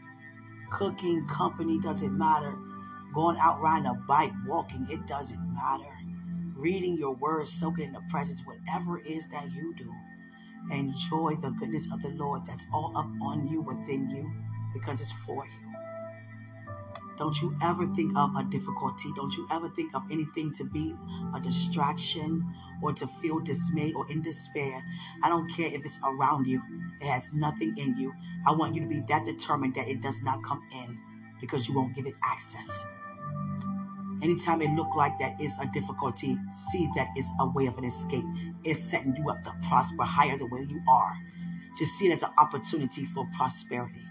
Cooking, 0.70 1.26
company 1.26 1.78
doesn't 1.80 2.16
matter. 2.16 2.57
Going 3.12 3.36
out 3.38 3.61
riding 3.61 3.86
a 3.86 3.95
bike, 3.95 4.32
walking, 4.47 4.86
it 4.91 5.07
doesn't 5.07 5.53
matter. 5.53 5.91
Reading 6.55 6.97
your 6.97 7.14
words, 7.14 7.53
soaking 7.53 7.86
in 7.86 7.93
the 7.93 8.03
presence, 8.09 8.43
whatever 8.47 8.99
it 8.99 9.07
is 9.07 9.28
that 9.28 9.53
you 9.53 9.74
do. 9.74 9.93
Enjoy 10.70 11.34
the 11.34 11.51
goodness 11.51 11.93
of 11.93 12.03
the 12.03 12.11
Lord 12.11 12.47
that's 12.47 12.66
all 12.72 12.97
up 12.97 13.11
on 13.22 13.49
you, 13.49 13.61
within 13.61 14.09
you, 14.09 14.32
because 14.72 15.01
it's 15.01 15.12
for 15.12 15.45
you. 15.45 15.69
Don't 17.20 17.38
you 17.42 17.54
ever 17.62 17.86
think 17.94 18.16
of 18.16 18.34
a 18.34 18.44
difficulty. 18.44 19.10
Don't 19.14 19.36
you 19.36 19.46
ever 19.52 19.68
think 19.68 19.94
of 19.94 20.10
anything 20.10 20.54
to 20.54 20.64
be 20.64 20.96
a 21.34 21.38
distraction 21.38 22.42
or 22.82 22.94
to 22.94 23.06
feel 23.06 23.40
dismay 23.40 23.92
or 23.92 24.10
in 24.10 24.22
despair. 24.22 24.82
I 25.22 25.28
don't 25.28 25.46
care 25.52 25.66
if 25.66 25.84
it's 25.84 26.00
around 26.02 26.46
you, 26.46 26.62
it 26.98 27.06
has 27.06 27.30
nothing 27.34 27.76
in 27.76 27.94
you. 27.98 28.14
I 28.48 28.52
want 28.52 28.74
you 28.74 28.80
to 28.80 28.86
be 28.86 29.00
that 29.08 29.26
determined 29.26 29.74
that 29.74 29.86
it 29.86 30.00
does 30.00 30.22
not 30.22 30.42
come 30.42 30.62
in 30.72 30.98
because 31.42 31.68
you 31.68 31.74
won't 31.74 31.94
give 31.94 32.06
it 32.06 32.14
access. 32.24 32.86
Anytime 34.22 34.62
it 34.62 34.70
look 34.70 34.94
like 34.96 35.18
that 35.18 35.38
is 35.42 35.58
a 35.58 35.66
difficulty, 35.74 36.38
see 36.50 36.88
that 36.96 37.08
it's 37.16 37.30
a 37.38 37.50
way 37.50 37.66
of 37.66 37.76
an 37.76 37.84
escape. 37.84 38.24
It's 38.64 38.80
setting 38.80 39.14
you 39.14 39.28
up 39.28 39.44
to 39.44 39.52
prosper 39.68 40.04
higher 40.04 40.38
than 40.38 40.48
where 40.48 40.62
you 40.62 40.80
are. 40.88 41.18
Just 41.76 41.98
see 41.98 42.08
it 42.08 42.14
as 42.14 42.22
an 42.22 42.30
opportunity 42.38 43.04
for 43.04 43.26
prosperity. 43.36 44.06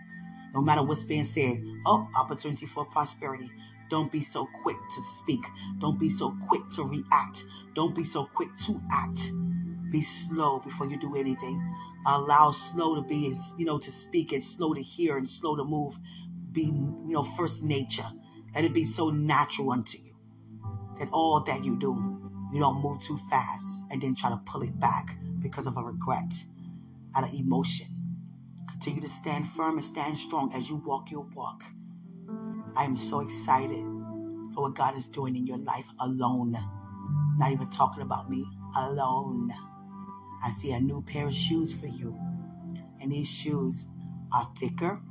No 0.54 0.62
matter 0.62 0.84
what's 0.84 1.04
being 1.04 1.24
said, 1.24 1.64
oh, 1.86 2.08
opportunity 2.16 2.66
for 2.66 2.86
prosperity. 2.86 3.52
Don't 3.90 4.12
be 4.12 4.22
so 4.22 4.48
quick 4.62 4.78
to 4.78 5.02
speak. 5.02 5.42
Don't 5.80 6.00
be 6.00 6.10
so 6.10 6.36
quick 6.48 6.68
to 6.76 6.84
react. 6.84 7.44
Don't 7.74 7.96
be 7.96 8.04
so 8.04 8.26
quick 8.26 8.50
to 8.66 8.82
act. 8.92 9.32
Be 9.92 10.02
slow 10.02 10.60
before 10.60 10.88
you 10.88 10.98
do 10.98 11.16
anything. 11.16 11.76
Allow 12.06 12.52
slow 12.52 12.96
to 12.96 13.02
be, 13.02 13.34
you 13.58 13.66
know, 13.66 13.80
to 13.80 13.92
speak 13.92 14.32
and 14.32 14.44
slow 14.44 14.74
to 14.74 14.82
hear 14.82 15.18
and 15.18 15.28
slow 15.28 15.56
to 15.56 15.64
move. 15.64 16.00
Be, 16.52 16.64
you 16.64 17.14
know, 17.14 17.24
first 17.24 17.64
nature. 17.64 18.06
Let 18.54 18.64
it 18.64 18.74
be 18.74 18.84
so 18.84 19.10
natural 19.10 19.72
unto 19.72 19.98
you 19.98 20.16
that 21.00 21.10
all 21.12 21.42
that 21.42 21.64
you 21.64 21.78
do, 21.78 21.94
you 22.52 22.60
don't 22.60 22.82
move 22.82 23.02
too 23.02 23.18
fast 23.30 23.84
and 23.90 24.02
then 24.02 24.16
try 24.16 24.30
to 24.30 24.38
pull 24.46 24.62
it 24.62 24.80
back 24.80 25.18
because 25.40 25.66
of 25.66 25.78
a 25.78 25.82
regret, 25.84 26.34
out 27.16 27.24
of 27.24 27.34
emotion. 27.34 27.88
Continue 28.80 29.02
to 29.02 29.10
stand 29.10 29.46
firm 29.46 29.76
and 29.76 29.84
stand 29.84 30.18
strong 30.18 30.54
as 30.54 30.70
you 30.70 30.78
walk 30.78 31.12
your 31.12 31.28
walk. 31.36 31.66
I 32.78 32.86
am 32.86 32.96
so 32.96 33.20
excited 33.20 33.84
for 34.54 34.64
what 34.64 34.76
God 34.76 34.98
is 34.98 35.06
doing 35.06 35.36
in 35.36 35.46
your 35.46 35.58
life 35.58 35.88
alone. 36.00 36.56
Not 37.38 37.52
even 37.52 37.70
talking 37.72 38.02
about 38.02 38.30
me, 38.30 38.46
alone. 38.78 39.52
I 40.42 40.52
see 40.52 40.72
a 40.72 40.80
new 40.80 41.02
pair 41.02 41.28
of 41.28 41.34
shoes 41.34 41.74
for 41.78 41.88
you. 41.88 42.18
And 43.02 43.12
these 43.12 43.30
shoes 43.30 43.88
are 44.34 44.50
thicker, 44.58 45.02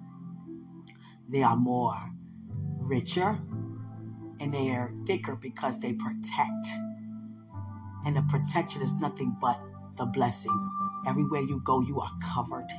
they 1.28 1.42
are 1.42 1.56
more 1.56 1.94
richer, 2.78 3.38
and 4.40 4.54
they 4.54 4.70
are 4.70 4.94
thicker 5.06 5.36
because 5.36 5.78
they 5.78 5.92
protect. 5.92 6.68
And 8.06 8.16
the 8.16 8.22
protection 8.30 8.80
is 8.80 8.94
nothing 8.94 9.36
but 9.38 9.60
the 9.98 10.06
blessing. 10.06 10.70
Everywhere 11.06 11.42
you 11.42 11.60
go, 11.62 11.82
you 11.82 12.00
are 12.00 12.12
covered. 12.22 12.70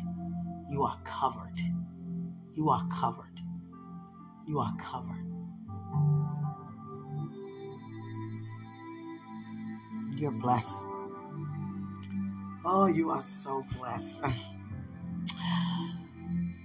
You 0.70 0.84
are 0.84 0.99
covered. 1.03 1.59
You 2.55 2.70
are 2.70 2.88
covered. 2.91 3.39
You 4.47 4.59
are 4.59 4.74
covered. 4.78 5.26
You're 10.15 10.32
blessed. 10.32 10.82
Oh, 12.65 12.88
you 12.88 13.09
are 13.09 13.22
so 13.22 13.65
blessed. 13.78 14.22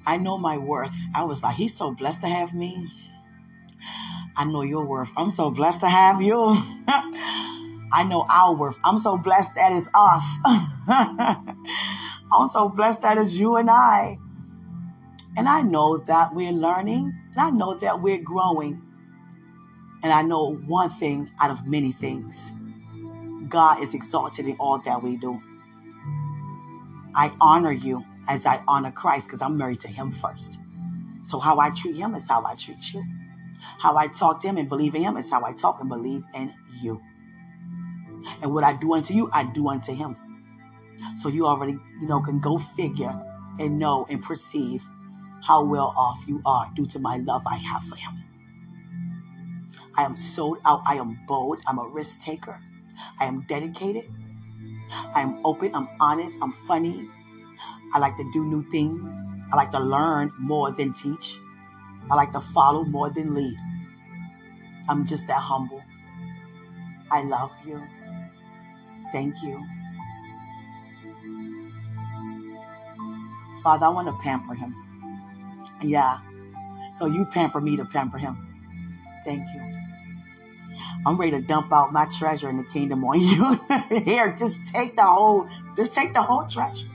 I 0.06 0.18
know 0.18 0.36
my 0.36 0.58
worth. 0.58 0.94
I 1.14 1.24
was 1.24 1.42
like, 1.42 1.56
he's 1.56 1.74
so 1.74 1.92
blessed 1.92 2.20
to 2.22 2.28
have 2.28 2.52
me. 2.52 2.90
I 4.36 4.44
know 4.44 4.62
your 4.62 4.84
worth. 4.84 5.12
I'm 5.16 5.30
so 5.30 5.50
blessed 5.50 5.80
to 5.80 5.88
have 5.88 6.20
you. 6.20 6.38
I 7.92 8.04
know 8.08 8.26
our 8.30 8.54
worth. 8.56 8.78
I'm 8.84 8.98
so 8.98 9.16
blessed 9.16 9.54
that 9.54 9.72
it's 9.72 9.88
us. 9.94 10.38
I'm 12.32 12.48
so 12.48 12.68
blessed 12.68 13.02
that 13.02 13.18
it's 13.18 13.36
you 13.36 13.56
and 13.56 13.70
I. 13.70 14.18
And 15.36 15.48
I 15.48 15.62
know 15.62 15.98
that 15.98 16.34
we're 16.34 16.52
learning, 16.52 17.12
and 17.32 17.40
I 17.40 17.50
know 17.50 17.74
that 17.78 18.00
we're 18.00 18.22
growing. 18.22 18.80
And 20.02 20.12
I 20.12 20.22
know 20.22 20.54
one 20.54 20.90
thing 20.90 21.30
out 21.40 21.50
of 21.50 21.66
many 21.66 21.92
things 21.92 22.52
God 23.48 23.82
is 23.82 23.94
exalted 23.94 24.46
in 24.46 24.56
all 24.56 24.78
that 24.80 25.02
we 25.02 25.16
do. 25.16 25.40
I 27.14 27.32
honor 27.40 27.72
you 27.72 28.04
as 28.28 28.46
I 28.46 28.62
honor 28.66 28.90
Christ 28.90 29.26
because 29.26 29.42
I'm 29.42 29.56
married 29.56 29.80
to 29.80 29.88
Him 29.88 30.10
first. 30.10 30.58
So, 31.26 31.38
how 31.38 31.58
I 31.58 31.70
treat 31.70 31.96
Him 31.96 32.14
is 32.14 32.28
how 32.28 32.44
I 32.44 32.54
treat 32.54 32.92
you. 32.92 33.04
How 33.78 33.96
I 33.96 34.08
talk 34.08 34.40
to 34.40 34.48
Him 34.48 34.58
and 34.58 34.68
believe 34.68 34.94
in 34.94 35.02
Him 35.02 35.16
is 35.16 35.30
how 35.30 35.44
I 35.44 35.52
talk 35.52 35.80
and 35.80 35.88
believe 35.88 36.22
in 36.34 36.52
you. 36.80 37.00
And 38.42 38.52
what 38.52 38.64
I 38.64 38.74
do 38.74 38.94
unto 38.94 39.14
you, 39.14 39.30
I 39.32 39.44
do 39.44 39.68
unto 39.68 39.92
Him. 39.92 40.16
So, 41.16 41.28
you 41.28 41.46
already, 41.46 41.72
you 42.00 42.08
know, 42.08 42.20
can 42.20 42.40
go 42.40 42.58
figure 42.58 43.14
and 43.58 43.78
know 43.78 44.06
and 44.08 44.22
perceive 44.22 44.88
how 45.42 45.64
well 45.64 45.92
off 45.96 46.24
you 46.26 46.40
are 46.46 46.70
due 46.74 46.86
to 46.86 46.98
my 46.98 47.18
love 47.18 47.42
I 47.46 47.56
have 47.56 47.84
for 47.84 47.96
Him. 47.96 48.24
I 49.96 50.04
am 50.04 50.16
sold 50.16 50.58
out. 50.64 50.82
I 50.86 50.96
am 50.96 51.18
bold. 51.26 51.60
I'm 51.66 51.78
a 51.78 51.86
risk 51.86 52.20
taker. 52.20 52.60
I 53.20 53.26
am 53.26 53.42
dedicated. 53.42 54.10
I 55.14 55.20
am 55.20 55.40
open. 55.44 55.74
I'm 55.74 55.88
honest. 56.00 56.38
I'm 56.42 56.52
funny. 56.66 57.08
I 57.92 57.98
like 57.98 58.16
to 58.16 58.28
do 58.32 58.44
new 58.44 58.68
things. 58.70 59.14
I 59.52 59.56
like 59.56 59.70
to 59.72 59.80
learn 59.80 60.32
more 60.38 60.72
than 60.72 60.92
teach. 60.94 61.36
I 62.10 62.14
like 62.14 62.32
to 62.32 62.40
follow 62.40 62.84
more 62.84 63.10
than 63.10 63.34
lead. 63.34 63.56
I'm 64.88 65.06
just 65.06 65.26
that 65.28 65.40
humble. 65.40 65.82
I 67.10 67.22
love 67.22 67.52
you. 67.64 67.82
Thank 69.12 69.42
you. 69.42 69.64
Father, 73.64 73.86
I 73.86 73.88
want 73.88 74.08
to 74.08 74.14
pamper 74.22 74.54
him. 74.54 74.76
Yeah. 75.82 76.18
So 76.98 77.06
you 77.06 77.24
pamper 77.24 77.60
me 77.60 77.76
to 77.78 77.84
pamper 77.86 78.18
him. 78.18 78.36
Thank 79.24 79.48
you. 79.54 79.72
I'm 81.06 81.16
ready 81.16 81.32
to 81.32 81.40
dump 81.40 81.72
out 81.72 81.92
my 81.92 82.06
treasure 82.06 82.50
in 82.50 82.58
the 82.58 82.64
kingdom 82.64 83.04
on 83.04 83.20
you. 83.90 84.00
Here, 84.02 84.32
just 84.32 84.66
take 84.72 84.96
the 84.96 85.02
whole, 85.02 85.48
just 85.76 85.94
take 85.94 86.12
the 86.12 86.22
whole 86.22 86.44
treasure. 86.46 86.86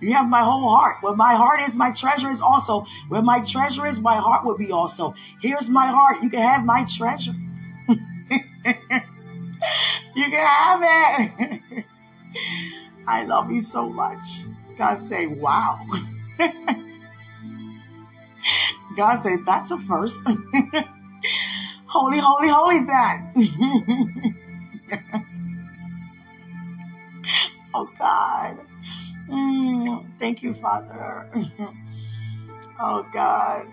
You 0.00 0.12
have 0.14 0.28
my 0.28 0.42
whole 0.42 0.68
heart. 0.68 0.98
Where 1.00 1.16
my 1.16 1.34
heart 1.34 1.60
is, 1.60 1.74
my 1.74 1.90
treasure 1.90 2.28
is 2.28 2.40
also. 2.40 2.84
Where 3.08 3.22
my 3.22 3.40
treasure 3.40 3.84
is, 3.86 3.98
my 3.98 4.14
heart 4.16 4.44
will 4.44 4.56
be 4.56 4.70
also. 4.70 5.14
Here's 5.40 5.68
my 5.68 5.86
heart. 5.86 6.22
You 6.22 6.30
can 6.30 6.40
have 6.40 6.64
my 6.64 6.84
treasure. 6.84 7.32
you 7.88 7.96
can 10.14 10.46
have 10.46 10.80
it. 10.82 11.84
I 13.08 13.24
love 13.24 13.50
you 13.50 13.60
so 13.60 13.88
much. 13.88 14.44
God 14.76 14.98
say, 14.98 15.26
wow. 15.26 15.80
God 18.96 19.16
say, 19.16 19.36
that's 19.44 19.70
a 19.70 19.78
first. 19.78 20.22
holy, 21.86 22.18
holy, 22.18 22.48
holy 22.48 22.80
that. 22.84 23.22
oh 27.74 27.88
God. 27.98 28.58
Mm, 29.28 30.06
thank 30.18 30.42
you, 30.42 30.52
Father. 30.54 31.30
oh 32.80 33.06
God. 33.12 33.66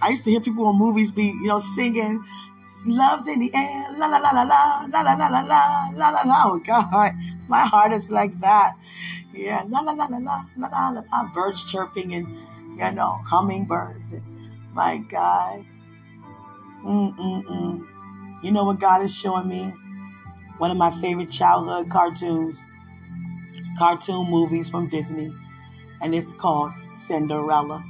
I 0.00 0.10
used 0.10 0.24
to 0.24 0.30
hear 0.30 0.40
people 0.40 0.68
in 0.70 0.78
movies 0.78 1.10
be, 1.12 1.24
you 1.24 1.46
know, 1.46 1.58
singing, 1.58 2.22
love's 2.86 3.28
in 3.28 3.40
the 3.40 3.54
air, 3.54 3.86
la 3.96 4.06
la 4.06 4.18
la 4.18 4.30
la 4.30 4.42
la, 4.42 4.86
la 4.86 5.00
la 5.02 5.14
la 5.14 5.28
la 5.28 5.40
la, 5.40 5.90
la 5.94 6.10
la 6.10 6.22
la. 6.22 6.42
Oh 6.44 6.60
God, 6.64 7.12
my 7.48 7.64
heart 7.66 7.92
is 7.92 8.10
like 8.10 8.40
that. 8.40 8.74
Yeah, 9.32 9.64
la 9.66 9.80
la 9.80 9.92
la 9.92 10.06
la 10.06 10.18
la, 10.18 10.44
la 10.56 10.68
la 10.68 10.88
la 10.90 11.02
la. 11.12 11.32
Birds 11.32 11.70
chirping 11.70 12.14
and, 12.14 12.28
you 12.78 12.90
know, 12.92 13.18
hummingbirds. 13.24 14.12
And, 14.12 14.22
my 14.72 14.98
God. 14.98 15.64
Mm-mm-mm. 16.84 17.86
You 18.42 18.50
know 18.50 18.64
what 18.64 18.78
God 18.78 19.02
is 19.02 19.14
showing 19.14 19.48
me? 19.48 19.72
One 20.58 20.70
of 20.70 20.76
my 20.76 20.90
favorite 21.00 21.30
childhood 21.30 21.90
cartoons, 21.90 22.62
cartoon 23.78 24.30
movies 24.30 24.68
from 24.68 24.88
Disney, 24.88 25.34
and 26.00 26.14
it's 26.14 26.34
called 26.34 26.72
Cinderella. 26.86 27.82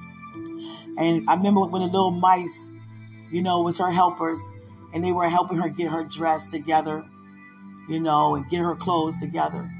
And 0.96 1.28
I 1.28 1.34
remember 1.34 1.66
when 1.66 1.82
the 1.82 1.88
little 1.88 2.12
mice, 2.12 2.70
you 3.30 3.42
know, 3.42 3.62
was 3.62 3.78
her 3.78 3.90
helpers, 3.90 4.40
and 4.92 5.04
they 5.04 5.12
were 5.12 5.28
helping 5.28 5.58
her 5.58 5.68
get 5.68 5.90
her 5.90 6.04
dress 6.04 6.46
together, 6.46 7.04
you 7.88 8.00
know, 8.00 8.34
and 8.34 8.48
get 8.48 8.60
her 8.60 8.74
clothes 8.74 9.16
together. 9.18 9.70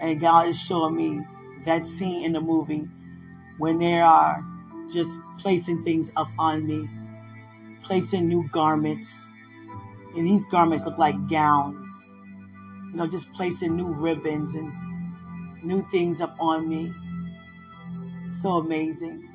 And 0.00 0.20
God 0.20 0.48
is 0.48 0.60
showing 0.60 0.96
me 0.96 1.20
that 1.64 1.82
scene 1.82 2.24
in 2.24 2.32
the 2.32 2.40
movie 2.40 2.88
when 3.58 3.78
they 3.78 4.00
are 4.00 4.44
just 4.92 5.18
placing 5.38 5.82
things 5.84 6.10
up 6.16 6.28
on 6.38 6.66
me, 6.66 6.88
placing 7.82 8.28
new 8.28 8.48
garments. 8.48 9.30
And 10.16 10.26
these 10.26 10.44
garments 10.46 10.84
look 10.84 10.98
like 10.98 11.28
gowns, 11.28 12.14
you 12.90 12.96
know, 12.96 13.06
just 13.06 13.32
placing 13.32 13.76
new 13.76 13.88
ribbons 13.88 14.54
and 14.54 14.72
new 15.62 15.86
things 15.90 16.20
up 16.20 16.36
on 16.38 16.68
me. 16.68 16.92
So 18.26 18.58
amazing. 18.58 19.28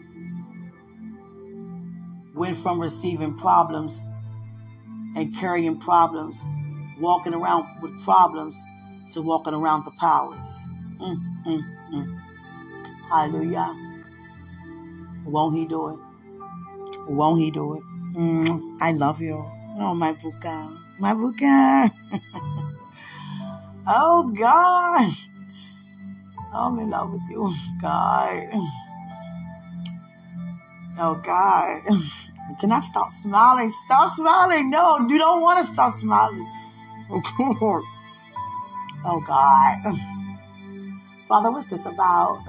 Went 2.36 2.56
from 2.58 2.80
receiving 2.80 3.36
problems 3.38 4.00
and 5.16 5.36
carrying 5.36 5.80
problems, 5.80 6.40
walking 7.00 7.34
around 7.34 7.82
with 7.82 7.98
problems, 8.04 8.62
to 9.12 9.22
walking 9.22 9.54
around 9.54 9.86
the 9.86 9.92
palace. 9.92 10.68
Mm, 11.00 11.18
mm, 11.46 11.62
mm. 11.94 12.22
Hallelujah. 13.10 13.76
Won't 15.26 15.56
he 15.56 15.66
do 15.66 15.90
it? 15.90 16.00
Won't 17.08 17.40
he 17.40 17.52
do 17.52 17.76
it? 17.76 17.84
Mm, 18.16 18.78
I 18.82 18.92
love 18.92 19.22
you. 19.22 19.36
Oh, 19.80 19.96
my 19.96 20.14
Buka. 20.14 20.78
My 21.00 21.14
Buka. 21.14 21.92
oh, 23.88 24.32
God. 24.38 25.12
I'm 26.54 26.80
in 26.80 26.90
love 26.90 27.12
with 27.12 27.22
you, 27.30 27.54
God. 27.82 28.50
Oh, 30.98 31.16
God. 31.16 31.82
Can 32.60 32.72
I 32.72 32.80
stop 32.80 33.10
smiling? 33.12 33.72
Stop 33.86 34.14
smiling. 34.14 34.70
No, 34.70 35.08
you 35.08 35.18
don't 35.18 35.42
want 35.42 35.66
to 35.66 35.72
stop 35.72 35.94
smiling. 35.94 36.48
Oh, 39.06 39.22
God. 39.22 39.98
Father, 41.30 41.52
what's 41.52 41.68
this 41.68 41.86
about? 41.86 42.44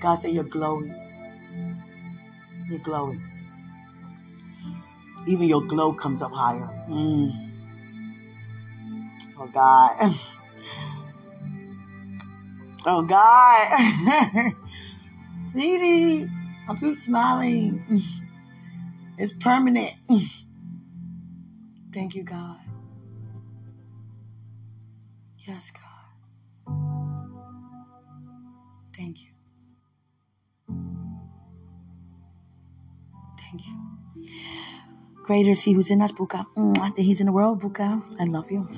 God 0.00 0.14
said, 0.14 0.32
You're 0.32 0.44
glowing. 0.44 0.94
You're 2.68 2.78
glowing. 2.78 3.22
Even 5.26 5.48
your 5.48 5.62
glow 5.66 5.92
comes 5.92 6.22
up 6.22 6.32
higher. 6.32 6.68
Mm. 6.88 7.50
Oh, 9.38 9.46
God. 9.48 10.14
Oh, 12.88 13.02
God. 13.02 14.54
Lady, 15.54 16.30
I 16.68 16.76
keep 16.76 17.00
smiling. 17.00 17.82
It's 19.18 19.32
permanent. 19.32 19.94
Thank 21.92 22.14
you, 22.14 22.22
God. 22.22 22.58
Yes, 25.46 25.70
God. 25.70 25.82
Thank 28.96 29.22
you. 29.24 29.30
Thank 33.40 33.66
you. 33.66 33.74
Greater 35.24 35.50
is 35.50 35.62
He 35.64 35.72
who's 35.72 35.90
in 35.90 36.02
us, 36.02 36.12
Buka, 36.12 36.44
than 36.54 37.04
He's 37.04 37.20
in 37.20 37.26
the 37.26 37.32
world, 37.32 37.62
Buka. 37.62 38.02
I 38.20 38.24
love 38.24 38.50
you. 38.50 38.68